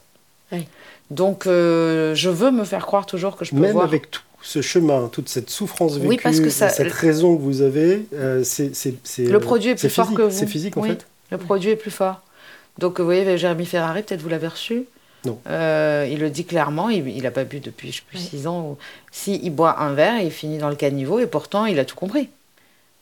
Oui. 0.52 0.68
Donc 1.12 1.48
euh, 1.48 2.14
je 2.16 2.30
veux 2.30 2.52
me 2.52 2.66
faire 2.66 2.86
croire 2.86 3.06
toujours 3.06 3.38
que 3.38 3.46
je 3.46 3.52
peux 3.52 3.58
Même 3.62 3.78
avec 3.80 4.12
tout 4.12 4.22
ce 4.48 4.62
chemin, 4.62 5.10
toute 5.12 5.28
cette 5.28 5.50
souffrance 5.50 5.96
vécue, 5.96 6.08
Oui, 6.08 6.20
parce 6.24 6.40
que 6.40 6.50
ça- 6.50 6.70
cette 6.70 6.94
raison 6.94 7.36
que 7.36 7.42
vous 7.42 7.62
avez, 7.62 8.06
euh, 8.14 8.44
c'est 8.46 8.72
Le 9.18 9.40
produit 9.40 9.72
est 9.72 9.76
plus 9.76 9.90
fort 9.90 10.06
physique, 10.06 10.18
que 10.18 10.24
vous. 10.24 10.38
C'est 10.38 10.48
physique 10.48 10.78
en 10.78 10.82
Oui. 10.84 10.90
fait. 10.90 11.06
Le 11.32 11.38
produit 11.38 11.70
est 11.72 11.76
plus 11.76 11.92
fort. 11.92 12.22
Donc, 12.78 13.00
vous 13.00 13.06
voyez, 13.06 13.38
Jérémy 13.38 13.66
Ferrari, 13.66 14.04
peut-être 14.04 14.22
vous 14.22 14.30
l'avez 14.30 14.48
reçu. 14.48 14.86
Non. 15.26 15.38
Euh, 15.50 16.08
il 16.10 16.20
le 16.20 16.30
dit 16.30 16.46
clairement, 16.46 16.90
il 16.90 17.22
n'a 17.22 17.32
pas 17.32 17.44
bu 17.44 17.60
depuis, 17.60 17.92
je 17.92 17.98
sais 17.98 18.04
plus, 18.08 18.20
Oui. 18.20 18.28
six 18.30 18.48
ans. 18.48 18.62
Ou... 18.62 18.78
Si 19.12 19.38
il 19.44 19.50
boit 19.50 19.82
un 19.82 19.94
verre, 19.94 20.22
il 20.22 20.32
finit 20.32 20.60
dans 20.60 20.70
le 20.70 20.76
caniveau 20.78 21.20
et 21.20 21.28
pourtant, 21.28 21.66
il 21.66 21.78
a 21.80 21.84
tout 21.84 21.96
compris. 21.98 22.30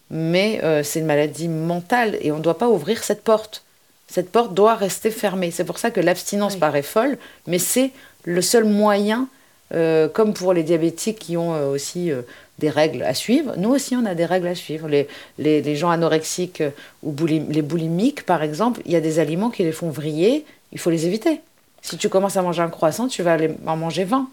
Mais 0.09 0.61
euh, 0.63 0.81
c'est 0.81 0.99
une 0.99 1.05
maladie 1.05 1.47
mentale 1.47 2.17
et 2.21 2.31
on 2.31 2.37
ne 2.37 2.41
doit 2.41 2.57
pas 2.57 2.69
ouvrir 2.69 3.03
cette 3.03 3.23
porte. 3.23 3.63
Cette 4.07 4.31
porte 4.31 4.53
doit 4.55 4.75
rester 4.75 5.11
fermée. 5.11 5.51
C'est 5.51 5.63
pour 5.65 5.77
ça 5.77 5.91
que 5.91 5.99
l'abstinence 5.99 6.53
Oui. 6.53 6.59
paraît 6.59 6.81
folle, 6.83 7.17
mais 7.45 7.59
c'est 7.59 7.91
le 8.23 8.41
seul 8.41 8.63
moyen, 8.63 9.27
euh, 9.73 10.07
comme 10.07 10.33
pour 10.33 10.53
les 10.53 10.63
diabétiques 10.63 11.19
qui 11.19 11.37
ont 11.37 11.53
euh, 11.55 11.69
aussi 11.71 12.11
euh, 12.11 12.21
des 12.59 12.69
règles 12.69 13.03
à 13.03 13.13
suivre. 13.13 13.53
Nous 13.57 13.69
aussi, 13.69 13.95
on 13.95 14.05
a 14.05 14.15
des 14.15 14.25
règles 14.25 14.47
à 14.47 14.55
suivre. 14.55 14.87
Les, 14.87 15.07
les, 15.39 15.61
les 15.61 15.75
gens 15.75 15.89
anorexiques 15.89 16.63
ou 17.03 17.11
boulim- 17.11 17.49
les 17.51 17.61
boulimiques, 17.61 18.25
par 18.25 18.43
exemple, 18.43 18.81
il 18.85 18.91
y 18.91 18.95
a 18.95 19.01
des 19.01 19.19
aliments 19.19 19.49
qui 19.49 19.63
les 19.63 19.71
font 19.73 19.89
vriller, 19.89 20.45
il 20.71 20.79
faut 20.79 20.89
les 20.89 21.05
éviter. 21.05 21.41
Si 21.81 21.97
tu 21.97 22.09
commences 22.09 22.37
à 22.37 22.41
manger 22.41 22.61
un 22.61 22.69
croissant, 22.69 23.07
tu 23.07 23.23
vas 23.23 23.33
aller 23.33 23.51
en 23.67 23.75
manger 23.77 24.03
20. 24.05 24.27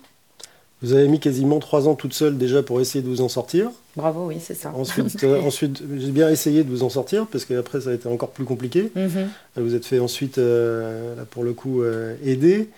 Vous 0.83 0.95
avez 0.95 1.07
mis 1.07 1.21
quasiment 1.21 1.61
trois 1.61 1.87
ans 1.87 1.95
toute 1.95 2.13
seule 2.13 2.37
déjà 2.39 2.61
pour 2.63 2.81
essayer 2.81 3.03
de 3.03 3.09
vous 3.09 3.21
en 3.21 3.29
sortir. 3.29 3.71
Bravo, 3.95 4.27
oui, 4.27 4.39
c'est 4.41 4.55
ça. 4.55 4.73
Ensuite, 4.75 5.23
euh, 5.23 5.41
ensuite 5.47 5.81
j'ai 5.97 6.11
bien 6.11 6.29
essayé 6.29 6.65
de 6.65 6.69
vous 6.71 6.83
en 6.83 6.89
sortir 6.89 7.27
parce 7.31 7.45
qu'après 7.45 7.81
ça 7.83 7.91
a 7.91 7.93
été 7.95 8.09
encore 8.09 8.31
plus 8.31 8.45
compliqué. 8.45 8.91
Mhm. 8.97 9.29
Vous 9.57 9.75
êtes 9.77 9.85
fait 9.87 10.01
ensuite, 10.01 10.39
euh, 10.39 11.15
là, 11.15 11.25
pour 11.31 11.45
le 11.45 11.53
coup, 11.53 11.83
euh, 11.83 12.17
aider. 12.25 12.69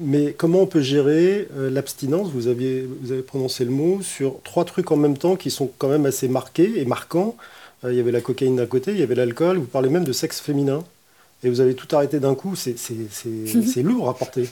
Mais 0.00 0.32
comment 0.32 0.60
on 0.60 0.66
peut 0.66 0.80
gérer 0.80 1.48
euh, 1.56 1.70
l'abstinence? 1.70 2.30
Vous, 2.30 2.46
aviez, 2.46 2.88
vous 3.00 3.10
avez 3.10 3.22
prononcé 3.22 3.64
le 3.64 3.72
mot 3.72 4.00
sur 4.00 4.40
trois 4.44 4.64
trucs 4.64 4.92
en 4.92 4.96
même 4.96 5.18
temps 5.18 5.34
qui 5.34 5.50
sont 5.50 5.70
quand 5.78 5.88
même 5.88 6.06
assez 6.06 6.28
marqués 6.28 6.80
et 6.80 6.84
marquants. 6.84 7.36
Euh, 7.84 7.92
il 7.92 7.96
y 7.96 8.00
avait 8.00 8.12
la 8.12 8.20
cocaïne 8.20 8.56
d'un 8.56 8.66
côté, 8.66 8.92
il 8.92 8.98
y 8.98 9.02
avait 9.02 9.16
l'alcool, 9.16 9.58
vous 9.58 9.66
parlez 9.66 9.88
même 9.88 10.04
de 10.04 10.12
sexe 10.12 10.40
féminin. 10.40 10.84
Et 11.42 11.50
vous 11.50 11.60
avez 11.60 11.74
tout 11.74 11.94
arrêté 11.94 12.20
d'un 12.20 12.34
coup, 12.34 12.54
c'est 12.56 12.74
lourd 13.82 14.08
à 14.08 14.16
porter. 14.16 14.48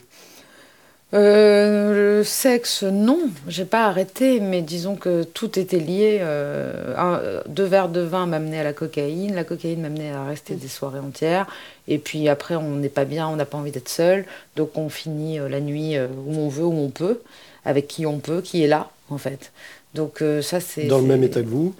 Euh, 1.14 2.18
le 2.18 2.24
sexe, 2.24 2.82
non, 2.82 3.30
j'ai 3.46 3.64
pas 3.64 3.86
arrêté, 3.86 4.40
mais 4.40 4.60
disons 4.60 4.96
que 4.96 5.22
tout 5.22 5.56
était 5.58 5.78
lié. 5.78 6.18
euh, 6.20 6.94
un- 6.96 7.42
deux 7.48 7.64
verres 7.64 7.88
de 7.88 8.00
vin 8.00 8.26
m'amenaient 8.26 8.58
à 8.58 8.64
la 8.64 8.72
cocaïne, 8.72 9.34
la 9.34 9.44
cocaïne 9.44 9.80
m'amenait 9.82 10.10
à 10.10 10.24
rester 10.24 10.56
des 10.56 10.66
soirées 10.68 10.98
entières, 10.98 11.46
et 11.86 11.98
puis 11.98 12.28
après 12.28 12.56
on 12.56 12.70
n'est 12.74 12.88
pas 12.88 13.04
bien, 13.04 13.28
on 13.28 13.36
n'a 13.36 13.46
pas 13.46 13.56
envie 13.56 13.70
d'être 13.70 13.88
seul, 13.88 14.24
donc 14.56 14.76
on 14.76 14.88
finit 14.88 15.38
euh, 15.38 15.48
la 15.48 15.60
nuit 15.60 15.96
euh, 15.96 16.08
où 16.26 16.36
on 16.38 16.48
veut, 16.48 16.64
où 16.64 16.76
on 16.76 16.90
peut, 16.90 17.20
avec 17.64 17.86
qui 17.86 18.04
on 18.04 18.18
peut, 18.18 18.40
qui 18.42 18.64
est 18.64 18.68
là 18.68 18.90
en 19.08 19.18
fait. 19.18 19.52
Donc 19.94 20.22
euh, 20.22 20.42
ça 20.42 20.58
c'est 20.58 20.86
Dans 20.88 20.98
le 20.98 21.06
même 21.06 21.22
état 21.22 21.40
que 21.40 21.46
vous? 21.48 21.72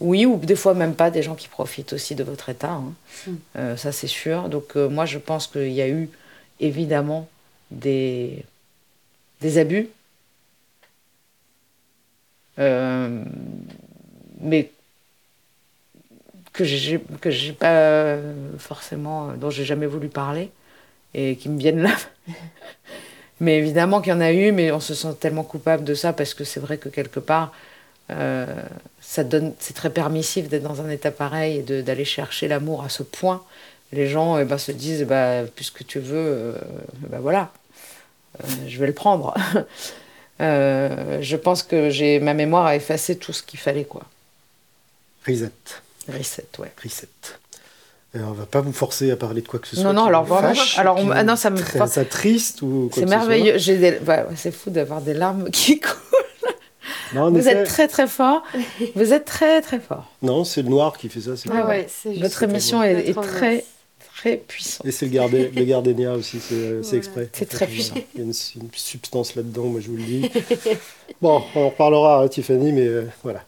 Oui, 0.00 0.26
ou 0.26 0.36
des 0.36 0.56
fois 0.56 0.74
même 0.74 0.94
pas, 0.94 1.10
des 1.10 1.22
gens 1.22 1.34
qui 1.36 1.48
profitent 1.48 1.94
aussi 1.94 2.14
de 2.14 2.22
votre 2.24 2.50
état. 2.50 2.72
hein. 2.72 2.92
Mm. 3.26 3.30
Euh, 3.56 3.76
ça, 3.76 3.92
c'est 3.92 4.08
sûr. 4.08 4.48
Donc, 4.48 4.76
euh, 4.76 4.88
moi, 4.88 5.06
je 5.06 5.18
pense 5.18 5.46
qu'il 5.46 5.72
y 5.72 5.80
a 5.80 5.88
eu 5.88 6.10
évidemment 6.60 7.28
des, 7.70 8.44
des 9.44 9.58
abus. 9.58 9.88
Euh, 12.58 13.22
mais 14.40 14.70
que 16.52 16.64
j'ai 16.64 17.00
que 17.20 17.30
j'ai 17.30 17.52
pas 17.52 18.16
forcément 18.58 19.32
dont 19.32 19.50
j'ai 19.50 19.64
jamais 19.64 19.86
voulu 19.86 20.08
parler 20.08 20.50
et 21.12 21.36
qui 21.36 21.48
me 21.48 21.58
viennent 21.58 21.82
là. 21.82 21.94
Mais 23.40 23.58
évidemment 23.58 24.00
qu'il 24.00 24.12
y 24.12 24.16
en 24.16 24.20
a 24.20 24.32
eu 24.32 24.52
mais 24.52 24.70
on 24.70 24.78
se 24.78 24.94
sent 24.94 25.14
tellement 25.18 25.42
coupable 25.42 25.82
de 25.82 25.94
ça 25.94 26.12
parce 26.12 26.32
que 26.34 26.44
c'est 26.44 26.60
vrai 26.60 26.78
que 26.78 26.88
quelque 26.88 27.18
part 27.18 27.52
euh, 28.10 28.46
ça 29.00 29.24
donne 29.24 29.52
c'est 29.58 29.74
très 29.74 29.90
permissif 29.90 30.48
d'être 30.48 30.62
dans 30.62 30.80
un 30.80 30.88
état 30.88 31.10
pareil 31.10 31.58
et 31.58 31.82
d'aller 31.82 32.04
chercher 32.04 32.46
l'amour 32.46 32.84
à 32.84 32.88
ce 32.88 33.02
point. 33.02 33.42
Les 33.92 34.06
gens 34.06 34.38
eh 34.38 34.44
ben, 34.44 34.58
se 34.58 34.72
disent 34.72 35.02
eh 35.02 35.04
ben, 35.04 35.48
puisque 35.56 35.84
tu 35.84 35.98
veux 35.98 36.16
euh, 36.16 36.58
ben, 37.10 37.18
voilà. 37.18 37.50
Euh, 37.63 37.63
je 38.66 38.78
vais 38.78 38.86
le 38.86 38.92
prendre 38.94 39.34
Euh, 40.40 41.18
je 41.20 41.36
pense 41.36 41.62
que 41.62 41.90
j'ai 41.90 42.18
ma 42.18 42.34
mémoire 42.34 42.66
a 42.66 42.74
effacé 42.74 43.14
tout 43.16 43.32
ce 43.32 43.40
qu'il 43.40 43.60
fallait 43.60 43.84
quoi 43.84 44.02
Reset. 45.28 45.52
reset 46.12 46.44
ouais 46.58 46.72
Reset. 46.82 47.06
Et 48.16 48.18
on 48.18 48.32
va 48.32 48.44
pas 48.44 48.60
vous 48.60 48.72
forcer 48.72 49.12
à 49.12 49.16
parler 49.16 49.42
de 49.42 49.46
quoi 49.48 49.60
que 49.60 49.68
ce 49.68 49.76
soit. 49.76 49.84
Non, 49.84 49.92
non, 49.92 50.06
alors 50.06 50.24
vraiment, 50.24 50.48
fâche, 50.54 50.76
alors 50.76 50.96
on- 50.98 51.10
ah 51.12 51.22
non, 51.22 51.36
ça 51.36 51.50
me 51.50 51.58
très- 51.58 51.86
ça 51.86 52.04
triste 52.04 52.62
ou 52.62 52.88
quoi 52.92 53.00
c'est 53.02 53.08
ce 53.08 53.10
merveilleux 53.10 53.52
des 53.78 54.00
c'est 54.34 54.50
fou 54.52 54.70
d'avoir 54.70 55.00
des 55.02 55.14
larmes 55.14 55.50
qui 55.52 55.78
coulent 55.80 55.92
Non, 57.14 57.30
vous 57.30 57.46
êtes 57.48 57.66
très 57.68 57.86
très 57.86 58.08
fort 58.08 58.42
vous 58.96 59.12
êtes 59.12 59.24
très 59.26 59.62
très 59.62 59.78
fort 59.78 60.10
non, 60.22 60.42
c'est 60.42 60.62
le 60.62 60.68
noir 60.68 60.98
qui 60.98 61.08
fait 61.08 61.20
ça. 61.20 61.36
c'est 61.36 61.48
Ah 61.52 61.62
pas- 61.62 61.68
ouais. 61.68 61.86
c'est 61.88 62.12
votre 62.14 62.42
émission 62.42 62.82
est, 62.82 63.14
très. 63.14 63.64
Très 64.24 64.36
puissante 64.38 64.86
Et 64.86 64.90
c'est 64.90 65.04
le, 65.06 65.12
gardé, 65.12 65.50
le 65.54 65.64
gardénia 65.64 66.14
aussi, 66.14 66.40
c'est 66.40 66.54
Voilà. 66.80 66.96
exprès. 66.96 67.28
C'est 67.32 67.48
très 67.48 67.66
puissant. 67.66 67.94
Il 68.14 68.20
y 68.20 68.22
a 68.22 68.24
une, 68.24 68.32
une 68.62 68.68
substance 68.74 69.34
là-dedans, 69.34 69.64
moi 69.64 69.80
je 69.80 69.88
vous 69.88 69.96
le 69.96 70.02
dis. 70.02 70.30
bon, 71.20 71.42
on 71.54 71.60
en 71.60 71.68
reparlera, 71.68 72.22
hein, 72.22 72.28
Tiffany, 72.28 72.72
mais 72.72 72.86
euh, 72.86 73.04
voilà. 73.22 73.44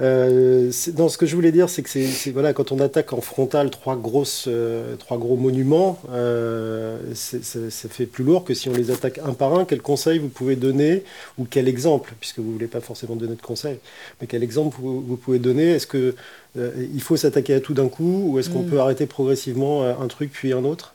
Euh, 0.00 0.72
non, 0.98 1.08
ce 1.08 1.16
que 1.16 1.24
je 1.24 1.36
voulais 1.36 1.52
dire, 1.52 1.68
c'est 1.70 1.82
que 1.82 1.88
c'est 1.88 2.30
voilà, 2.32 2.52
quand 2.52 2.72
on 2.72 2.80
attaque 2.80 3.12
en 3.12 3.20
frontal 3.20 3.70
trois, 3.70 3.94
grosses, 3.96 4.46
euh, 4.48 4.96
trois 4.96 5.18
gros 5.18 5.36
monuments, 5.36 6.00
euh, 6.10 6.98
ça 7.14 7.88
fait 7.88 8.06
plus 8.06 8.24
lourd 8.24 8.42
que 8.44 8.54
si 8.54 8.68
on 8.68 8.72
les 8.72 8.90
attaque 8.90 9.18
un 9.18 9.34
par 9.34 9.54
un. 9.54 9.64
Quel 9.64 9.82
conseil 9.82 10.18
vous 10.18 10.28
pouvez 10.28 10.56
donner, 10.56 11.04
ou 11.38 11.44
quel 11.48 11.68
exemple, 11.68 12.14
puisque 12.18 12.40
vous 12.40 12.48
ne 12.48 12.52
voulez 12.54 12.66
pas 12.66 12.80
forcément 12.80 13.14
donner 13.14 13.36
de 13.36 13.42
conseils, 13.42 13.78
mais 14.20 14.26
quel 14.26 14.42
exemple 14.42 14.76
vous, 14.80 15.00
vous 15.00 15.16
pouvez 15.16 15.38
donner? 15.38 15.70
Est-ce 15.74 15.86
que 15.86 16.16
euh, 16.56 16.72
il 16.92 17.00
faut 17.00 17.16
s'attaquer 17.16 17.54
à 17.54 17.60
tout 17.60 17.74
d'un 17.74 17.88
coup, 17.88 18.24
ou 18.32 18.38
est-ce 18.40 18.50
qu'on 18.50 18.62
Mm. 18.62 18.70
peut 18.70 18.80
arrêter 18.80 19.06
progressivement 19.06 19.84
euh, 19.84 19.94
un 20.00 20.08
truc 20.08 20.32
puis 20.32 20.52
un 20.52 20.64
autre? 20.64 20.94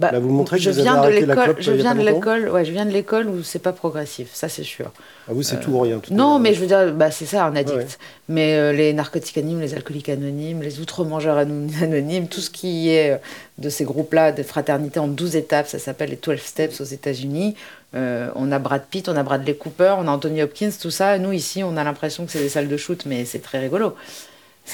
Bah, 0.00 0.12
Là, 0.12 0.20
vous 0.20 0.28
montrez 0.30 0.58
que 0.58 0.62
je 0.62 0.70
vous 0.70 0.78
avez 0.78 0.88
viens 0.88 1.02
de 1.02 1.08
l'école 1.08 1.56
je 1.58 1.72
euh, 1.72 1.74
viens 1.74 1.94
de 1.94 2.02
l'école 2.02 2.48
ouais 2.50 2.64
je 2.64 2.70
viens 2.70 2.86
de 2.86 2.92
l'école 2.92 3.28
où 3.28 3.42
c'est 3.42 3.58
pas 3.58 3.72
progressif 3.72 4.28
ça 4.32 4.48
c'est 4.48 4.62
sûr 4.62 4.92
À 5.28 5.32
vous, 5.32 5.42
c'est 5.42 5.58
tout 5.58 5.72
ou 5.72 5.80
rien. 5.80 5.98
tout 5.98 6.14
Non, 6.14 6.38
mais 6.38 6.54
je 6.54 6.60
veux 6.60 6.66
dire, 6.68 6.92
bah, 6.94 7.10
c'est 7.10 7.26
ça, 7.26 7.44
un 7.44 7.56
addict. 7.56 7.76
Ouais. 7.76 7.86
Mais 8.28 8.54
euh, 8.54 8.72
les 8.72 8.92
narcotiques 8.92 9.36
anonymes, 9.38 9.60
les 9.60 9.74
alcooliques 9.74 10.08
anonymes, 10.08 10.62
les 10.62 10.80
outre-mangeurs 10.80 11.36
anon- 11.36 11.68
anonymes, 11.82 12.28
tout 12.28 12.40
ce 12.40 12.48
qui 12.50 12.90
est 12.90 13.10
euh, 13.10 13.16
de 13.58 13.68
ces 13.68 13.84
groupes-là, 13.84 14.32
des 14.32 14.42
fraternités 14.44 15.00
en 15.00 15.08
12 15.08 15.34
étapes, 15.36 15.66
ça 15.68 15.78
s'appelle 15.78 16.10
les 16.10 16.16
12 16.16 16.38
Steps 16.40 16.80
aux 16.80 16.84
États-Unis. 16.84 17.56
Euh, 17.94 18.28
on 18.36 18.52
a 18.52 18.58
Brad 18.58 18.84
Pitt, 18.88 19.08
on 19.08 19.16
a 19.16 19.22
Bradley 19.22 19.54
Cooper, 19.54 19.96
on 19.98 20.06
a 20.06 20.10
Anthony 20.12 20.42
Hopkins, 20.42 20.70
tout 20.80 20.90
ça. 20.92 21.18
Nous, 21.18 21.32
ici, 21.32 21.62
on 21.64 21.76
a 21.76 21.84
l'impression 21.84 22.24
que 22.24 22.32
c'est 22.32 22.38
des 22.40 22.48
salles 22.48 22.68
de 22.68 22.76
shoot, 22.76 23.02
mais 23.06 23.24
c'est 23.24 23.40
très 23.40 23.58
rigolo. 23.58 23.94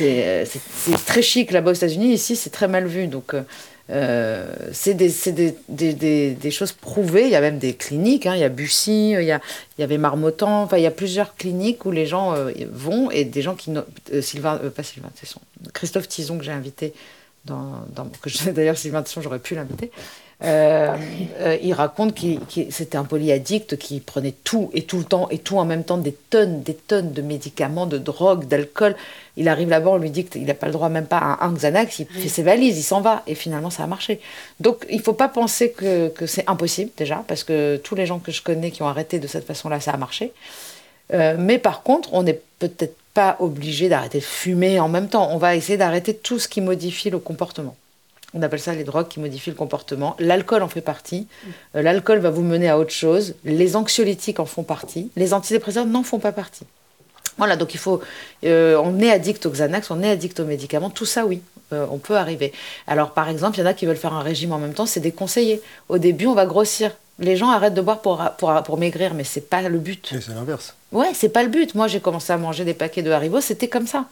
Euh, 0.01 0.45
c'est 0.47 1.05
très 1.07 1.23
chic 1.23 1.51
là-bas 1.53 1.71
aux 1.71 1.75
États-Unis. 1.75 2.13
Ici, 2.13 2.37
c'est 2.37 2.51
très 2.51 2.69
mal 2.69 2.87
vu. 2.87 3.07
Donc, 3.07 3.35
euh, 3.91 4.47
euh, 4.61 4.71
c'est 4.73 4.95
des, 4.95 5.09
des, 5.69 5.93
des, 5.95 6.31
des- 6.33 6.51
choses 6.51 6.73
prouvées. 6.73 7.25
Il 7.25 7.31
y 7.31 7.37
a 7.37 7.41
même 7.41 7.59
des 7.59 7.75
cliniques. 7.75 8.27
hein. 8.27 8.35
Il 8.35 8.41
y 8.41 8.45
a 8.45 8.49
Bussy, 8.49 9.11
il 9.13 9.23
y, 9.25 9.33
a, 9.33 9.41
il 9.79 9.81
y 9.81 9.85
avait 9.85 9.99
Marmottan. 9.99 10.63
Enfin, 10.63 10.79
il 10.79 10.83
y 10.83 10.87
a 10.87 10.91
plusieurs 10.91 11.37
cliniques 11.37 11.85
où 11.85 11.91
les 11.91 12.07
gens 12.07 12.35
euh, 12.35 12.51
vont 12.71 13.11
et 13.11 13.25
des 13.25 13.43
gens 13.43 13.55
qui. 13.55 13.71
euh, 14.13 14.23
Sylvain, 14.23 14.61
euh, 14.65 14.71
pas 14.71 14.83
Sylvain 14.83 15.11
Tesson. 15.21 15.41
Christophe 15.73 16.09
Tison, 16.09 16.39
que 16.39 16.45
j'ai 16.45 16.53
invité. 16.53 16.93
Dans, 17.45 17.85
que 18.23 18.51
D'ailleurs, 18.53 18.79
Sylvain 18.79 19.03
Tesson, 19.03 19.21
j'aurais 19.21 19.39
pu 19.39 19.55
l'inviter. 19.55 19.91
Euh, 20.45 20.95
euh, 21.41 21.57
il 21.63 21.73
raconte 21.73 22.15
qu'il 22.15 22.41
c'était 22.71 22.99
un 22.99 23.05
polyaddict 23.05 23.77
qui 23.77 24.01
prenait 24.01 24.35
tout 24.45 24.71
et 24.75 24.83
tout 24.83 24.99
le 24.99 25.05
temps 25.05 25.29
et 25.31 25.39
tout 25.39 25.59
en 25.59 25.65
même 25.65 25.85
temps, 25.85 25.97
des 25.97 26.13
tonnes, 26.13 26.63
des 26.63 26.75
tonnes 26.75 27.13
de 27.13 27.23
médicaments, 27.23 27.87
de 27.87 27.99
drogue, 27.99 28.47
d'alcool. 28.47 28.95
Il 29.37 29.49
arrive 29.49 29.69
là-bas, 29.69 29.91
on 29.91 29.97
lui 29.97 30.11
dit 30.11 30.25
qu'il 30.25 30.45
n'a 30.45 30.55
pas 30.55 30.67
le 30.67 30.73
droit 30.73 30.89
même 30.89 31.07
pas 31.07 31.19
à 31.19 31.47
un 31.47 31.53
Xanax, 31.53 31.99
il 32.01 32.07
fait 32.07 32.29
ses 32.29 32.43
valises, 32.43 32.79
il 32.79 32.83
s'en 32.83 33.01
va. 33.01 33.23
Et 33.27 33.35
finalement, 33.35 33.71
ça 33.71 33.85
a 33.85 33.87
marché. 33.87 34.21
Donc, 34.61 34.85
il 34.91 34.99
ne 34.99 35.03
faut 35.03 35.15
pas 35.15 35.29
penser 35.29 35.73
que, 35.73 36.09
que 36.09 36.27
c'est 36.27 36.49
impossible 36.49 36.91
déjà, 36.97 37.25
parce 37.27 37.43
que 37.43 37.77
tous 37.83 37.95
les 37.95 38.07
gens 38.07 38.19
que 38.19 38.31
je 38.31 38.43
connais 38.43 38.71
qui 38.71 38.83
ont 38.83 38.89
arrêté 38.89 39.19
de 39.19 39.27
cette 39.27 39.47
façon-là, 39.47 39.81
ça 39.81 39.93
a 39.93 39.97
marché. 39.97 40.33
Euh, 41.13 41.37
mais 41.39 41.59
par 41.59 41.83
contre, 41.83 42.13
on 42.13 42.23
n'est 42.23 42.41
peut-être 42.59 42.97
pas 43.13 43.37
obligé 43.39 43.89
d'arrêter 43.89 44.19
de 44.19 44.25
fumer 44.25 44.81
en 44.81 44.89
même 44.89 45.09
temps. 45.09 45.31
On 45.33 45.39
va 45.39 45.55
essayer 45.55 45.79
d'arrêter 45.79 46.15
tout 46.15 46.39
ce 46.39 46.49
qui 46.49 46.61
modifie 46.61 47.11
le 47.11 47.19
comportement. 47.19 47.77
On 48.35 48.43
appelle 48.43 48.61
ça 48.61 48.75
les 48.75 48.85
drogues 48.85 49.09
qui 49.09 49.21
modifient 49.21 49.51
le 49.51 49.57
comportement. 49.57 50.17
L'alcool 50.19 50.63
en 50.63 50.69
fait 50.69 50.81
partie. 50.81 51.29
Euh, 51.77 51.83
L'alcool 51.83 52.19
va 52.19 52.31
vous 52.31 52.43
mener 52.43 52.69
à 52.69 52.79
autre 52.79 52.91
chose. 52.91 53.35
Les 53.45 53.77
anxiolytiques 53.77 54.41
en 54.41 54.45
font 54.47 54.65
partie. 54.65 55.11
Les 55.17 55.33
antidépresseurs 55.33 55.87
n'en 55.87 56.03
font 56.03 56.19
pas 56.19 56.33
partie. 56.33 56.65
Voilà, 57.39 57.57
donc 57.57 57.75
il 57.75 57.79
faut. 57.79 58.01
euh, 58.45 58.81
on 58.85 59.01
est 59.01 59.11
addict 59.11 59.47
aux 59.47 59.51
Xanax, 59.51 59.91
on 59.91 60.03
est 60.03 60.11
addict 60.11 60.39
aux 60.39 60.45
médicaments, 60.45 60.91
tout 60.91 61.05
ça, 61.07 61.27
oui, 61.27 61.43
euh, 61.73 61.85
on 61.91 61.99
peut 61.99 62.17
arriver. 62.17 62.53
Alors, 62.87 63.11
par 63.11 63.29
exemple, 63.29 63.57
il 63.59 63.61
y 63.61 63.65
en 63.65 63.67
a 63.67 63.75
qui 63.75 63.87
veulent 63.87 63.97
faire 63.97 64.13
un 64.13 64.23
régime 64.23 64.53
en 64.53 64.59
même 64.59 64.73
temps, 64.75 64.87
c'est 64.87 65.01
déconseillé. 65.01 65.61
Au 65.89 65.99
début, 65.99 66.27
on 66.27 66.35
va 66.35 66.47
grossir. 66.47 66.93
Les 67.19 67.37
gens 67.37 67.51
arrêtent 67.51 67.75
de 67.75 67.81
boire 67.81 68.01
pour, 68.01 68.23
pour, 68.39 68.53
pour 68.63 68.79
maigrir, 68.79 69.15
mais 69.15 69.25
c'est 69.25 69.49
pas 69.49 69.63
le 69.63 69.79
but. 69.79 70.13
Et 70.13 70.21
c'est 70.21 70.35
l'inverse. 70.35 70.75
Ouais, 70.91 71.11
c'est 71.15 71.29
pas 71.29 71.43
le 71.43 71.49
but. 71.49 71.75
Moi, 71.75 71.87
j'ai 71.87 72.01
commencé 72.01 72.33
à 72.33 72.37
manger 72.37 72.65
des 72.65 72.75
paquets 72.75 73.03
de 73.03 73.11
Haribo, 73.11 73.41
c'était 73.41 73.69
comme 73.69 73.87
ça. 73.87 74.07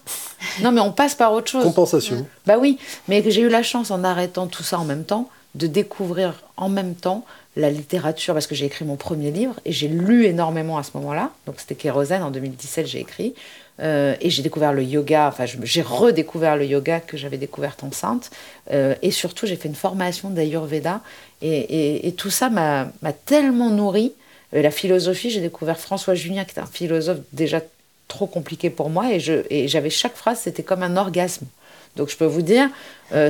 Non, 0.60 0.72
mais 0.72 0.80
on 0.80 0.92
passe 0.92 1.14
par 1.14 1.32
autre 1.32 1.50
chose. 1.50 1.64
Compensation. 1.64 2.26
Bah 2.46 2.58
oui, 2.60 2.78
mais 3.08 3.22
j'ai 3.28 3.42
eu 3.42 3.48
la 3.48 3.62
chance 3.62 3.90
en 3.90 4.04
arrêtant 4.04 4.46
tout 4.46 4.62
ça 4.62 4.78
en 4.78 4.84
même 4.84 5.04
temps 5.04 5.28
de 5.54 5.66
découvrir 5.66 6.34
en 6.56 6.68
même 6.68 6.94
temps 6.94 7.24
la 7.56 7.70
littérature 7.70 8.34
parce 8.34 8.46
que 8.46 8.54
j'ai 8.54 8.64
écrit 8.64 8.84
mon 8.84 8.96
premier 8.96 9.30
livre 9.30 9.54
et 9.64 9.72
j'ai 9.72 9.88
lu 9.88 10.24
énormément 10.24 10.78
à 10.78 10.82
ce 10.82 10.90
moment-là. 10.94 11.30
Donc 11.46 11.56
c'était 11.58 11.74
Kérosène 11.74 12.22
en 12.22 12.30
2017, 12.30 12.86
j'ai 12.86 13.00
écrit. 13.00 13.34
Euh, 13.80 14.14
et 14.20 14.30
j'ai 14.30 14.42
découvert 14.42 14.72
le 14.72 14.82
yoga, 14.82 15.28
enfin 15.28 15.44
j'ai 15.46 15.82
redécouvert 15.82 16.56
le 16.56 16.66
yoga 16.66 17.00
que 17.00 17.16
j'avais 17.16 17.38
découvert 17.38 17.76
enceinte. 17.82 18.30
Euh, 18.70 18.94
et 19.02 19.10
surtout, 19.10 19.46
j'ai 19.46 19.56
fait 19.56 19.68
une 19.68 19.74
formation 19.74 20.30
d'Ayurveda. 20.30 21.00
Et, 21.40 22.14
tout 22.16 22.30
ça 22.30 22.50
m'a 22.50 22.86
tellement 23.26 23.70
nourri. 23.70 24.12
Euh, 24.54 24.62
la 24.62 24.70
philosophie, 24.70 25.30
j'ai 25.30 25.40
découvert 25.40 25.78
François 25.78 26.14
Julien, 26.14 26.44
qui 26.44 26.54
est 26.56 26.60
un 26.62 26.66
philosophe 26.66 27.18
déjà 27.32 27.60
trop 28.08 28.26
compliqué 28.26 28.70
pour 28.70 28.90
moi. 28.90 29.06
Et 29.12 29.68
j'avais 29.68 29.90
chaque 29.90 30.16
phrase, 30.16 30.40
c'était 30.40 30.62
comme 30.62 30.82
un 30.82 30.96
orgasme. 30.96 31.46
Donc 31.96 32.08
je 32.08 32.16
peux 32.16 32.26
vous 32.26 32.42
dire, 32.42 32.68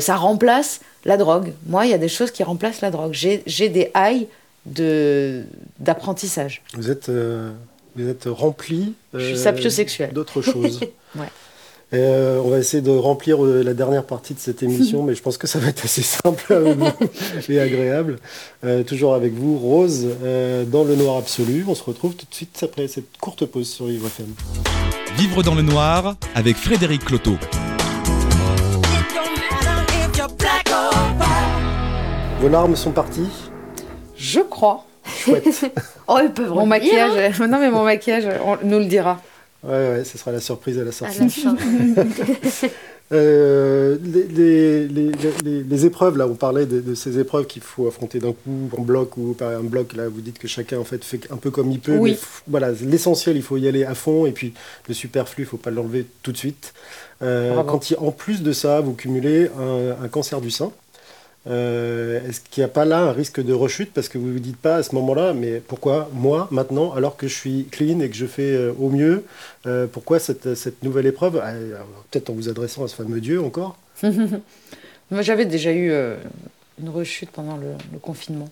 ça 0.01 0.17
remplace 0.17 0.81
la 1.05 1.17
drogue. 1.17 1.53
Moi, 1.67 1.87
il 1.87 1.91
y 1.91 1.95
a 1.95 1.99
des 1.99 2.09
choses 2.09 2.31
qui 2.31 2.43
remplacent 2.43 2.81
la 2.81 2.91
drogue. 2.91 3.13
J'ai 3.13 3.69
des 3.69 3.91
highs 3.95 4.27
de- 4.67 5.45
d'apprentissage. 5.79 6.63
Vous 6.75 6.91
êtes, 6.91 7.11
vous 7.97 8.09
êtes 8.09 8.25
rempli. 8.27 8.95
Je 9.15 9.21
suis 9.21 9.35
euh, 9.35 9.37
sapiosexuelle. 9.37 10.13
D'autres 10.13 10.43
choses. 10.43 10.81
Ouais. 11.15 11.27
Euh, 11.95 12.41
on 12.43 12.49
va 12.49 12.59
essayer 12.59 12.83
de 12.83 12.91
remplir 12.91 13.45
euh, 13.45 13.63
la 13.63 13.75
dernière 13.75 14.05
partie 14.05 14.33
de 14.33 14.39
cette 14.39 14.63
émission, 14.63 15.03
mais 15.05 15.15
je 15.15 15.23
pense 15.23 15.37
que 15.37 15.47
ça 15.47 15.59
va 15.59 15.69
être 15.69 15.85
assez 15.85 16.03
simple 16.03 16.55
vous 16.55 16.87
et 17.53 17.61
agréable. 17.61 18.19
Euh, 18.65 18.83
toujours 18.83 19.15
avec 19.15 19.35
vous, 19.35 19.59
Rose, 19.59 20.09
euh, 20.23 20.65
dans 20.65 20.85
le 20.85 20.97
noir 20.97 21.19
absolu. 21.19 21.65
On 21.69 21.75
se 21.75 21.85
retrouve 21.85 22.15
tout 22.15 22.27
de 22.29 22.35
suite 22.35 22.59
après 22.63 22.89
cette 22.89 23.19
courte 23.21 23.45
pause 23.45 23.69
sur 23.69 23.87
Vivre 23.87 24.07
FM. 24.07 24.33
Vivre 25.19 25.43
dans 25.43 25.55
le 25.55 25.63
noir 25.63 26.17
avec 26.35 26.57
Frédéric 26.57 27.05
Cloteau. 27.05 27.37
Vos 32.41 32.49
larmes 32.49 32.75
sont 32.75 32.91
parties? 32.91 33.29
Je 34.17 34.41
crois. 34.41 34.87
Chouette. 35.25 35.73
Oh, 36.09 36.19
ils 36.23 36.31
peuvent 36.31 36.49
Mon 36.49 36.63
revenir, 36.65 36.67
hein, 37.05 37.09
maquillage, 37.09 37.41
non 37.41 37.59
mais 37.59 37.71
mon 37.71 37.85
maquillage, 37.85 38.25
on 38.45 38.59
nous 38.67 38.79
le 38.79 38.85
dira. 38.87 39.21
Ouais, 39.63 39.71
ouais, 39.71 40.03
ce 40.05 40.19
sera 40.19 40.33
la 40.33 40.41
surprise 40.41 40.79
à 40.79 40.83
la 40.83 40.89
à 40.89 40.93
sortie. 40.93 41.45
Euh, 43.15 43.99
les, 44.03 44.23
les- 44.27 44.89
les- 44.89 45.13
les- 45.45 45.63
les 45.63 45.85
épreuves, 45.87 46.17
là, 46.17 46.27
on 46.27 46.35
parlait 46.35 46.65
de, 46.65 46.81
de 46.81 46.95
ces 46.95 47.19
épreuves 47.19 47.47
qu'il 47.47 47.61
faut 47.61 47.87
affronter 47.87 48.21
d'un 48.21 48.33
coup, 48.33 48.71
en 48.79 48.81
bloc 48.81 49.19
ou 49.19 49.35
par 49.35 49.51
un 49.51 49.61
bloc. 49.63 49.93
Là, 49.95 50.09
vous 50.09 50.23
dites 50.23 50.39
que 50.39 50.49
chacun 50.49 50.79
en 50.79 50.85
fait 50.85 51.05
fait 51.05 51.21
un 51.31 51.37
peu 51.37 51.51
comme 51.51 51.71
il 51.71 51.79
peut. 51.79 51.97
Oui. 51.99 52.13
mais 52.13 52.17
f- 52.17 52.43
voilà, 52.49 52.71
l'essentiel, 52.71 53.37
il 53.37 53.43
faut 53.43 53.59
y 53.59 53.69
aller 53.69 53.85
à 53.85 53.95
fond, 53.95 54.25
et 54.25 54.33
puis 54.33 54.55
le 54.89 54.95
superflu, 54.95 55.45
il 55.45 55.47
faut 55.47 55.59
pas 55.59 55.71
l'enlever 55.71 56.07
tout 56.23 56.33
de 56.33 56.39
suite. 56.39 56.73
Euh, 57.21 57.63
quand 57.65 57.91
il- 57.91 57.99
en 57.99 58.13
plus 58.13 58.43
de 58.43 58.53
ça, 58.53 58.81
vous 58.81 58.95
cumulez 58.95 59.51
un, 59.61 60.03
un 60.05 60.09
cancer 60.09 60.41
du 60.41 60.51
sein. 60.51 60.73
Euh, 61.49 62.27
Est-ce 62.29 62.41
qu'il 62.41 62.61
n'y 62.61 62.65
a 62.65 62.69
pas 62.69 62.85
là 62.85 63.01
un 63.01 63.13
risque 63.13 63.43
de 63.43 63.53
rechute? 63.53 63.93
Parce 63.93 64.09
que 64.09 64.19
vous 64.19 64.33
vous 64.33 64.39
dites 64.39 64.57
pas 64.57 64.77
à 64.77 64.83
ce 64.83 64.95
moment-là, 64.95 65.33
mais 65.35 65.61
pourquoi 65.61 66.09
moi 66.13 66.49
maintenant 66.51 66.93
alors 66.93 67.17
que 67.17 67.27
je 67.27 67.35
suis 67.35 67.67
clean 67.71 68.01
et 68.01 68.09
que 68.09 68.17
je 68.17 68.27
fais 68.27 68.53
euh, 68.53 68.73
au 68.79 68.91
mieux, 68.91 69.25
euh, 69.67 69.87
pourquoi 69.87 70.19
cette, 70.19 70.83
nouvelle 70.83 71.07
épreuve? 71.07 71.41
Ah, 71.43 71.53
Peut-être 72.11 72.31
en 72.31 72.35
vous 72.35 72.49
adressant 72.49 72.85
à 72.85 72.89
ce 72.89 72.95
fameux 72.95 73.21
Dieu 73.21 73.43
encore. 73.43 73.77
Moi, 74.03 75.23
j'avais 75.23 75.45
déjà 75.45 75.73
eu 75.73 75.93
une 76.81 76.89
rechute 76.89 77.31
pendant 77.31 77.57
le, 77.57 77.99
confinement. 78.01 78.49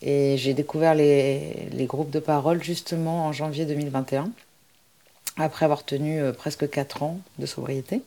Et 0.00 0.36
j'ai 0.36 0.54
découvert 0.54 0.94
les, 0.94 1.68
les 1.72 1.86
groupes 1.86 2.10
de 2.10 2.20
parole 2.20 2.62
justement 2.62 3.26
en 3.26 3.32
janvier 3.32 3.64
2021, 3.64 4.30
après 5.38 5.64
avoir 5.64 5.84
tenu 5.84 6.20
presque 6.34 6.70
4 6.70 7.02
ans 7.02 7.20
de 7.40 7.46
sobriété. 7.46 8.02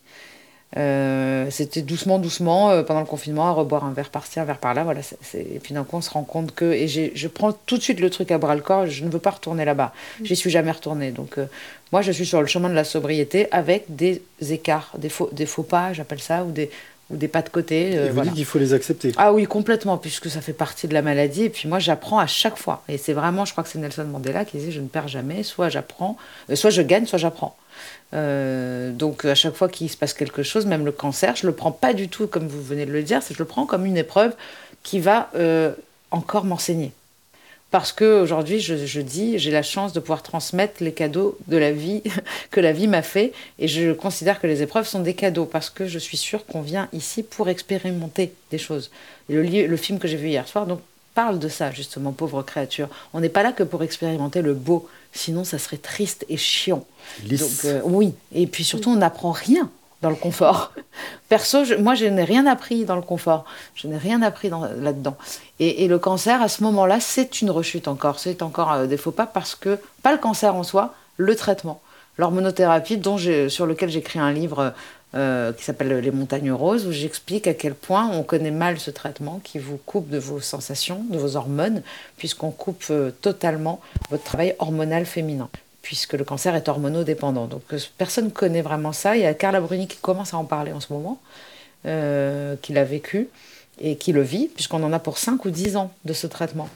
Euh, 0.76 1.48
C'était 1.50 1.82
doucement, 1.82 2.18
doucement, 2.18 2.70
euh, 2.70 2.82
pendant 2.82 3.00
le 3.00 3.06
confinement, 3.06 3.48
à 3.48 3.52
reboire 3.52 3.84
un 3.84 3.92
verre 3.92 4.08
par-ci, 4.08 4.40
un 4.40 4.44
verre 4.44 4.58
par-là. 4.58 4.84
Voilà, 4.84 5.00
Et 5.34 5.58
puis 5.58 5.74
d'un 5.74 5.84
coup, 5.84 5.96
on 5.96 6.00
se 6.00 6.10
rend 6.10 6.22
compte 6.22 6.54
que. 6.54 6.64
Et 6.64 6.88
je 6.88 7.28
prends 7.28 7.52
tout 7.52 7.76
de 7.76 7.82
suite 7.82 8.00
le 8.00 8.10
truc 8.10 8.30
à 8.30 8.38
bras-le-corps, 8.38 8.86
je 8.86 9.04
ne 9.04 9.10
veux 9.10 9.18
pas 9.18 9.30
retourner 9.30 9.64
là-bas. 9.64 9.92
J'y 10.22 10.36
suis 10.36 10.50
jamais 10.50 10.70
retournée. 10.70 11.10
Donc, 11.10 11.38
euh, 11.38 11.46
moi, 11.92 12.00
je 12.00 12.10
suis 12.12 12.26
sur 12.26 12.40
le 12.40 12.46
chemin 12.46 12.70
de 12.70 12.74
la 12.74 12.84
sobriété 12.84 13.48
avec 13.52 13.84
des 13.88 14.22
écarts, 14.40 14.92
des 14.96 15.10
faux, 15.10 15.28
des 15.32 15.46
faux 15.46 15.62
pas, 15.62 15.92
j'appelle 15.92 16.20
ça, 16.20 16.44
ou 16.44 16.50
des, 16.50 16.70
ou 17.10 17.16
des 17.16 17.28
pas 17.28 17.42
de 17.42 17.48
côté. 17.48 17.96
euh, 17.96 18.06
et 18.06 18.08
vous 18.08 18.14
voilà. 18.14 18.28
dites 18.30 18.36
qu'il 18.36 18.44
faut 18.44 18.58
les 18.58 18.72
accepter. 18.74 19.12
Ah 19.16 19.32
oui, 19.32 19.44
complètement, 19.44 19.98
puisque 19.98 20.30
ça 20.30 20.40
fait 20.40 20.52
partie 20.52 20.88
de 20.88 20.94
la 20.94 21.02
maladie. 21.02 21.44
Et 21.44 21.50
puis 21.50 21.68
moi, 21.68 21.78
j'apprends 21.78 22.18
à 22.18 22.26
chaque 22.26 22.56
fois. 22.56 22.82
Et 22.88 22.98
c'est 22.98 23.12
vraiment, 23.12 23.44
je 23.44 23.52
crois 23.52 23.64
que 23.64 23.70
c'est 23.70 23.78
Nelson 23.78 24.04
Mandela 24.04 24.44
qui 24.44 24.56
disait, 24.58 24.72
je 24.72 24.80
ne 24.80 24.88
perds 24.88 25.08
jamais, 25.08 25.42
soit 25.42 25.68
j'apprends, 25.68 26.16
euh, 26.50 26.56
soit 26.56 26.70
je 26.70 26.82
gagne, 26.82 27.06
soit 27.06 27.18
j'apprends. 27.18 27.56
Euh, 28.14 28.92
donc 28.92 29.24
à 29.24 29.34
chaque 29.34 29.54
fois 29.54 29.68
qu'il 29.68 29.88
se 29.88 29.96
passe 29.96 30.12
quelque 30.12 30.42
chose, 30.42 30.66
même 30.66 30.84
le 30.84 30.92
cancer, 30.92 31.34
je 31.34 31.46
le 31.46 31.54
prends 31.54 31.72
pas 31.72 31.94
du 31.94 32.08
tout 32.08 32.26
comme 32.26 32.46
vous 32.46 32.62
venez 32.62 32.84
de 32.84 32.92
le 32.92 33.02
dire, 33.02 33.22
c'est 33.22 33.34
je 33.34 33.38
le 33.38 33.46
prends 33.46 33.64
comme 33.64 33.86
une 33.86 33.96
épreuve 33.96 34.34
qui 34.82 35.00
va 35.00 35.30
euh, 35.34 35.72
encore 36.10 36.44
m'enseigner. 36.44 36.92
Parce 37.72 37.90
que 37.90 38.20
aujourd'hui, 38.20 38.60
je, 38.60 38.76
je 38.84 39.00
dis, 39.00 39.38
j'ai 39.38 39.50
la 39.50 39.62
chance 39.62 39.94
de 39.94 39.98
pouvoir 39.98 40.22
transmettre 40.22 40.84
les 40.84 40.92
cadeaux 40.92 41.38
de 41.48 41.56
la 41.56 41.72
vie 41.72 42.02
que 42.50 42.60
la 42.60 42.70
vie 42.70 42.86
m'a 42.86 43.00
fait, 43.00 43.32
et 43.58 43.66
je 43.66 43.92
considère 43.92 44.40
que 44.40 44.46
les 44.46 44.60
épreuves 44.60 44.86
sont 44.86 45.00
des 45.00 45.14
cadeaux 45.14 45.46
parce 45.46 45.70
que 45.70 45.86
je 45.86 45.98
suis 45.98 46.18
sûre 46.18 46.44
qu'on 46.44 46.60
vient 46.60 46.90
ici 46.92 47.22
pour 47.22 47.48
expérimenter 47.48 48.34
des 48.50 48.58
choses. 48.58 48.90
Le, 49.30 49.76
film 49.78 49.98
que 49.98 50.06
j'ai 50.06 50.18
vu 50.18 50.28
hier 50.28 50.46
soir 50.46 50.66
donc 50.66 50.80
parle 51.14 51.38
de 51.38 51.48
ça 51.48 51.70
justement, 51.70 52.12
pauvre 52.12 52.42
créature. 52.42 52.90
On 53.14 53.20
n'est 53.20 53.30
pas 53.30 53.42
là 53.42 53.52
que 53.52 53.62
pour 53.62 53.82
expérimenter 53.82 54.42
le 54.42 54.52
beau, 54.52 54.86
sinon 55.14 55.42
ça 55.42 55.58
serait 55.58 55.78
triste 55.78 56.26
et 56.28 56.36
chiant. 56.36 56.84
Lisse. 57.24 57.40
Donc 57.40 57.72
euh, 57.72 57.80
oui, 57.84 58.12
et 58.34 58.46
puis 58.46 58.64
surtout 58.64 58.90
on 58.90 58.96
n'apprend 58.96 59.32
rien 59.32 59.70
dans 60.02 60.10
le 60.10 60.16
confort. 60.16 60.72
Perso, 61.28 61.64
moi 61.78 61.94
je 61.94 62.04
n'ai 62.04 62.24
rien 62.24 62.46
appris 62.46 62.84
dans 62.84 62.96
le 62.96 63.02
confort, 63.02 63.44
je 63.74 63.86
n'ai 63.88 63.96
rien 63.96 64.20
appris 64.20 64.50
dans- 64.50 64.68
là-dedans. 64.80 65.16
Et, 65.60 65.88
le 65.88 65.98
cancer 65.98 66.42
à 66.42 66.48
ce 66.48 66.62
moment-là, 66.64 67.00
c'est 67.00 67.40
une 67.40 67.50
rechute 67.50 67.88
encore, 67.88 68.18
c'est 68.18 68.42
encore 68.42 68.72
euh, 68.72 68.86
des 68.86 68.96
faux 68.96 69.12
pas 69.12 69.26
parce 69.26 69.54
que 69.54 69.78
pas 70.02 70.12
le 70.12 70.18
cancer 70.18 70.54
en 70.54 70.64
soi, 70.64 70.94
le 71.16 71.34
traitement, 71.36 71.80
l'hormonothérapie 72.18 72.96
dont 72.96 73.16
sur 73.48 73.66
lequel 73.66 73.88
j'écris 73.88 74.18
un 74.18 74.32
livre 74.32 74.74
euh, 75.14 75.52
qui 75.52 75.62
s'appelle 75.62 75.98
Les 75.98 76.10
montagnes 76.10 76.52
roses 76.52 76.86
où 76.86 76.92
j'explique 76.92 77.46
à 77.46 77.52
quel 77.52 77.74
point 77.74 78.08
on 78.12 78.22
connaît 78.22 78.50
mal 78.50 78.80
ce 78.80 78.90
traitement 78.90 79.40
qui 79.44 79.58
vous 79.58 79.76
coupe 79.76 80.08
de 80.08 80.18
vos 80.18 80.40
sensations, 80.40 81.04
de 81.10 81.18
vos 81.18 81.36
hormones, 81.36 81.82
puisqu'on 82.16 82.50
coupe 82.50 82.84
euh, 82.90 83.10
totalement 83.20 83.80
votre 84.10 84.24
travail 84.24 84.56
hormonal 84.58 85.04
féminin 85.04 85.50
puisque 85.82 86.14
le 86.14 86.24
cancer 86.24 86.54
est 86.54 86.68
hormonodépendant. 86.68 87.46
Donc 87.46 87.62
euh, 87.72 87.78
personne 87.98 88.26
ne 88.26 88.30
connaît 88.30 88.62
vraiment 88.62 88.92
ça. 88.92 89.16
Il 89.16 89.22
y 89.22 89.26
a 89.26 89.34
Carla 89.34 89.60
Bruni 89.60 89.86
qui 89.88 89.98
commence 89.98 90.32
à 90.32 90.38
en 90.38 90.44
parler 90.44 90.72
en 90.72 90.80
ce 90.80 90.92
moment, 90.92 91.20
euh, 91.86 92.56
qui 92.62 92.72
l'a 92.72 92.84
vécu 92.84 93.28
et 93.80 93.96
qui 93.96 94.12
le 94.12 94.22
vit, 94.22 94.48
puisqu'on 94.48 94.82
en 94.82 94.92
a 94.92 94.98
pour 94.98 95.18
5 95.18 95.44
ou 95.44 95.50
10 95.50 95.76
ans 95.76 95.92
de 96.04 96.12
ce 96.12 96.26
traitement. 96.26 96.68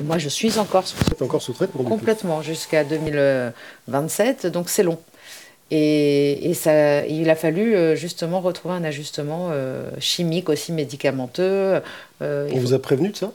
Et 0.00 0.02
moi, 0.02 0.18
je 0.18 0.28
suis 0.28 0.58
encore 0.58 0.86
sous 0.86 0.96
encore 1.20 1.42
sous 1.42 1.52
traitement. 1.52 1.84
complètement 1.84 2.42
jusqu'à 2.42 2.82
2027, 2.84 4.46
donc 4.46 4.68
c'est 4.68 4.82
long. 4.82 4.98
Et, 5.70 6.50
et 6.50 6.54
ça, 6.54 7.06
il 7.06 7.30
a 7.30 7.34
fallu 7.34 7.74
euh, 7.74 7.96
justement 7.96 8.40
retrouver 8.40 8.74
un 8.74 8.84
ajustement 8.84 9.48
euh, 9.52 9.88
chimique 10.00 10.50
aussi 10.50 10.70
médicamenteux. 10.70 11.80
Euh, 12.20 12.48
On 12.52 12.58
vous 12.58 12.74
a 12.74 12.78
prévenu 12.78 13.08
de 13.08 13.16
ça? 13.16 13.32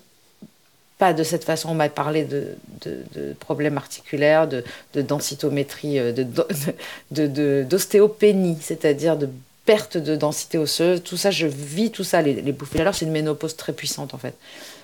Pas 0.97 1.13
de 1.13 1.23
cette 1.23 1.43
façon. 1.43 1.69
On 1.69 1.73
m'a 1.75 1.89
parlé 1.89 2.23
de, 2.23 2.47
de- 2.81 3.03
de 3.15 3.33
problèmes 3.33 3.77
articulaires, 3.77 4.47
de, 4.47 4.63
de 4.93 5.01
densitométrie, 5.01 5.99
euh, 5.99 6.11
de- 6.11 6.23
de- 7.11 7.27
de- 7.27 7.65
d'ostéopénie, 7.69 8.57
c'est-à-dire 8.61 9.17
de 9.17 9.29
perte 9.65 9.97
de 9.97 10.15
densité 10.15 10.57
osseuse. 10.57 11.03
Tout 11.03 11.17
ça, 11.17 11.29
je 11.29 11.45
vis 11.47 11.91
tout 11.91 12.03
ça. 12.03 12.21
Les, 12.21 12.33
les 12.41 12.51
bouffées 12.51 12.79
alors 12.81 12.95
c'est 12.95 13.05
une 13.05 13.11
ménopause 13.11 13.55
très 13.55 13.73
puissante 13.73 14.13
en 14.13 14.17
fait. 14.17 14.33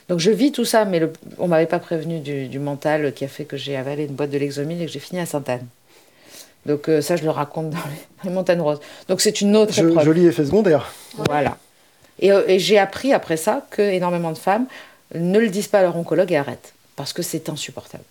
Donc 0.10 0.20
je 0.20 0.30
vis 0.32 0.52
tout 0.52 0.66
ça, 0.66 0.84
mais 0.86 1.00
le, 1.00 1.14
on 1.40 1.48
m'avait 1.48 1.66
pas 1.66 1.80
prévenu 1.80 2.20
du, 2.20 2.48
du 2.48 2.60
mental 2.60 3.14
qui 3.14 3.24
a 3.24 3.30
fait 3.30 3.46
que 3.46 3.56
j'ai 3.56 3.78
avalé 3.78 4.04
une 4.04 4.14
boîte 4.16 4.30
de 4.32 4.38
Lexomil 4.38 4.82
et 4.82 4.86
que 4.86 4.92
j'ai 4.92 5.00
fini 5.00 5.22
à 5.22 5.26
Sainte-Anne. 5.26 5.66
Donc 6.66 6.90
euh, 6.90 7.02
ça, 7.02 7.16
je 7.16 7.24
le 7.24 7.30
raconte 7.30 7.70
dans 7.70 7.78
les, 7.78 8.30
les 8.30 8.30
montagnes 8.30 8.62
roses. 8.62 8.80
Donc 9.08 9.22
c'est 9.22 9.42
une 9.42 9.56
autre 9.56 9.74
Je- 9.74 9.88
épreuve. 9.88 10.04
Joli 10.06 10.26
effet 10.28 10.46
secondaire. 10.46 10.92
Voilà. 11.30 11.58
Et, 12.20 12.32
euh, 12.32 12.44
et 12.48 12.60
j'ai 12.60 12.78
appris 12.78 13.14
après 13.14 13.38
ça 13.38 13.66
que 13.72 13.82
énormément 13.82 14.32
de 14.32 14.38
femmes 14.38 14.66
ne 15.14 15.40
le 15.40 15.50
disent 15.50 15.68
pas 15.68 15.80
à 15.80 15.84
leur 15.84 15.96
oncologue 15.98 16.32
et 16.32 16.38
arrêtent 16.38 16.74
parce 16.96 17.14
que 17.14 17.22
c'est 17.22 17.50
insupportable. 17.50 18.04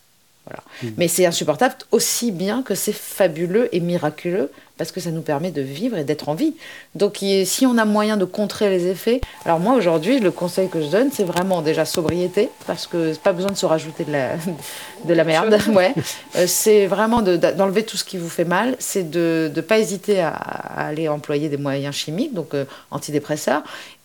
Voilà. 0.47 0.63
Mm. 0.83 0.89
Mais 0.97 1.09
c'est 1.09 1.27
insupportable 1.27 1.75
aussi 1.93 2.33
bien 2.33 2.63
que 2.63 2.75
c'est 2.75 2.93
fabuleux 2.93 3.69
et 3.75 3.81
miraculeux 3.81 4.51
parce 4.83 4.91
que 4.91 5.01
ça 5.01 5.13
nous 5.13 5.23
permet 5.23 5.53
de 5.53 5.63
vivre 5.63 5.97
et 5.97 6.03
d'être 6.03 6.29
en 6.29 6.35
vie. 6.35 6.55
Donc 6.97 7.19
si 7.45 7.67
on 7.67 7.79
a 7.79 7.85
moyen 7.85 8.17
de 8.17 8.25
contrer 8.25 8.69
les 8.69 8.89
effets, 8.89 9.21
alors 9.45 9.61
moi 9.61 9.75
aujourd'hui, 9.75 10.19
le 10.19 10.33
conseil 10.33 10.69
que 10.69 10.83
je 10.83 10.89
donne, 10.89 11.11
c'est 11.13 11.25
vraiment 11.25 11.63
déjà 11.63 11.85
sobriété, 11.85 12.49
parce 12.67 12.89
que 12.89 13.15
pas 13.19 13.33
besoin 13.33 13.53
de 13.53 13.57
se 13.57 13.67
rajouter 13.67 14.05
de 14.05 14.11
la, 14.11 14.31
de 15.05 15.15
la 15.15 15.25
merde. 15.25 15.59
Ouais. 15.73 15.95
Euh, 16.37 16.47
c'est 16.47 16.87
vraiment 16.87 17.21
d'enlever 17.23 17.85
tout 17.85 17.97
ce 17.97 18.05
qui 18.05 18.17
vous 18.17 18.29
fait 18.29 18.45
mal, 18.45 18.75
c'est 18.79 19.11
de 19.11 19.51
ne 19.55 19.61
pas 19.61 19.79
hésiter 19.79 20.21
à, 20.21 20.31
aller 20.31 21.09
employer 21.09 21.49
des 21.49 21.57
moyens 21.59 21.95
chimiques, 21.95 22.33
donc 22.33 22.55
euh, 22.55 22.65
antidépresseurs, 22.91 23.63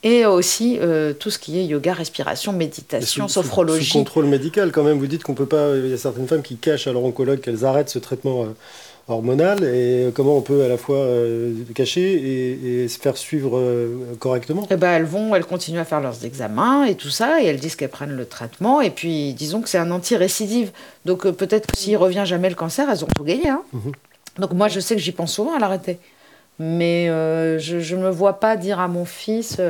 et 0.08 0.26
aussi 0.26 0.78
euh, 0.80 1.14
tout 1.14 1.30
ce 1.30 1.40
qui 1.40 1.60
est 1.60 1.66
yoga, 1.66 1.94
respiration, 1.94 2.54
méditation, 2.54 3.28
sophrologie. 3.28 3.86
Sous, 3.86 3.98
contrôle 3.98 4.26
médical 4.26 4.72
quand 4.72 4.84
même, 4.84 5.00
vous 5.00 5.08
dites 5.08 5.24
qu'on 5.24 5.34
peut 5.34 5.46
pas, 5.46 5.76
il 5.76 5.90
y 5.90 5.94
a 5.94 5.98
certaines 5.98 6.28
femmes 6.28 6.44
qui 6.44 6.58
cachent 6.58 6.88
à 6.88 6.94
leur 6.94 7.04
oncologue 7.04 7.40
qu'elles 7.40 7.66
arrêtent 7.66 7.90
ce 7.90 8.00
traitement 8.00 8.48
hormonal 9.08 9.64
et 9.64 10.12
comment 10.14 10.38
on 10.38 10.42
peut 10.42 10.64
à 10.64 10.68
la 10.68 10.78
fois 10.78 10.98
euh, 10.98 11.54
cacher 11.74 12.84
et, 12.84 12.88
se 12.88 13.00
faire 13.00 13.18
suivre 13.18 13.58
euh, 13.58 14.16
correctement? 14.20 14.68
Eh 14.70 14.76
ben, 14.76 14.92
Elles 14.92 15.06
vont, 15.06 15.34
elles 15.36 15.46
continuent 15.46 15.80
à 15.80 15.86
faire 15.86 16.02
leurs 16.02 16.26
examens 16.26 16.84
et 16.86 16.96
tout 16.96 17.10
ça, 17.10 17.42
et 17.42 17.46
elles 17.46 17.60
disent 17.60 17.76
qu'elles 17.76 17.90
prennent 17.90 18.16
le 18.16 18.26
traitement, 18.26 18.82
et 18.82 18.90
puis 18.90 19.34
disons 19.34 19.62
que 19.62 19.70
c'est 19.70 19.78
un 19.78 19.92
anti-récidive. 19.92 20.72
Donc 21.06 21.26
euh, 21.26 21.32
peut-être 21.32 21.68
que 21.68 21.78
s'il 21.78 21.98
revient 21.98 22.24
jamais 22.26 22.50
le 22.50 22.56
cancer, 22.56 22.90
elles 22.90 23.04
ont 23.04 23.10
tout 23.16 23.24
gagné. 23.24 23.50
Hein. 23.50 23.64
Mhm. 23.74 23.92
Donc 24.40 24.52
moi 24.52 24.68
je 24.68 24.80
sais 24.80 24.96
que 24.96 25.02
j'y 25.02 25.14
pense 25.14 25.34
souvent 25.34 25.56
à 25.56 25.60
l'arrêter. 25.60 26.00
Mais 26.60 27.06
je 27.60 27.96
ne 27.96 28.02
me 28.02 28.10
vois 28.10 28.40
pas 28.40 28.58
dire 28.58 28.80
à 28.80 28.88
mon 28.88 29.06
fils 29.06 29.62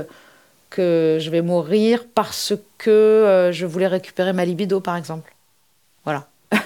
que 0.70 1.18
je 1.20 1.30
vais 1.30 1.42
mourir 1.42 2.06
parce 2.14 2.54
que 2.78 3.50
je 3.54 3.66
voulais 3.66 3.88
récupérer 3.88 4.34
ma 4.34 4.46
libido, 4.46 4.80
par 4.80 4.98
exemple. 4.98 5.34
Voilà. 6.04 6.28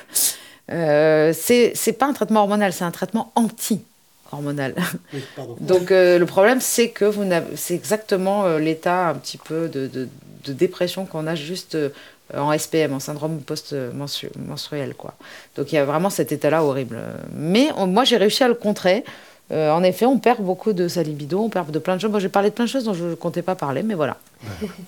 Euh, 0.69 1.33
c'est 1.33 1.97
pas 1.97 2.05
un 2.05 2.13
traitement 2.13 2.41
hormonal, 2.41 2.71
c'est 2.71 2.85
un 2.85 2.91
traitement 2.91 3.33
anti-hormonal. 3.35 4.73
Donc 5.59 5.91
euh, 5.91 6.17
le 6.17 6.25
problème, 6.25 6.61
c'est 6.61 6.89
que 6.89 7.03
vous 7.03 7.25
c'est 7.55 7.75
exactement 7.75 8.45
euh, 8.45 8.57
l'état 8.57 9.09
un 9.09 9.15
petit 9.15 9.37
peu 9.37 9.67
de, 9.67 9.87
de, 9.87 10.07
dépression 10.53 11.05
qu'on 11.05 11.27
a 11.27 11.35
juste 11.35 11.75
euh, 11.75 11.89
en 12.33 12.57
SPM, 12.57 12.93
en 12.93 13.01
syndrome 13.01 13.41
post-menstruel. 13.41 14.95
Quoi. 14.95 15.13
Donc 15.57 15.73
il 15.73 15.75
y 15.75 15.77
a 15.77 15.83
vraiment 15.83 16.09
cet 16.09 16.31
état-là 16.31 16.63
horrible. 16.63 16.99
Mais 17.33 17.69
moi, 17.85 18.05
j'ai 18.05 18.15
réussi 18.15 18.43
à 18.43 18.47
le 18.47 18.53
contrer. 18.53 19.03
En 19.51 19.83
effet, 19.83 20.05
on 20.05 20.17
perd 20.17 20.41
beaucoup 20.41 20.73
de 20.73 20.87
sa 20.87 21.03
libido, 21.03 21.39
on 21.39 21.49
perd 21.49 21.71
de 21.71 21.79
plein 21.79 21.95
de 21.95 22.01
choses. 22.01 22.11
Moi, 22.11 22.19
j'ai 22.19 22.29
parlé 22.29 22.49
de 22.49 22.55
plein 22.55 22.65
de 22.65 22.69
choses 22.69 22.85
dont 22.85 22.93
je 22.93 23.03
ne 23.03 23.15
comptais 23.15 23.41
pas 23.41 23.55
parler, 23.55 23.83
mais 23.83 23.95
voilà. 23.95 24.17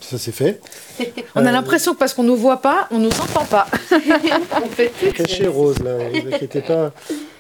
Ça 0.02 0.18
c'est 0.18 0.32
fait. 0.32 0.62
on 1.36 1.46
a 1.46 1.52
l'impression 1.52 1.94
que 1.94 2.00
parce 2.00 2.14
qu'on 2.14 2.24
ne 2.24 2.30
nous 2.30 2.36
voit 2.36 2.62
pas, 2.62 2.88
on 2.92 3.00
ne 3.00 3.06
nous 3.06 3.22
entend 3.22 3.46
pas. 3.46 3.68
Cachez 5.16 5.48
Rose, 5.48 5.80
là, 5.80 5.98
ne 5.98 6.22
vous 6.22 6.34
inquiétez 6.34 6.62
pas. 6.62 6.94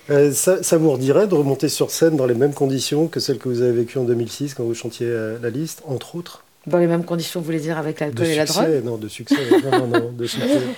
Euh, 0.09 0.33
ça, 0.33 0.77
vous 0.77 0.91
redirait 0.91 1.27
de 1.27 1.35
remonter 1.35 1.69
sur 1.69 1.91
scène 1.91 2.17
dans 2.17 2.25
les 2.25 2.33
mêmes 2.33 2.53
conditions 2.53 3.07
que 3.07 3.19
celles 3.19 3.37
que 3.37 3.47
vous 3.47 3.61
avez 3.61 3.71
vécues 3.71 3.99
en 3.99 4.03
2006 4.03 4.53
quand 4.53 4.63
vous 4.63 4.73
chantiez 4.73 5.09
la 5.41 5.49
liste, 5.49 5.81
entre 5.87 6.15
autres? 6.15 6.43
Dans 6.67 6.77
les 6.77 6.87
mêmes 6.87 7.03
conditions, 7.03 7.39
vous 7.39 7.45
voulez 7.45 7.59
dire, 7.59 7.77
avec 7.77 7.99
l'alcool 7.99 8.25
et 8.25 8.35
la 8.35 8.45
drogue? 8.45 8.81
Non, 8.83 8.97
de 8.97 9.07
succès. 9.07 9.35
non, 9.71 9.87
non, 9.87 10.11
de 10.11 10.25
succès. 10.25 10.61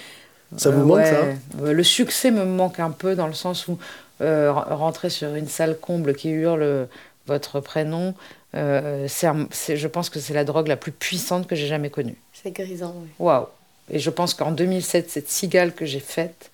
Ça 0.58 0.70
vous 0.70 0.86
manque, 0.86 1.06
ça? 1.06 1.26
Le 1.64 1.84
succès 1.84 2.32
me 2.32 2.46
manque 2.46 2.80
un 2.80 2.92
peu 2.92 3.16
dans 3.16 3.28
le 3.28 3.34
sens 3.34 3.68
où 3.68 3.78
euh, 4.22 4.52
rentrer 4.52 5.10
sur 5.10 5.36
une 5.36 5.48
salle 5.48 5.78
comble 5.78 6.16
qui 6.16 6.30
hurle 6.30 6.88
votre 7.28 7.60
prénom, 7.60 8.14
euh, 8.56 9.08
je 9.08 9.88
pense 9.88 10.10
que 10.10 10.20
c'est 10.20 10.34
la 10.34 10.44
drogue 10.44 10.68
la 10.68 10.78
plus 10.78 10.92
puissante 10.92 11.48
que 11.48 11.56
j'ai 11.56 11.68
jamais 11.68 11.90
connue. 11.90 12.16
C'est 12.34 12.52
grisant, 12.52 12.94
oui. 12.98 13.10
Waouh 13.20 13.48
Et 13.92 14.00
je 14.00 14.10
pense 14.10 14.34
qu'en 14.34 14.52
2007, 14.52 15.10
cette 15.10 15.30
cigale 15.30 15.74
que 15.74 15.86
j'ai 15.86 16.00
faite, 16.00 16.52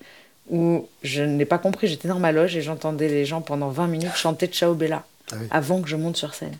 où 0.50 0.88
je 1.02 1.22
n'ai 1.22 1.44
pas 1.44 1.58
compris, 1.58 1.86
j'étais 1.86 2.08
dans 2.08 2.18
ma 2.18 2.32
loge 2.32 2.56
et 2.56 2.62
j'entendais 2.62 3.08
les 3.08 3.24
gens 3.24 3.40
pendant 3.40 3.68
20 3.68 3.86
minutes 3.86 4.16
chanter 4.16 4.48
Ciao 4.48 4.74
Bella 4.74 5.04
ah 5.30 5.36
avant 5.50 5.80
que 5.80 5.88
je 5.88 5.96
monte 5.96 6.16
sur 6.16 6.34
scène. 6.34 6.56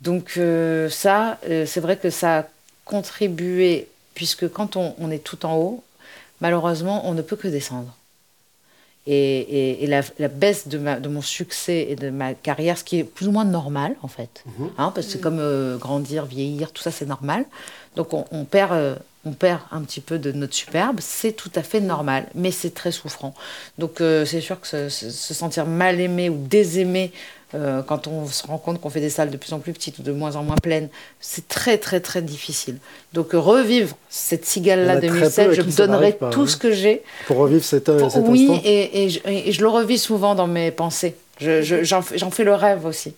Donc 0.00 0.34
euh, 0.36 0.88
ça, 0.88 1.38
euh, 1.48 1.66
c'est 1.66 1.80
vrai 1.80 1.96
que 1.96 2.08
ça 2.08 2.38
a 2.38 2.44
contribué, 2.84 3.88
puisque 4.14 4.48
quand 4.48 4.76
on, 4.76 4.94
on 4.98 5.10
est 5.10 5.22
tout 5.22 5.44
en 5.44 5.56
haut, 5.56 5.84
malheureusement, 6.40 7.06
on 7.06 7.12
ne 7.12 7.22
peut 7.22 7.36
que 7.36 7.48
descendre. 7.48 7.94
Et, 9.10 9.86
la, 9.86 10.28
baisse 10.28 10.68
de, 10.68 10.76
ma, 10.76 11.00
de, 11.00 11.08
mon 11.08 11.22
succès 11.22 11.86
et 11.88 11.96
de 11.96 12.10
ma 12.10 12.34
carrière, 12.34 12.76
ce 12.76 12.84
qui 12.84 12.98
est 12.98 13.04
plus 13.04 13.26
ou 13.26 13.32
moins 13.32 13.46
normal 13.46 13.96
en 14.02 14.08
fait, 14.08 14.44
mhm. 14.44 14.68
hein, 14.76 14.92
parce 14.94 15.06
que 15.06 15.12
c'est 15.14 15.20
comme 15.20 15.38
euh, 15.40 15.78
grandir, 15.78 16.26
vieillir, 16.26 16.72
tout 16.72 16.82
ça 16.82 16.90
c'est 16.90 17.06
normal. 17.06 17.46
Donc 17.96 18.12
on, 18.12 18.44
perd, 18.44 18.72
euh, 18.72 18.96
on 19.24 19.32
perd 19.32 19.60
un 19.72 19.80
petit 19.80 20.02
peu 20.02 20.18
de 20.18 20.30
notre 20.30 20.54
superbe, 20.54 20.98
c'est 21.00 21.32
tout 21.32 21.50
à 21.54 21.62
fait 21.62 21.80
normal, 21.80 22.26
mais 22.34 22.50
c'est 22.50 22.74
très 22.74 22.92
souffrant. 22.92 23.34
Donc 23.78 24.02
euh, 24.02 24.26
c'est 24.26 24.42
sûr 24.42 24.60
que 24.60 24.66
se, 24.66 24.88
se, 24.90 25.34
sentir 25.34 25.64
mal 25.64 26.00
aimé 26.00 26.28
ou 26.28 26.36
désaimé 26.36 27.10
euh, 27.54 27.82
quand 27.82 28.06
on 28.06 28.26
se 28.26 28.46
rend 28.46 28.58
compte 28.58 28.78
qu'on 28.78 28.90
fait 28.90 29.00
des 29.00 29.08
salles 29.08 29.30
de 29.30 29.38
plus 29.38 29.54
en 29.54 29.58
plus 29.58 29.72
petites 29.72 29.98
ou 29.98 30.02
de 30.02 30.12
moins 30.12 30.36
en 30.36 30.42
moins 30.42 30.56
pleines, 30.56 30.90
c'est 31.18 31.48
très 31.48 31.78
très 31.78 32.00
très 32.00 32.20
difficile. 32.20 32.76
Donc 33.14 33.30
revivre 33.32 33.96
cette 34.10 34.44
cigale-là 34.44 34.96
2007, 35.00 35.52
je 35.52 35.62
me 35.62 35.74
donnerai 35.74 36.18
tout 36.30 36.42
hein. 36.42 36.46
ce 36.46 36.58
que 36.58 36.72
j'ai. 36.72 37.02
Pour 37.26 37.38
revivre 37.38 37.64
cette, 37.64 37.88
euh, 37.88 38.10
cet 38.10 38.24
oui, 38.26 38.48
instant. 38.50 38.62
Et, 38.66 39.04
et, 39.04 39.08
je, 39.08 39.20
et, 39.26 39.52
je, 39.52 39.60
le 39.62 39.68
revis 39.68 39.96
souvent 39.96 40.34
dans 40.34 40.46
mes 40.46 40.70
pensées. 40.70 41.16
J'en 41.40 42.30
fais 42.30 42.44
le 42.44 42.54
rêve 42.54 42.84
aussi. 42.84 43.14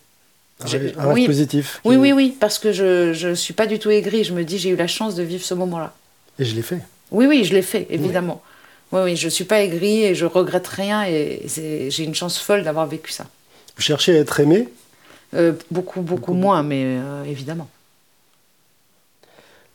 Un 0.61 0.67
rêve, 0.67 0.95
un 0.99 1.13
oui, 1.13 1.27
positif. 1.27 1.81
Oui, 1.85 1.97
oui, 1.97 2.13
oui, 2.13 2.37
parce 2.39 2.61
que 2.61 2.71
je 2.71 3.29
ne 3.29 3.35
suis 3.35 3.55
pas 3.55 3.67
du 3.67 3.81
tout 3.81 3.91
aigrie. 3.91 4.23
Je 4.23 4.33
me 4.33 4.45
dis, 4.45 4.59
j'ai 4.59 4.69
eu 4.69 4.77
la 4.77 4.87
chance 4.87 5.17
de 5.17 5.25
vivre 5.25 5.43
ce 5.43 5.55
moment-là. 5.55 5.93
Et 6.39 6.45
je 6.45 6.55
l'ai 6.55 6.63
fait. 6.63 6.81
Oui, 7.11 7.27
oui, 7.27 7.45
je 7.45 7.53
l'ai 7.53 7.63
fait, 7.63 7.89
évidemment. 7.91 8.43
Oui. 8.93 9.01
oui, 9.03 9.17
je 9.17 9.25
ne 9.25 9.31
suis 9.31 9.45
pas 9.45 9.61
aigrie 9.63 10.05
et 10.05 10.15
je 10.15 10.27
regrette 10.27 10.69
rien. 10.69 11.05
Et 11.05 11.43
j'ai 11.49 12.05
une 12.05 12.15
chance 12.15 12.39
folle 12.39 12.63
d'avoir 12.63 12.87
vécu 12.87 13.11
ça. 13.11 13.27
Vous 13.81 13.85
cherchez 13.85 14.15
à 14.15 14.21
être 14.21 14.41
aimé? 14.41 14.69
Euh, 15.33 15.55
Beaucoup, 15.71 16.03
beaucoup, 16.03 16.35
moins, 16.35 16.63
mais 16.63 16.83
euh, 16.85 17.25
évidemment. 17.25 17.67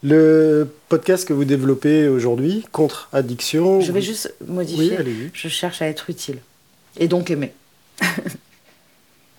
Le 0.04 0.68
podcast 0.90 1.28
que 1.28 1.34
vous 1.34 1.44
développez 1.44 2.08
aujourd'hui, 2.08 2.68
contre 2.72 3.10
addiction. 3.14 3.82
Je 3.82 3.92
vais 3.92 4.04
juste 4.04 4.36
modifier. 4.48 4.96
Oui, 5.00 5.32
je 5.34 5.48
cherche 5.48 5.82
à 5.82 5.88
être 5.88 6.08
utile. 6.12 6.38
Et 7.00 7.08
donc 7.08 7.32
aimer. 7.32 7.52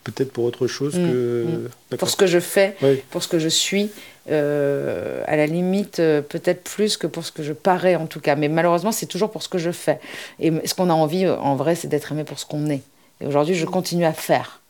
Peut-être 0.02 0.32
pour 0.32 0.42
autre 0.42 0.66
chose 0.66 0.96
mm, 0.96 1.12
que. 1.12 1.46
Mm. 1.92 1.96
Pour 1.98 2.10
ce 2.10 2.16
que 2.16 2.26
je 2.26 2.40
fais, 2.40 2.76
pour 3.12 3.22
ce 3.22 3.28
que 3.28 3.38
je 3.38 3.48
suis, 3.48 3.88
euh, 4.28 5.22
à 5.28 5.36
la 5.36 5.46
limite, 5.46 5.98
peut-être 5.98 6.64
plus 6.64 6.96
que 6.96 7.06
pour 7.06 7.24
ce 7.24 7.30
que 7.30 7.44
je 7.44 7.52
parais 7.52 7.94
en 7.94 8.06
tout 8.08 8.18
cas. 8.18 8.34
Mais 8.34 8.48
malheureusement, 8.48 8.90
c'est 8.90 9.06
toujours 9.06 9.30
pour 9.30 9.44
ce 9.44 9.48
que 9.48 9.58
je 9.58 9.70
fais. 9.70 10.00
Et 10.40 10.52
ce 10.66 10.74
qu'on 10.74 10.90
a 10.90 10.94
envie, 10.94 11.28
en 11.28 11.54
vrai, 11.54 11.76
c'est 11.76 11.86
d'être 11.86 12.10
aimé 12.10 12.24
pour 12.24 12.40
ce 12.40 12.46
qu'on 12.46 12.68
est. 12.68 12.82
Et 13.20 13.26
aujourd'hui, 13.26 13.54
je 13.54 13.66
continue 13.66 14.04
à 14.04 14.12
faire. 14.12 14.60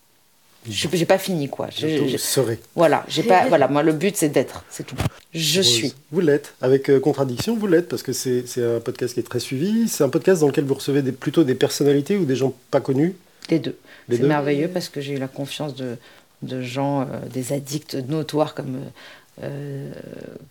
Je 0.69 0.89
n'ai 0.89 1.05
pas 1.05 1.19
fini, 1.19 1.49
quoi. 1.49 1.69
Je, 1.77 2.17
serai. 2.17 2.59
Voilà, 2.75 3.05
j'ai 3.09 3.23
pas, 3.23 3.47
voilà, 3.49 3.69
moi, 3.69 3.83
le 3.83 3.93
but, 3.93 4.17
c'est 4.17 4.29
d'être, 4.29 4.65
c'est 4.69 4.85
tout. 4.85 4.97
Je 5.33 5.61
suis. 5.61 5.95
Vous 6.11 6.21
l'êtes. 6.21 6.55
Avec 6.61 6.91
euh, 6.91 6.99
Contradiction, 6.99 7.57
vous 7.57 7.67
l'êtes, 7.67 7.89
parce 7.89 8.03
que 8.03 8.13
c'est 8.13 8.45
un 8.59 8.81
podcast 8.81 9.15
qui 9.15 9.21
est 9.21 9.25
très 9.25 9.41
suivi. 9.41 9.89
C'est 9.89 10.03
un 10.03 10.09
podcast 10.09 10.41
dans 10.41 10.49
lequel 10.49 10.65
vous 10.65 10.75
recevez 10.75 11.03
des, 11.03 11.13
plutôt 11.13 11.45
des 11.45 11.55
personnalités 11.55 12.17
ou 12.17 12.25
des 12.25 12.37
gens 12.37 12.55
pas 12.71 12.81
connus? 12.81 13.15
Les 13.49 13.59
deux. 13.59 13.77
C'est 14.11 14.19
merveilleux 14.21 14.69
parce 14.69 14.89
que 14.89 15.01
j'ai 15.01 15.15
eu 15.15 15.19
la 15.19 15.29
confiance 15.29 15.75
de, 15.75 15.97
de 16.43 16.63
gens, 16.63 17.03
euh, 17.03 17.05
des 17.33 17.53
addicts 17.53 17.95
notoires 17.95 18.55
comme 18.55 18.81
euh, 19.43 19.93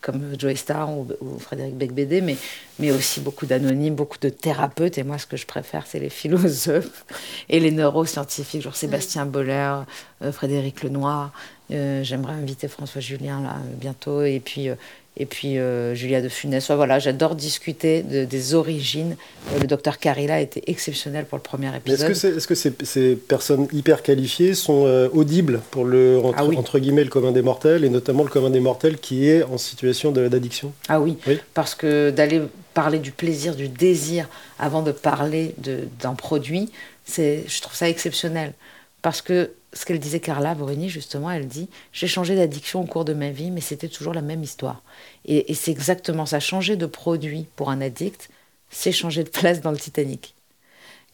comme 0.01 0.39
Joey 0.39 0.55
Star 0.55 0.91
ou, 0.91 1.07
Frédéric 1.39 1.75
Becbédé, 1.75 2.21
mais, 2.21 2.37
mais 2.79 2.91
aussi 2.91 3.19
beaucoup 3.19 3.45
d'anonymes, 3.45 3.95
beaucoup 3.95 4.19
de 4.19 4.29
thérapeutes. 4.29 4.97
Et 4.97 5.03
moi, 5.03 5.17
ce 5.17 5.25
que 5.25 5.37
je 5.37 5.45
préfère, 5.45 5.87
c'est 5.87 5.99
les 5.99 6.09
philosophes 6.09 7.05
et 7.49 7.59
les 7.59 7.71
neuroscientifiques, 7.71 8.61
genre 8.61 8.75
Sébastien 8.75 9.25
Boller, 9.25 9.81
euh, 10.21 10.31
Frédéric 10.31 10.83
Lenoir. 10.83 11.31
Euh, 11.71 12.03
j'aimerais 12.03 12.33
inviter 12.33 12.67
François 12.67 13.01
Julien 13.01 13.41
là 13.41 13.55
bientôt. 13.79 14.21
Et 14.21 14.39
puis, 14.39 14.69
et 15.17 15.25
puis 15.25 15.57
euh, 15.57 15.95
Julia 15.95 16.21
de 16.21 16.29
Funès. 16.29 16.69
voilà, 16.71 16.99
j'adore 16.99 17.35
discuter 17.35 18.03
des 18.03 18.53
origines. 18.53 19.15
Euh, 19.53 19.59
le 19.59 19.67
docteur 19.67 19.97
Carilla 19.97 20.41
été 20.41 20.63
exceptionnel 20.69 21.25
pour 21.25 21.37
le 21.37 21.41
premier 21.41 21.73
épisode. 21.75 22.11
Est-ce 22.11 22.47
que, 22.47 22.55
ces, 22.55 23.15
personnes 23.15 23.67
hyper 23.71 24.03
qualifiées 24.03 24.53
sont 24.53 24.85
euh, 24.85 25.07
audibles 25.13 25.61
pour 25.71 25.85
le 25.85 26.19
entre, 26.19 26.37
ah 26.37 26.59
entre, 26.59 26.79
guillemets 26.79 27.03
le 27.03 27.09
commun 27.09 27.31
des 27.31 27.41
mortels 27.41 27.85
et 27.85 27.89
notamment 27.89 28.23
le 28.23 28.29
commun 28.29 28.49
des 28.49 28.59
mortels 28.59 28.97
qui 28.97 29.29
est 29.29 29.43
en 29.43 29.57
situation 29.57 30.11
d'addiction? 30.11 30.73
Ah 30.89 30.99
oui, 30.99 31.17
parce 31.53 31.75
que 31.75 32.09
d'aller 32.09 32.41
parler 32.73 32.99
du 32.99 33.11
plaisir, 33.11 33.55
du 33.55 33.69
désir 33.69 34.27
avant 34.59 34.81
de 34.81 34.91
parler 34.91 35.55
d'un 35.57 36.13
produit, 36.13 36.71
je 37.07 37.61
trouve 37.61 37.75
ça 37.75 37.87
exceptionnel. 37.87 38.53
Parce 39.01 39.21
que 39.21 39.51
ce 39.75 39.85
qu'elle 39.85 39.99
disait 39.99 40.21
Carla 40.21 40.55
Bruni, 40.55 40.89
justement, 40.89 41.29
elle 41.29 41.47
dit 41.47 41.69
J'ai 41.91 42.07
changé 42.07 42.35
d'addiction 42.35 42.81
au 42.81 42.85
cours 42.85 43.05
de 43.05 43.13
ma 43.13 43.29
vie, 43.29 43.51
mais 43.51 43.61
c'était 43.61 43.89
toujours 43.89 44.13
la 44.13 44.21
même 44.21 44.41
histoire. 44.41 44.81
Et, 45.25 45.53
c'est 45.53 45.71
exactement 45.71 46.25
ça. 46.25 46.39
Changer 46.39 46.77
de 46.77 46.85
produit 46.85 47.47
pour 47.55 47.69
un 47.69 47.81
addict, 47.81 48.29
c'est 48.69 48.91
changer 48.91 49.23
de 49.23 49.29
place 49.29 49.61
dans 49.61 49.71
le 49.71 49.77
Titanic. 49.77 50.33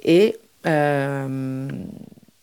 Et 0.04 0.38
euh, 0.68 1.70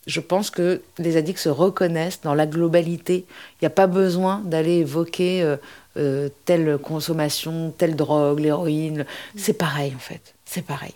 je 0.07 0.21
pense 0.21 0.51
que 0.51 0.83
les 0.99 1.17
addicts 1.17 1.39
se 1.39 1.49
reconnaissent 1.49 2.21
dans 2.23 2.35
la 2.35 2.47
globalité. 2.47 3.25
Il 3.55 3.65
n'y 3.65 3.67
a 3.67 3.71
pas 3.71 3.87
besoin 3.87 4.41
d'aller 4.45 4.79
évoquer 4.79 5.43
euh, 5.43 5.57
euh, 5.97 6.29
telle 6.45 6.79
consommation, 6.79 7.73
telle 7.77 7.95
drogue, 7.95 8.41
l'héroïne. 8.41 9.07
C'est 9.37 9.53
pareil, 9.53 9.93
en 9.95 10.01
fait. 10.01 10.35
C'est 10.45 10.65
pareil. 10.65 10.95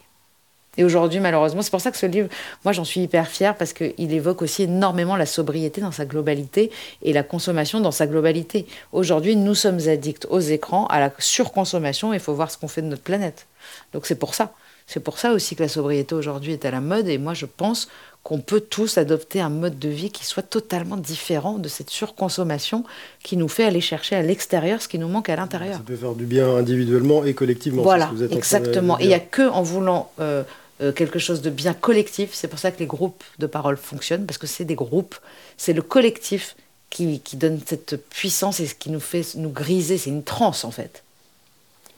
Et 0.79 0.85
aujourd'hui, 0.85 1.21
malheureusement, 1.21 1.61
c'est 1.61 1.71
pour 1.71 1.83
ça 1.83 1.91
que 1.91 1.99
ce 1.99 2.07
livre, 2.07 2.29
moi 2.65 2.73
j'en 2.73 2.85
suis 2.85 3.03
hyper 3.03 3.29
fière 3.29 3.57
parce 3.57 3.75
qu'il 3.75 4.13
évoque 4.13 4.41
aussi 4.41 4.63
énormément 4.63 5.17
la 5.17 5.27
sobriété 5.27 5.83
dans 5.83 5.93
sa 5.93 6.07
globalité 6.07 6.71
et 7.03 7.13
la 7.13 7.23
consommation 7.23 7.81
dans 7.81 7.91
sa 7.91 8.07
globalité. 8.07 8.67
Aujourd'hui, 8.93 9.37
nous 9.37 9.55
sommes 9.55 9.81
addicts 9.87 10.27
aux 10.31 10.41
écrans, 10.41 10.87
à 10.87 10.99
la 10.99 11.13
surconsommation, 11.19 12.15
il 12.15 12.21
faut 12.21 12.33
voir 12.33 12.51
ce 12.51 12.57
qu'on 12.57 12.69
fait 12.69 12.81
de 12.81 12.87
notre 12.87 13.03
planète. 13.03 13.47
Donc 13.93 14.07
c'est 14.07 14.15
pour 14.15 14.35
ça. 14.35 14.55
C'est 14.87 15.01
pour 15.01 15.19
ça 15.19 15.33
aussi 15.33 15.57
que 15.57 15.63
la 15.63 15.69
sobriété 15.69 16.15
aujourd'hui 16.15 16.53
est 16.53 16.65
à 16.65 16.71
la 16.71 16.81
mode 16.81 17.07
et 17.07 17.19
moi 17.19 17.35
je 17.35 17.47
pense 17.47 17.89
qu'on 18.23 18.39
peut 18.39 18.61
tous 18.61 18.99
adopter 18.99 19.41
un 19.41 19.49
mode 19.49 19.79
de 19.79 19.89
vie 19.89 20.11
qui 20.11 20.25
soit 20.25 20.43
totalement 20.43 20.97
différent 20.97 21.59
de 21.59 21.69
cette 21.69 21.91
surconsommation 21.91 22.85
qui 23.23 23.37
nous 23.37 23.49
fait 23.49 23.65
aller 23.65 23.81
chercher 23.81 24.17
à 24.17 24.23
l'extérieur 24.23 24.81
ce 24.81 24.89
qui 24.89 24.99
nous 24.99 25.09
manque 25.09 25.29
à 25.29 25.37
l'intérieur. 25.37 25.77
Ça 25.77 25.83
peut 25.85 25.97
faire 25.97 26.15
du 26.15 26.25
bien 26.25 26.57
individuellement 26.57 27.25
et 27.25 27.35
collectivement. 27.35 27.83
Voilà, 27.83 28.11
exactement. 28.31 28.99
Et 29.01 29.05
il 29.05 29.09
n'y 29.09 29.15
a 29.15 29.21
que 29.21 29.49
en 29.49 29.63
voulant 29.63 30.11
euh, 30.21 30.45
euh, 30.83 30.93
quelque 30.93 31.19
chose 31.19 31.43
de 31.43 31.51
bien 31.51 31.75
collectif, 31.75 32.31
c'est 32.33 32.49
pour 32.49 32.59
ça 32.59 32.71
que 32.71 32.81
les 32.81 32.87
groupes 32.87 33.23
de 33.39 33.47
parole 33.47 33.77
fonctionnent, 33.77 34.27
parce 34.27 34.39
que 34.39 34.47
c'est 34.47 34.65
des 34.65 34.75
groupes, 34.75 35.15
c'est 35.57 35.73
le 35.73 35.83
collectif 35.83 36.57
qui, 36.91 37.21
donne 37.35 37.61
cette 37.65 37.97
puissance 38.11 38.61
et 38.61 38.67
ce 38.67 38.75
qui 38.75 38.91
nous 38.91 39.01
fait 39.01 39.25
nous 39.37 39.49
griser, 39.49 39.97
c'est 39.97 40.11
une 40.11 40.25
transe 40.25 40.65
en 40.65 40.71
fait. 40.71 41.03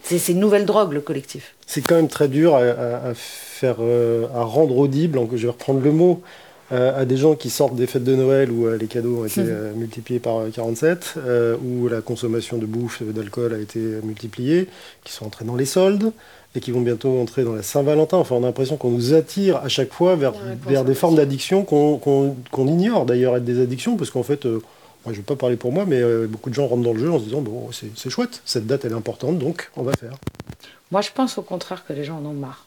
C'est 0.02 0.28
une 0.28 0.38
nouvelle 0.38 0.66
drogue, 0.66 0.92
le 0.92 1.00
collectif. 1.00 1.54
C'est 1.66 1.80
quand 1.80 1.94
même 1.94 2.08
très 2.08 2.28
dur 2.28 2.54
à, 2.54 3.14
faire, 3.14 3.76
euh, 3.80 4.26
à 4.34 4.42
rendre 4.42 4.76
audible, 4.76 5.18
je 5.32 5.46
vais 5.46 5.52
reprendre 5.52 5.80
le 5.80 5.92
mot, 5.92 6.22
euh, 6.72 7.00
à 7.00 7.04
des 7.04 7.16
gens 7.16 7.34
qui 7.34 7.50
sortent 7.50 7.76
des 7.76 7.86
fêtes 7.86 8.04
de 8.04 8.14
Noël 8.14 8.50
où 8.50 8.66
euh, 8.66 8.76
les 8.76 8.86
cadeaux 8.86 9.22
ont 9.22 9.24
été 9.24 9.42
multipliés 9.76 10.20
par 10.20 10.42
47, 10.52 11.14
où 11.62 11.88
la 11.88 12.00
consommation 12.00 12.58
de 12.58 12.66
bouffe, 12.66 13.02
d'alcool 13.02 13.54
a 13.54 13.58
été 13.58 13.78
multipliée, 14.02 14.68
qui 15.04 15.12
sont 15.12 15.26
entrés 15.26 15.44
dans 15.44 15.56
les 15.56 15.66
soldes 15.66 16.12
et 16.56 16.60
qui 16.60 16.70
vont 16.70 16.82
bientôt 16.82 17.20
entrer 17.20 17.42
dans 17.42 17.54
la 17.54 17.64
Saint-Valentin. 17.64 18.16
Enfin, 18.16 18.36
on 18.36 18.44
a 18.44 18.46
l'impression 18.46 18.76
qu'on 18.76 18.90
nous 18.90 19.12
attire 19.12 19.56
à 19.56 19.68
chaque 19.68 19.92
fois 19.92 20.14
vers, 20.14 20.34
vers 20.66 20.84
des 20.84 20.94
formes 20.94 21.16
d'addiction 21.16 21.64
qu'on 21.64 22.66
ignore 22.68 23.06
d'ailleurs 23.06 23.36
être 23.36 23.44
des 23.44 23.60
addictions, 23.60 23.96
parce 23.96 24.10
qu'en 24.10 24.22
fait, 24.22 24.46
moi, 25.04 25.12
je 25.12 25.18
ne 25.18 25.22
vais 25.22 25.26
pas 25.26 25.36
parler 25.36 25.56
pour 25.56 25.70
moi, 25.70 25.84
mais 25.86 26.00
euh, 26.00 26.26
beaucoup 26.26 26.48
de 26.48 26.54
gens 26.54 26.66
rentrent 26.66 26.82
dans 26.82 26.94
le 26.94 26.98
jeu 26.98 27.12
en 27.12 27.18
se 27.18 27.24
disant 27.24 27.42
bon, 27.42 27.68
c'est 27.72 28.10
chouette, 28.10 28.40
cette 28.46 28.66
date 28.66 28.86
elle 28.86 28.92
est 28.92 28.96
importante, 28.96 29.38
donc 29.38 29.70
on 29.76 29.82
va 29.82 29.92
faire. 29.92 30.14
Moi, 30.90 31.02
je 31.02 31.10
pense 31.14 31.36
au 31.36 31.42
contraire 31.42 31.84
que 31.86 31.92
les 31.92 32.04
gens 32.04 32.18
en 32.18 32.24
ont 32.24 32.32
marre. 32.32 32.66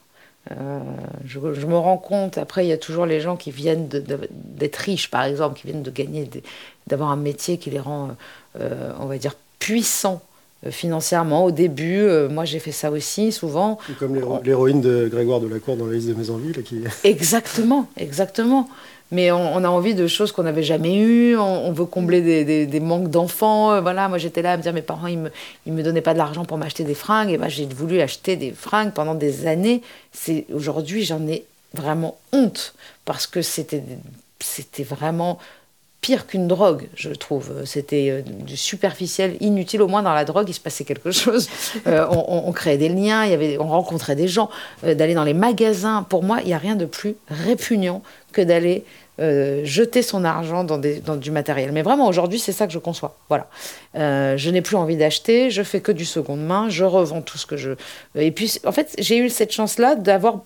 Euh, 0.52 0.80
je, 1.26 1.40
me 1.40 1.78
rends 1.78 1.98
compte, 1.98 2.38
après, 2.38 2.66
il 2.66 2.70
y 2.70 2.74
a 2.74 2.78
toujours 2.78 3.06
les 3.06 3.20
gens 3.20 3.36
qui 3.36 3.52
viennent 3.52 3.88
d'être 3.88 4.78
riches, 4.78 5.10
par 5.10 5.24
exemple, 5.24 5.60
qui 5.60 5.68
viennent 5.68 5.84
de 5.84 5.92
gagner, 5.92 6.30
d'avoir 6.88 7.12
un 7.12 7.18
métier 7.18 7.58
qui 7.58 7.70
les 7.70 7.80
rend, 7.80 8.12
euh, 8.60 8.92
on 9.00 9.06
va 9.06 9.18
dire, 9.18 9.36
puissants 9.60 10.22
financièrement. 10.72 11.46
Au 11.46 11.52
début, 11.52 12.10
moi 12.32 12.44
j'ai 12.44 12.58
fait 12.58 12.72
ça 12.72 12.90
aussi 12.90 13.32
souvent. 13.32 13.78
comme 14.00 14.20
l'héroïne 14.44 14.82
de 14.82 15.08
Grégoire 15.08 15.40
de 15.40 15.48
la 15.48 15.60
Cour 15.60 15.78
dans 15.78 15.86
la 15.86 15.94
liste 15.94 16.08
de 16.08 16.16
Maisonville. 16.16 16.64
Qui... 16.64 16.82
Exactement, 17.04 17.88
exactement 17.96 18.68
mais 19.12 19.32
on, 19.32 19.64
a 19.64 19.70
envie 19.70 19.96
de 19.96 20.06
choses 20.08 20.32
qu'on 20.32 20.44
n'avait 20.44 20.64
jamais 20.64 20.98
eues. 20.98 21.38
On, 21.38 21.72
veut 21.72 21.86
combler 21.86 22.44
des, 22.66 22.80
manques 22.80 23.10
d'enfants. 23.10 23.72
Euh, 23.72 23.82
voilà, 23.82 24.10
moi 24.10 24.18
j'étais 24.18 24.42
là 24.42 24.54
à 24.54 24.58
me 24.58 24.62
dire 24.62 24.74
mes 24.74 24.82
parents 24.82 25.08
ils 25.08 25.18
me, 25.18 25.32
me 25.66 25.82
donnaient 25.82 26.02
pas 26.02 26.14
de 26.14 26.18
l'argent 26.18 26.44
pour 26.44 26.58
m'acheter 26.58 26.84
des 26.84 26.94
fringues. 26.94 27.30
Et 27.32 27.38
ben, 27.38 27.48
j'ai 27.48 27.66
voulu 27.66 28.02
acheter 28.02 28.36
des 28.36 28.52
fringues 28.52 28.92
pendant 28.92 29.16
des 29.16 29.48
années. 29.48 29.82
C'est 30.12 30.46
aujourd'hui 30.54 31.04
j'en 31.04 31.26
ai 31.28 31.46
vraiment 31.74 32.18
honte 32.34 32.74
parce 33.06 33.28
que 33.28 33.42
c'était 33.42 33.84
c'était 34.40 34.84
vraiment 34.84 35.40
pire 36.08 36.26
qu'une 36.26 36.48
drogue, 36.48 36.88
je 36.96 37.10
trouve. 37.10 37.52
C'était 37.66 38.08
euh, 38.10 38.22
du 38.22 38.56
superficiel, 38.56 39.36
inutile. 39.42 39.82
Au 39.82 39.90
moins 39.90 40.04
dans 40.04 40.14
la 40.14 40.24
drogue, 40.24 40.48
il 40.48 40.54
se 40.54 40.62
passait 40.62 40.86
quelque 40.86 41.12
chose. 41.12 41.50
Euh, 41.86 42.08
on, 42.10 42.54
créait 42.54 42.78
des 42.78 42.88
liens, 42.88 43.26
il 43.26 43.32
y 43.32 43.34
avait, 43.34 43.58
on 43.60 43.68
rencontrait 43.68 44.16
des 44.16 44.30
gens, 44.30 44.50
d'aller 44.84 45.14
dans 45.16 45.26
les 45.26 45.34
magasins. 45.34 46.04
Pour 46.04 46.24
moi, 46.24 46.40
il 46.42 46.48
n'y 46.48 46.54
a 46.54 46.58
rien 46.58 46.78
de 46.78 46.86
plus 46.86 47.16
répugnant 47.30 48.02
que 48.32 48.42
d'aller 48.42 48.86
euh, 49.20 49.66
jeter 49.66 50.02
son 50.02 50.24
argent 50.24 50.64
dans, 50.64 50.78
des, 50.78 51.02
dans, 51.02 51.18
du 51.18 51.30
matériel. 51.30 51.74
Mais 51.74 51.82
vraiment, 51.82 52.08
aujourd'hui, 52.08 52.40
c'est 52.40 52.54
ça 52.54 52.68
que 52.68 52.74
je 52.74 52.80
conçois. 52.80 53.18
Voilà. 53.28 53.48
Euh, 53.96 54.38
je 54.38 54.50
n'ai 54.50 54.62
plus 54.62 54.78
envie 54.78 54.96
d'acheter, 54.96 55.52
je 55.52 55.64
fais 55.64 55.82
que 55.82 55.92
du 55.92 56.06
seconde 56.06 56.46
main, 56.46 56.70
je 56.70 56.86
revends 56.86 57.22
tout 57.22 57.38
ce 57.38 57.46
que 57.46 57.58
je. 57.58 57.72
Et 58.16 58.32
puis, 58.32 58.60
en 58.66 58.72
fait, 58.72 58.96
j'ai 58.98 59.18
eu 59.18 59.30
cette 59.30 59.52
chance-là 59.52 59.96
d'avoir, 59.96 60.42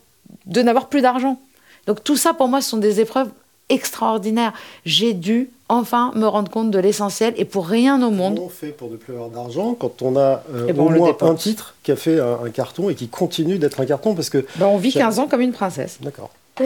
de 0.47 0.63
n'avoir 0.63 0.89
plus 0.89 1.01
d'argent. 1.01 1.39
Donc, 1.85 2.03
tout 2.03 2.17
ça, 2.17 2.33
pour 2.33 2.47
moi, 2.47 2.61
ce 2.61 2.69
sont 2.71 2.77
des 2.77 2.99
épreuves 2.99 3.29
extraordinaires. 3.71 4.53
J'ai 4.85 5.13
dû 5.13 5.49
enfin 5.69 6.11
me 6.15 6.27
rendre 6.27 6.51
compte 6.51 6.69
de 6.69 6.79
l'essentiel 6.79 7.33
et 7.37 7.45
pour 7.45 7.67
rien 7.67 8.01
au 8.05 8.11
monde. 8.11 8.35
Comment 8.35 8.47
on 8.47 8.49
fait 8.49 8.71
pour 8.71 8.89
ne 8.89 8.97
plus 8.97 9.13
avoir 9.13 9.29
d'argent 9.29 9.73
quand 9.73 10.01
on 10.01 10.17
a 10.17 10.43
euh, 10.53 10.67
eh 10.67 10.73
ben, 10.73 10.83
au 10.83 10.89
moins 10.89 11.15
un 11.21 11.35
titre 11.35 11.75
qui 11.83 11.91
a 11.91 11.95
fait 11.95 12.19
un, 12.19 12.49
carton 12.49 12.89
et 12.89 12.95
qui 12.95 13.07
continue 13.07 13.57
d'être 13.57 13.79
un 13.79 13.85
carton 13.85 14.13
parce 14.13 14.29
que. 14.29 14.45
Ben, 14.57 14.67
on 14.67 14.77
vit 14.77 14.91
15 14.91 15.19
ans 15.19 15.27
comme 15.27 15.41
une 15.41 15.53
princesse. 15.53 15.97
D'accord. 16.01 16.31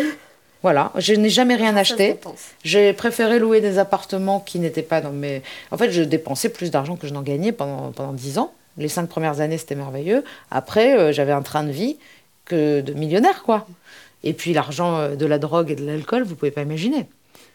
Voilà, 0.64 0.92
je 0.98 1.14
n'ai 1.14 1.30
jamais 1.30 1.54
rien 1.54 1.78
acheté. 1.78 2.20
J'ai 2.64 2.92
préféré 2.94 3.38
louer 3.38 3.62
des 3.62 3.78
appartements 3.78 4.40
qui 4.40 4.58
n'étaient 4.58 4.82
pas 4.82 5.00
dans 5.00 5.12
mes. 5.12 5.44
En 5.70 5.78
fait, 5.78 5.92
je 5.92 6.02
dépensais 6.02 6.50
plus 6.50 6.72
d'argent 6.72 6.96
que 6.96 7.06
je 7.06 7.14
n'en 7.14 7.22
gagnais 7.22 7.52
pendant, 7.52 7.92
pendant 7.92 8.14
10 8.14 8.40
ans. 8.40 8.52
Les 8.80 8.88
cinq 8.88 9.08
premières 9.08 9.42
années, 9.42 9.60
c'était 9.60 9.76
merveilleux. 9.76 10.24
Après, 10.50 10.98
euh, 10.98 11.12
j'avais 11.12 11.34
un 11.34 11.44
train 11.44 11.64
de 11.64 11.70
vie 11.70 11.98
que 12.46 12.82
de 12.82 12.94
millionnaire, 12.94 13.44
quoi. 13.44 13.68
Et 14.26 14.34
puis 14.34 14.54
l'argent 14.54 14.98
euh, 14.98 15.16
de 15.16 15.26
la 15.26 15.40
drogue 15.40 15.72
et 15.72 15.76
de 15.76 15.86
l'alcool, 15.86 16.24
vous 16.24 16.36
pouvez 16.36 16.52
pas 16.52 16.62
imaginer. 16.62 17.08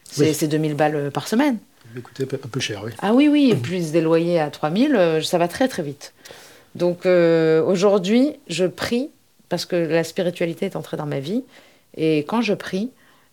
C'est 0.05 0.49
2000 0.49 0.75
balles 0.75 0.97
euh, 0.97 1.11
par 1.11 1.29
semaine. 1.29 1.59
Écoutez, 1.97 2.23
un 2.23 2.49
peu 2.49 2.61
cher, 2.61 2.83
oui. 2.85 2.93
Ah 3.03 3.13
oui, 3.13 3.29
oui, 3.29 3.55
plus 3.55 3.93
des 3.93 4.01
loyers 4.01 4.39
à 4.39 4.49
3000, 4.51 5.21
ça 5.25 5.39
va 5.39 5.49
très 5.49 5.67
très 5.67 5.83
vite. 5.83 6.15
Donc 6.77 7.05
aujourd'hui, 7.05 8.37
je 8.47 8.65
prie, 8.65 9.11
parce 9.49 9.67
que 9.67 9.75
la 9.75 10.05
spiritualité 10.05 10.67
est 10.67 10.77
entrée 10.77 10.97
dans 10.97 11.07
ma 11.07 11.19
vie, 11.19 11.43
et 11.97 12.19
quand 12.19 12.43
je 12.43 12.55
prie, 12.55 12.91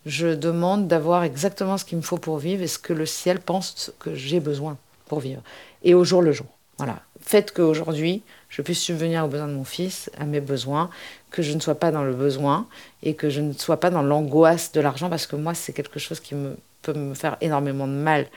je 0.07 0.33
demande 0.33 0.87
d'avoir 0.87 1.23
exactement 1.23 1.77
ce 1.77 1.85
qu'il 1.85 1.97
me 1.97 2.01
faut 2.01 2.17
pour 2.17 2.37
vivre 2.37 2.63
et 2.63 2.67
ce 2.67 2.79
que 2.79 2.93
le 2.93 3.05
ciel 3.05 3.39
pense 3.39 3.91
que 3.99 4.15
j'ai 4.15 4.39
besoin 4.39 4.77
pour 5.07 5.19
vivre. 5.19 5.41
Et 5.83 5.93
au 5.93 6.03
jour 6.03 6.21
le 6.21 6.31
jour. 6.31 6.47
Voilà. 6.77 7.01
Faites 7.21 7.53
qu'aujourd'hui, 7.53 8.23
je 8.49 8.61
puisse 8.61 8.81
subvenir 8.81 9.25
aux 9.25 9.27
besoins 9.27 9.47
de 9.47 9.53
mon 9.53 9.63
fils, 9.63 10.09
à 10.17 10.25
mes 10.25 10.39
besoins, 10.39 10.89
que 11.31 11.41
je 11.41 11.53
ne 11.53 11.59
sois 11.59 11.75
pas 11.75 11.91
dans 11.91 12.03
le 12.03 12.13
besoin 12.13 12.67
et 13.03 13.13
que 13.13 13.29
je 13.29 13.41
ne 13.41 13.53
sois 13.53 13.79
pas 13.79 13.89
dans 13.89 14.01
l'angoisse 14.01 14.71
de 14.71 14.81
l'argent, 14.81 15.09
parce 15.09 15.27
que 15.27 15.35
moi, 15.35 15.53
c'est 15.53 15.73
quelque 15.73 15.99
chose 15.99 16.19
qui 16.19 16.35
me, 16.35 16.55
peut 16.81 16.93
me 16.93 17.13
faire 17.13 17.37
énormément 17.41 17.87
de 17.87 17.93
mal 17.93 18.27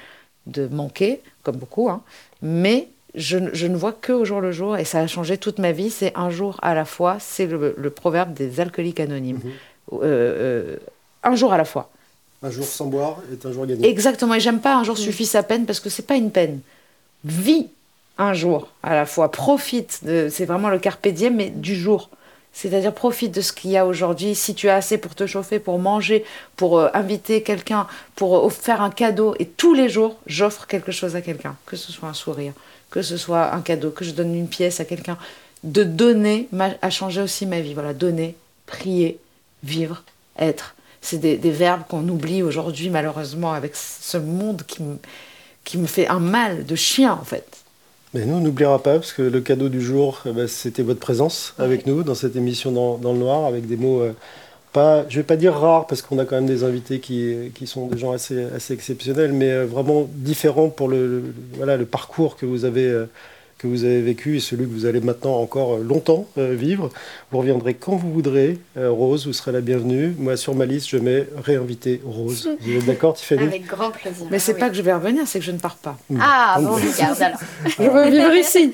de 0.47 0.67
manquer, 0.67 1.21
comme 1.43 1.57
beaucoup, 1.57 1.89
hein. 1.89 2.03
mais 2.43 2.89
je, 3.15 3.37
ne 3.37 3.77
vois 3.77 3.93
que 3.93 4.13
au 4.13 4.25
jour 4.25 4.41
le 4.41 4.53
jour, 4.53 4.77
et 4.77 4.85
ça 4.85 5.01
a 5.01 5.07
changé 5.07 5.37
toute 5.37 5.59
ma 5.59 5.73
vie, 5.73 5.91
c'est 5.91 6.13
un 6.17 6.31
jour 6.31 6.59
à 6.63 6.75
la 6.75 6.85
fois, 6.85 7.19
c'est 7.21 7.47
le, 7.47 7.91
proverbe 7.91 8.33
des 8.33 8.61
alcooliques 8.61 9.01
anonymes. 9.01 9.41
Mhm. 9.43 9.51
Euh, 9.93 9.99
euh, 10.03 10.77
un 11.23 11.35
jour 11.35 11.53
à 11.53 11.59
la 11.59 11.65
fois. 11.65 11.91
Un 12.43 12.51
jour 12.51 12.65
sans 12.65 12.87
boire 12.87 13.19
est 13.33 13.45
un 13.45 13.53
jour 13.53 13.67
gagné. 13.67 13.89
Exactement, 13.89 14.35
et 14.35 14.41
j'aime 14.41 14.61
pas 14.61 14.77
un 14.77 14.85
jour 14.85 14.95
mm. 14.95 14.99
suffit 14.99 15.27
sa 15.27 15.43
peine 15.43 15.67
parce 15.67 15.81
que 15.81 15.91
c'est 15.91 16.07
pas 16.07 16.15
une 16.17 16.31
peine. 16.31 16.61
Vis 17.25 17.69
un 18.21 18.35
jour 18.35 18.69
à 18.83 18.95
la 18.95 19.07
fois, 19.07 19.31
profite, 19.31 20.01
de, 20.05 20.29
c'est 20.31 20.45
vraiment 20.45 20.69
le 20.69 20.79
carpe 20.79 21.09
diem, 21.09 21.35
mais 21.35 21.49
du 21.51 21.75
jour. 21.75 22.11
C'est-à-dire 22.53 22.93
profite 22.93 23.33
de 23.33 23.41
ce 23.41 23.53
qu'il 23.53 23.71
y 23.71 23.77
a 23.77 23.87
aujourd'hui. 23.87 24.35
Si 24.35 24.55
tu 24.55 24.69
as 24.69 24.77
assez 24.77 24.99
pour 24.99 25.15
te 25.15 25.27
chauffer, 25.27 25.59
pour 25.59 25.79
manger, 25.79 26.25
pour 26.57 26.79
euh, 26.79 26.89
inviter 26.95 27.43
quelqu'un, 27.43 27.87
pour 28.17 28.47
euh, 28.47 28.51
faire 28.51 28.83
un 28.83 28.91
cadeau, 28.91 29.35
et 29.39 29.47
tous 29.47 29.73
les 29.73 29.89
jours, 29.89 30.17
j'offre 30.27 30.67
quelque 30.67 30.93
chose 30.93 31.17
à 31.17 31.23
quelqu'un, 31.23 31.57
que 31.65 31.77
ce 31.77 31.93
soit 31.93 32.09
un 32.09 32.15
sourire, 32.15 32.53
que 32.91 33.03
ce 33.03 33.17
soit 33.17 33.55
un 33.55 33.63
cadeau, 33.63 33.91
que 33.91 34.05
je 34.05 34.11
donne 34.11 34.35
une 34.35 34.49
pièce 34.49 34.81
à 34.81 34.85
quelqu'un. 34.85 35.17
De 35.63 35.85
donner 35.85 36.49
a 36.83 36.91
changé 36.91 37.23
aussi 37.23 37.47
ma 37.47 37.61
vie. 37.61 37.75
Voilà, 37.75 37.95
donner, 37.95 38.35
prier, 38.67 39.19
vivre, 39.63 40.03
être. 40.39 40.75
C'est 41.03 41.19
des, 41.19 41.37
verbes 41.51 41.83
qu'on 41.89 42.07
oublie 42.09 42.43
aujourd'hui, 42.43 42.91
malheureusement, 42.91 43.53
avec 43.53 43.77
ce 43.77 44.19
monde 44.19 44.63
qui 45.65 45.79
me 45.79 45.87
fait 45.87 46.09
un 46.09 46.19
mal 46.19 46.67
de 46.67 46.75
chien, 46.75 47.13
en 47.13 47.25
fait. 47.25 47.60
Mais 48.13 48.27
nous, 48.27 48.35
on 48.35 48.41
n'oubliera 48.41 48.83
pas, 48.83 48.95
parce 48.95 49.13
que 49.13 49.23
le 49.23 49.41
cadeau 49.41 49.69
du 49.69 49.81
jour, 49.81 50.23
eh 50.27 50.33
ben, 50.33 50.49
c'était 50.49 50.83
votre 50.83 50.99
présence 50.99 51.55
avec 51.59 51.87
nous 51.87 52.03
dans 52.03 52.17
cette 52.17 52.35
émission 52.35 52.73
dans, 52.73 52.99
dans, 52.99 53.13
le 53.13 53.21
noir, 53.21 53.47
avec 53.47 53.69
des 53.69 53.77
mots, 53.77 54.01
euh, 54.01 54.13
pas, 54.73 55.09
je 55.09 55.17
ne 55.17 55.23
vais 55.23 55.27
pas 55.27 55.37
dire 55.37 55.55
rares, 55.55 55.87
parce 55.87 56.03
qu'on 56.03 56.19
a 56.19 56.25
quand 56.25 56.35
même 56.35 56.47
des 56.47 56.65
invités 56.65 56.99
qui, 56.99 57.53
qui 57.55 57.69
sont 57.69 57.87
des 57.87 57.99
gens 57.99 58.11
assez, 58.11 58.45
assez 58.47 58.75
exceptionnels, 58.75 59.33
mais 59.33 59.51
euh, 59.51 59.65
vraiment 59.65 60.09
différents 60.13 60.71
pour 60.71 60.89
le, 60.89 61.23
voilà, 61.55 61.77
le 61.77 61.87
parcours 61.87 62.37
que 62.37 62.47
vous 62.47 62.65
avez. 62.65 62.87
Euh, 62.87 63.07
que 63.61 63.67
vous 63.67 63.85
avez 63.85 64.01
vécu 64.01 64.37
et 64.37 64.41
celui 64.41 64.65
que 64.65 64.73
vous 64.73 64.87
allez 64.87 65.01
maintenant 65.01 65.39
encore 65.39 65.75
euh, 65.75 65.83
longtemps 65.83 66.27
euh, 66.39 66.55
vivre. 66.55 66.89
Vous 67.31 67.39
reviendrez 67.39 67.75
quand 67.75 67.95
vous 67.95 68.11
voudrez. 68.11 68.59
Euh, 68.79 68.91
Rose, 68.91 69.27
vous 69.27 69.35
serez 69.35 69.53
la 69.53 69.61
bienvenue. 69.61 70.15
Moi, 70.19 70.39
sur 70.39 70.55
ma 70.55 70.65
liste, 70.65 70.89
je 70.89 70.97
mets 70.97 71.27
réinviter 71.37 72.01
Rose. 72.05 72.49
Vous 72.61 72.77
êtes 72.77 72.87
d'accord, 72.87 73.15
Tiffany? 73.15 73.43
Avec 73.43 73.67
grand 73.67 73.91
plaisir. 73.91 74.27
Mais 74.31 74.39
c'est 74.39 74.55
ah 74.57 74.61
pas 74.61 74.71
que 74.71 74.77
je 74.77 74.83
vais 74.83 74.95
revenir, 74.95 75.27
c'est 75.27 75.41
que 75.41 75.45
je 75.45 75.51
ne 75.51 75.59
pars 75.59 75.77
pas. 75.77 75.99
Ah, 76.19 76.59
bon, 76.61 76.73
regarde 76.73 77.21
alors. 77.21 77.39
je 77.67 77.83
veux 77.83 78.11
vivre 78.11 78.35
ici. 78.35 78.73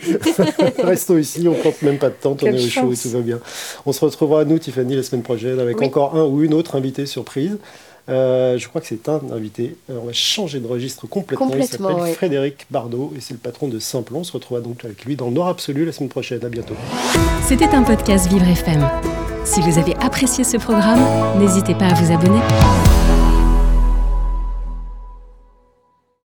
Restons 0.79 1.19
ici, 1.19 1.49
on 1.49 1.57
ne 1.57 1.63
compte 1.63 1.83
même 1.83 1.99
pas 1.99 2.11
de 2.11 2.15
temps, 2.15 2.37
on 2.41 2.47
est 2.47 2.55
au 2.55 2.69
chaud 2.69 2.93
et 2.93 2.97
tout 2.97 3.11
va 3.11 3.21
bien. 3.21 3.41
On 3.87 3.93
se 3.93 4.05
retrouvera, 4.05 4.45
nous, 4.45 4.59
Tiffany, 4.59 4.95
la 4.95 5.03
semaine 5.03 5.23
prochaine 5.23 5.59
avec 5.59 5.83
encore 5.83 6.15
un 6.15 6.25
ou 6.25 6.45
une 6.45 6.55
autre 6.55 6.77
invitée 6.77 7.07
surprise. 7.07 7.59
Euh, 8.09 8.57
je 8.59 8.69
crois 8.69 8.81
que 8.81 8.87
c'est 8.87 9.09
un 9.09 9.21
invité. 9.33 9.77
Euh, 9.91 9.99
on 10.01 10.07
va 10.07 10.13
changer 10.13 10.61
de 10.61 10.67
registre 10.67 11.07
complètement. 11.07 11.51
Il 11.57 11.65
s'appelle 11.65 12.15
Frédéric 12.15 12.67
Bardot 12.71 13.13
et 13.17 13.21
c'est 13.21 13.35
le 13.35 13.41
patron 13.41 13.69
de 13.69 13.79
Simplon. 13.79 14.21
On 14.21 14.25
se 14.25 14.33
retrouvera 14.33 14.63
donc 14.63 14.85
avec 14.85 15.05
lui 15.05 15.17
dans 15.17 15.27
le 15.27 15.33
Nord 15.33 15.49
Absolu 15.49 15.85
la 15.85 15.93
semaine 15.93 16.09
prochaine. 16.09 16.45
À 16.45 16.49
bientôt. 16.49 16.75
C'était 17.43 17.69
un 17.69 17.83
podcast 17.83 18.29
Vivre 18.29 18.47
FM. 18.47 18.89
Si 19.45 19.61
vous 19.61 19.79
avez 19.79 19.95
apprécié 19.97 20.45
ce 20.45 20.57
programme, 20.57 21.01
n'hésitez 21.39 21.75
pas 21.75 21.87
à 21.87 21.95
vous 21.95 22.13
abonner. 22.13 22.41